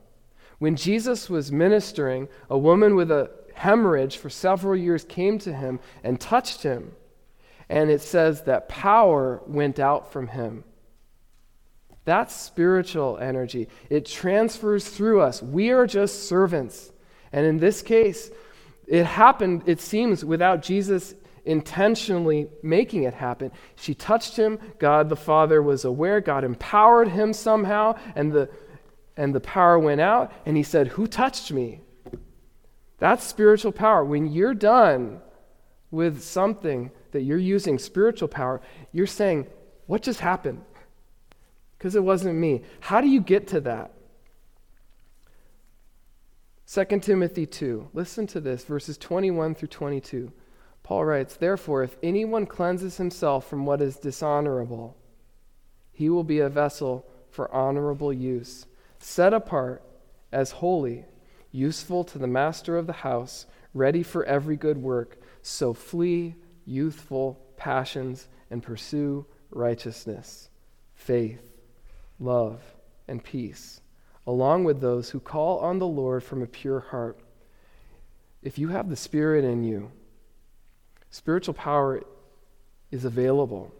When 0.60 0.76
Jesus 0.76 1.28
was 1.28 1.52
ministering, 1.52 2.26
a 2.48 2.56
woman 2.56 2.94
with 2.94 3.10
a 3.10 3.30
hemorrhage 3.52 4.16
for 4.16 4.30
several 4.30 4.74
years 4.74 5.04
came 5.04 5.38
to 5.40 5.52
him 5.52 5.78
and 6.02 6.18
touched 6.18 6.62
him. 6.62 6.92
And 7.68 7.90
it 7.90 8.00
says 8.00 8.42
that 8.42 8.68
power 8.68 9.42
went 9.46 9.78
out 9.78 10.12
from 10.12 10.28
him. 10.28 10.64
That's 12.04 12.34
spiritual 12.34 13.18
energy. 13.18 13.68
It 13.90 14.06
transfers 14.06 14.88
through 14.88 15.20
us. 15.20 15.42
We 15.42 15.70
are 15.70 15.86
just 15.86 16.28
servants. 16.28 16.92
And 17.32 17.44
in 17.44 17.58
this 17.58 17.82
case, 17.82 18.30
it 18.86 19.04
happened, 19.04 19.64
it 19.66 19.80
seems, 19.80 20.24
without 20.24 20.62
Jesus 20.62 21.14
intentionally 21.44 22.48
making 22.62 23.02
it 23.02 23.14
happen. 23.14 23.50
She 23.74 23.94
touched 23.94 24.36
him. 24.36 24.58
God 24.78 25.08
the 25.08 25.16
Father 25.16 25.60
was 25.60 25.84
aware. 25.84 26.20
God 26.20 26.44
empowered 26.44 27.08
him 27.08 27.32
somehow, 27.32 27.96
and 28.14 28.32
the, 28.32 28.48
and 29.16 29.34
the 29.34 29.40
power 29.40 29.78
went 29.78 30.00
out. 30.00 30.32
And 30.44 30.56
he 30.56 30.62
said, 30.62 30.88
Who 30.88 31.08
touched 31.08 31.50
me? 31.50 31.80
That's 32.98 33.24
spiritual 33.24 33.72
power. 33.72 34.04
When 34.04 34.26
you're 34.26 34.54
done 34.54 35.20
with 35.90 36.22
something 36.22 36.90
that 37.12 37.22
you're 37.22 37.38
using 37.38 37.78
spiritual 37.78 38.28
power, 38.28 38.60
you're 38.92 39.06
saying, 39.06 39.46
What 39.86 40.02
just 40.02 40.20
happened? 40.20 40.62
Because 41.78 41.94
it 41.94 42.02
wasn't 42.02 42.36
me. 42.36 42.62
How 42.80 43.00
do 43.00 43.08
you 43.08 43.20
get 43.20 43.48
to 43.48 43.60
that? 43.62 43.92
2 46.68 46.84
Timothy 47.00 47.46
2. 47.46 47.90
Listen 47.92 48.26
to 48.26 48.40
this, 48.40 48.64
verses 48.64 48.98
21 48.98 49.54
through 49.54 49.68
22. 49.68 50.32
Paul 50.82 51.04
writes, 51.04 51.36
Therefore, 51.36 51.82
if 51.82 51.96
anyone 52.02 52.46
cleanses 52.46 52.96
himself 52.96 53.48
from 53.48 53.66
what 53.66 53.80
is 53.80 53.96
dishonorable, 53.96 54.96
he 55.92 56.10
will 56.10 56.24
be 56.24 56.40
a 56.40 56.48
vessel 56.48 57.06
for 57.30 57.52
honorable 57.54 58.12
use, 58.12 58.66
set 58.98 59.32
apart 59.32 59.82
as 60.32 60.50
holy, 60.52 61.04
useful 61.52 62.04
to 62.04 62.18
the 62.18 62.26
master 62.26 62.76
of 62.76 62.86
the 62.86 62.92
house, 62.92 63.46
ready 63.72 64.02
for 64.02 64.24
every 64.24 64.56
good 64.56 64.78
work. 64.78 65.18
So 65.48 65.74
flee 65.74 66.34
youthful 66.64 67.38
passions 67.56 68.26
and 68.50 68.60
pursue 68.60 69.24
righteousness, 69.50 70.50
faith, 70.96 71.60
love, 72.18 72.60
and 73.06 73.22
peace, 73.22 73.80
along 74.26 74.64
with 74.64 74.80
those 74.80 75.10
who 75.10 75.20
call 75.20 75.60
on 75.60 75.78
the 75.78 75.86
Lord 75.86 76.24
from 76.24 76.42
a 76.42 76.48
pure 76.48 76.80
heart. 76.80 77.20
If 78.42 78.58
you 78.58 78.68
have 78.68 78.88
the 78.90 78.96
Spirit 78.96 79.44
in 79.44 79.62
you, 79.62 79.92
Spiritual 81.10 81.54
power 81.54 82.02
is 82.90 83.04
available. 83.04 83.72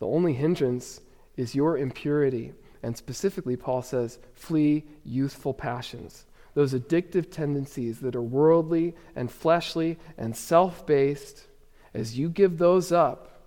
The 0.00 0.06
only 0.06 0.34
hindrance 0.34 1.00
is 1.34 1.54
your 1.54 1.78
impurity. 1.78 2.52
And 2.82 2.94
specifically, 2.94 3.56
Paul 3.56 3.80
says, 3.80 4.18
flee 4.34 4.84
youthful 5.02 5.54
passions, 5.54 6.26
those 6.54 6.72
addictive 6.72 7.30
tendencies 7.30 8.00
that 8.00 8.16
are 8.16 8.22
worldly 8.22 8.94
and 9.14 9.30
fleshly 9.30 9.98
and 10.16 10.36
self 10.36 10.86
based. 10.86 11.46
As 11.92 12.18
you 12.18 12.28
give 12.28 12.58
those 12.58 12.90
up, 12.90 13.42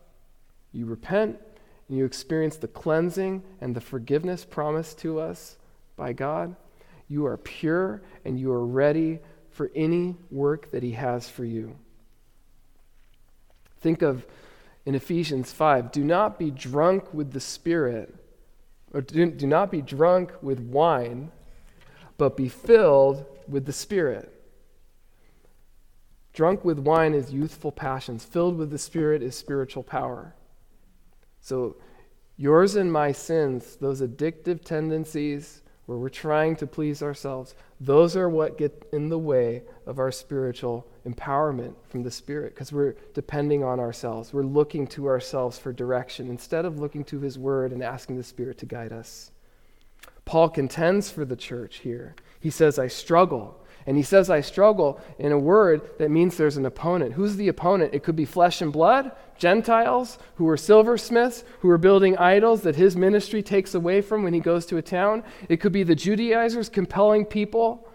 you 0.72 0.86
repent 0.86 1.40
and 1.88 1.98
you 1.98 2.06
experience 2.06 2.58
the 2.58 2.68
cleansing 2.68 3.44
and 3.62 3.76
the 3.76 3.82
forgiveness 3.82 4.46
promised 4.46 5.00
to 5.00 5.20
us 5.20 5.58
by 5.96 6.14
God. 6.14 6.56
You 7.08 7.26
are 7.26 7.38
pure 7.38 8.02
and 8.26 8.40
you 8.40 8.52
are 8.52 8.66
ready 8.66 9.20
for 9.50 9.72
any 9.74 10.16
work 10.30 10.72
that 10.72 10.84
He 10.84 10.92
has 10.92 11.30
for 11.30 11.46
you. 11.46 11.76
Think 13.80 14.02
of 14.02 14.26
in 14.86 14.96
Ephesians 14.96 15.52
5 15.52 15.92
do 15.92 16.04
not 16.04 16.40
be 16.40 16.52
drunk 16.52 17.14
with 17.14 17.32
the 17.32 17.40
Spirit, 17.40 18.14
or 18.94 19.02
do, 19.02 19.30
do 19.32 19.48
not 19.48 19.72
be 19.72 19.82
drunk 19.82 20.32
with 20.42 20.60
wine, 20.60 21.32
but 22.18 22.38
be 22.38 22.50
filled 22.50 23.26
with 23.48 23.66
the 23.66 23.74
Spirit. 23.74 24.34
Drunk 26.34 26.64
with 26.64 26.80
wine 26.80 27.14
is 27.14 27.34
youthful 27.34 27.72
passions, 27.72 28.24
filled 28.24 28.58
with 28.58 28.70
the 28.70 28.78
Spirit 28.78 29.24
is 29.24 29.36
spiritual 29.36 29.84
power. 29.84 30.36
So, 31.42 31.78
yours 32.36 32.76
and 32.76 32.92
my 32.92 33.12
sins, 33.12 33.78
those 33.78 34.02
addictive 34.02 34.64
tendencies 34.64 35.62
where 35.88 35.98
we're 35.98 36.10
trying 36.10 36.56
to 36.58 36.68
please 36.68 37.02
ourselves, 37.02 37.56
those 37.80 38.16
are 38.16 38.30
what 38.30 38.58
get 38.58 38.88
in 38.92 39.10
the 39.10 39.18
way 39.18 39.64
of 39.86 40.00
our 40.00 40.12
spiritual 40.12 40.86
empowerment 41.08 41.74
from 41.88 42.04
the 42.04 42.12
Spirit 42.12 42.54
because 42.54 42.74
we're 42.74 42.96
depending 43.14 43.64
on 43.64 43.80
ourselves. 43.80 44.34
We're 44.34 44.44
looking 44.44 44.86
to 44.88 45.08
ourselves 45.08 45.58
for 45.58 45.72
direction 45.72 46.30
instead 46.30 46.66
of 46.66 46.78
looking 46.78 47.04
to 47.06 47.20
His 47.20 47.40
Word 47.40 47.72
and 47.72 47.82
asking 47.82 48.18
the 48.18 48.24
Spirit 48.24 48.58
to 48.60 48.66
guide 48.66 48.92
us. 48.92 49.32
Paul 50.28 50.50
contends 50.50 51.10
for 51.10 51.24
the 51.24 51.38
church 51.38 51.78
here. 51.78 52.14
He 52.42 52.50
says, 52.50 52.78
I 52.78 52.88
struggle. 52.88 53.58
And 53.86 53.96
he 53.96 54.04
says, 54.04 54.30
I 54.30 54.42
struggle 54.42 55.00
in 55.18 55.32
a 55.32 55.40
word 55.40 55.98
that 56.00 56.12
means 56.12 56.36
there's 56.36 56.58
an 56.58 56.66
opponent. 56.66 57.14
Who's 57.14 57.38
the 57.38 57.48
opponent? 57.48 57.94
It 57.94 58.04
could 58.04 58.18
be 58.18 58.26
flesh 58.26 58.62
and 58.62 58.72
blood, 58.72 59.14
Gentiles 59.38 60.20
who 60.36 60.50
are 60.50 60.58
silversmiths, 60.58 61.46
who 61.62 61.70
are 61.70 61.78
building 61.78 62.18
idols 62.18 62.64
that 62.64 62.76
his 62.76 62.98
ministry 62.98 63.42
takes 63.42 63.74
away 63.74 64.02
from 64.02 64.24
when 64.24 64.34
he 64.34 64.42
goes 64.42 64.66
to 64.66 64.76
a 64.76 64.82
town. 64.82 65.24
It 65.48 65.62
could 65.62 65.72
be 65.72 65.84
the 65.84 65.96
Judaizers 65.96 66.68
compelling 66.68 67.24
people 67.24 67.88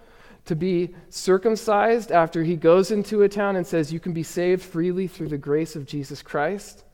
to 0.46 0.56
be 0.56 0.94
circumcised 1.10 2.10
after 2.10 2.42
he 2.42 2.56
goes 2.56 2.90
into 2.90 3.22
a 3.22 3.28
town 3.28 3.56
and 3.56 3.66
says, 3.66 3.92
You 3.92 4.00
can 4.00 4.14
be 4.14 4.22
saved 4.22 4.62
freely 4.62 5.06
through 5.06 5.28
the 5.28 5.36
grace 5.36 5.76
of 5.76 5.84
Jesus 5.84 6.22
Christ. 6.22 6.84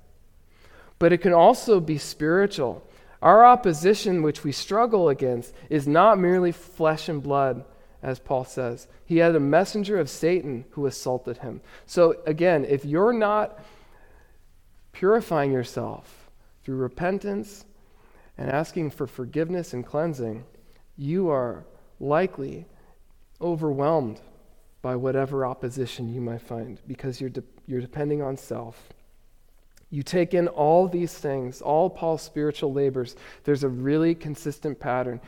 But 0.98 1.12
it 1.12 1.18
can 1.18 1.32
also 1.32 1.78
be 1.78 1.96
spiritual. 1.96 2.82
Our 3.20 3.44
opposition, 3.44 4.22
which 4.22 4.44
we 4.44 4.52
struggle 4.52 5.08
against, 5.08 5.52
is 5.68 5.88
not 5.88 6.18
merely 6.18 6.52
flesh 6.52 7.08
and 7.08 7.22
blood, 7.22 7.64
as 8.02 8.18
Paul 8.18 8.44
says. 8.44 8.86
He 9.04 9.18
had 9.18 9.34
a 9.34 9.40
messenger 9.40 9.98
of 9.98 10.08
Satan 10.08 10.64
who 10.70 10.86
assaulted 10.86 11.38
him. 11.38 11.60
So, 11.86 12.16
again, 12.26 12.64
if 12.64 12.84
you're 12.84 13.12
not 13.12 13.58
purifying 14.92 15.52
yourself 15.52 16.30
through 16.62 16.76
repentance 16.76 17.64
and 18.36 18.50
asking 18.50 18.90
for 18.90 19.06
forgiveness 19.06 19.72
and 19.72 19.84
cleansing, 19.84 20.44
you 20.96 21.28
are 21.28 21.64
likely 21.98 22.66
overwhelmed 23.40 24.20
by 24.80 24.94
whatever 24.94 25.44
opposition 25.44 26.12
you 26.12 26.20
might 26.20 26.42
find 26.42 26.80
because 26.86 27.20
you're, 27.20 27.30
de- 27.30 27.42
you're 27.66 27.80
depending 27.80 28.22
on 28.22 28.36
self. 28.36 28.90
You 29.90 30.02
take 30.02 30.34
in 30.34 30.48
all 30.48 30.86
these 30.86 31.14
things, 31.14 31.62
all 31.62 31.88
Paul's 31.88 32.22
spiritual 32.22 32.72
labors, 32.72 33.16
there's 33.44 33.64
a 33.64 33.68
really 33.68 34.14
consistent 34.14 34.78
pattern. 34.78 35.20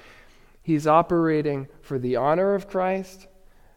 He's 0.63 0.87
operating 0.87 1.69
for 1.81 1.99
the 1.99 2.17
honor 2.17 2.55
of 2.55 2.69
Christ 2.69 3.27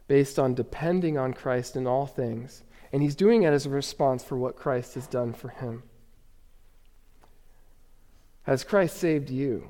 based 0.07 0.37
on 0.37 0.53
depending 0.53 1.17
on 1.17 1.33
Christ 1.33 1.75
in 1.75 1.87
all 1.87 2.05
things. 2.05 2.63
And 2.91 3.01
he's 3.01 3.15
doing 3.15 3.43
it 3.43 3.53
as 3.53 3.65
a 3.65 3.69
response 3.69 4.23
for 4.23 4.37
what 4.37 4.57
Christ 4.57 4.95
has 4.95 5.07
done 5.07 5.33
for 5.33 5.49
him. 5.49 5.83
Has 8.43 8.63
Christ 8.65 8.97
saved 8.97 9.29
you? 9.29 9.69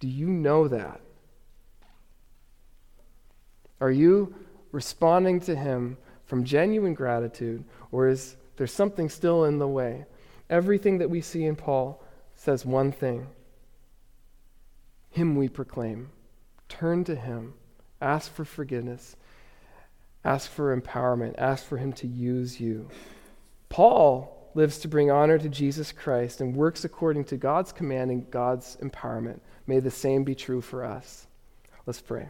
Do 0.00 0.08
you 0.08 0.26
know 0.26 0.66
that? 0.68 1.00
Are 3.80 3.92
you 3.92 4.34
responding 4.72 5.40
to 5.40 5.54
him 5.54 5.96
from 6.24 6.44
genuine 6.44 6.94
gratitude, 6.94 7.62
or 7.92 8.08
is 8.08 8.36
there 8.56 8.66
something 8.66 9.08
still 9.08 9.44
in 9.44 9.58
the 9.58 9.68
way? 9.68 10.04
Everything 10.48 10.98
that 10.98 11.10
we 11.10 11.20
see 11.20 11.44
in 11.44 11.56
Paul 11.56 12.02
says 12.34 12.64
one 12.64 12.92
thing 12.92 13.26
Him 15.10 15.36
we 15.36 15.48
proclaim. 15.48 16.10
Turn 16.68 17.04
to 17.04 17.14
Him, 17.14 17.54
ask 18.00 18.32
for 18.32 18.44
forgiveness, 18.44 19.16
ask 20.24 20.50
for 20.50 20.78
empowerment, 20.78 21.34
ask 21.38 21.64
for 21.64 21.78
Him 21.78 21.92
to 21.94 22.06
use 22.06 22.60
you. 22.60 22.88
Paul 23.68 24.50
lives 24.54 24.78
to 24.78 24.88
bring 24.88 25.10
honor 25.10 25.38
to 25.38 25.48
Jesus 25.48 25.92
Christ 25.92 26.40
and 26.40 26.56
works 26.56 26.84
according 26.84 27.24
to 27.24 27.36
God's 27.36 27.72
command 27.72 28.10
and 28.10 28.30
God's 28.30 28.76
empowerment. 28.80 29.40
May 29.66 29.80
the 29.80 29.90
same 29.90 30.24
be 30.24 30.34
true 30.34 30.60
for 30.60 30.84
us. 30.84 31.26
Let's 31.84 32.00
pray. 32.00 32.28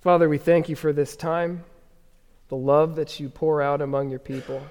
Father, 0.00 0.28
we 0.28 0.38
thank 0.38 0.68
you 0.68 0.76
for 0.76 0.92
this 0.92 1.16
time, 1.16 1.64
the 2.48 2.56
love 2.56 2.96
that 2.96 3.18
you 3.18 3.28
pour 3.28 3.60
out 3.62 3.80
among 3.80 4.10
your 4.10 4.18
people. 4.18 4.62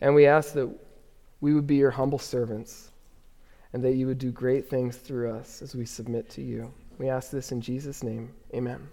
And 0.00 0.14
we 0.14 0.26
ask 0.26 0.52
that 0.54 0.70
we 1.40 1.54
would 1.54 1.66
be 1.66 1.76
your 1.76 1.90
humble 1.90 2.18
servants 2.18 2.90
and 3.72 3.82
that 3.84 3.94
you 3.94 4.06
would 4.06 4.18
do 4.18 4.30
great 4.30 4.68
things 4.68 4.96
through 4.96 5.32
us 5.32 5.62
as 5.62 5.74
we 5.74 5.84
submit 5.84 6.30
to 6.30 6.42
you. 6.42 6.72
We 6.98 7.08
ask 7.08 7.30
this 7.30 7.52
in 7.52 7.60
Jesus' 7.60 8.02
name. 8.02 8.32
Amen. 8.54 8.88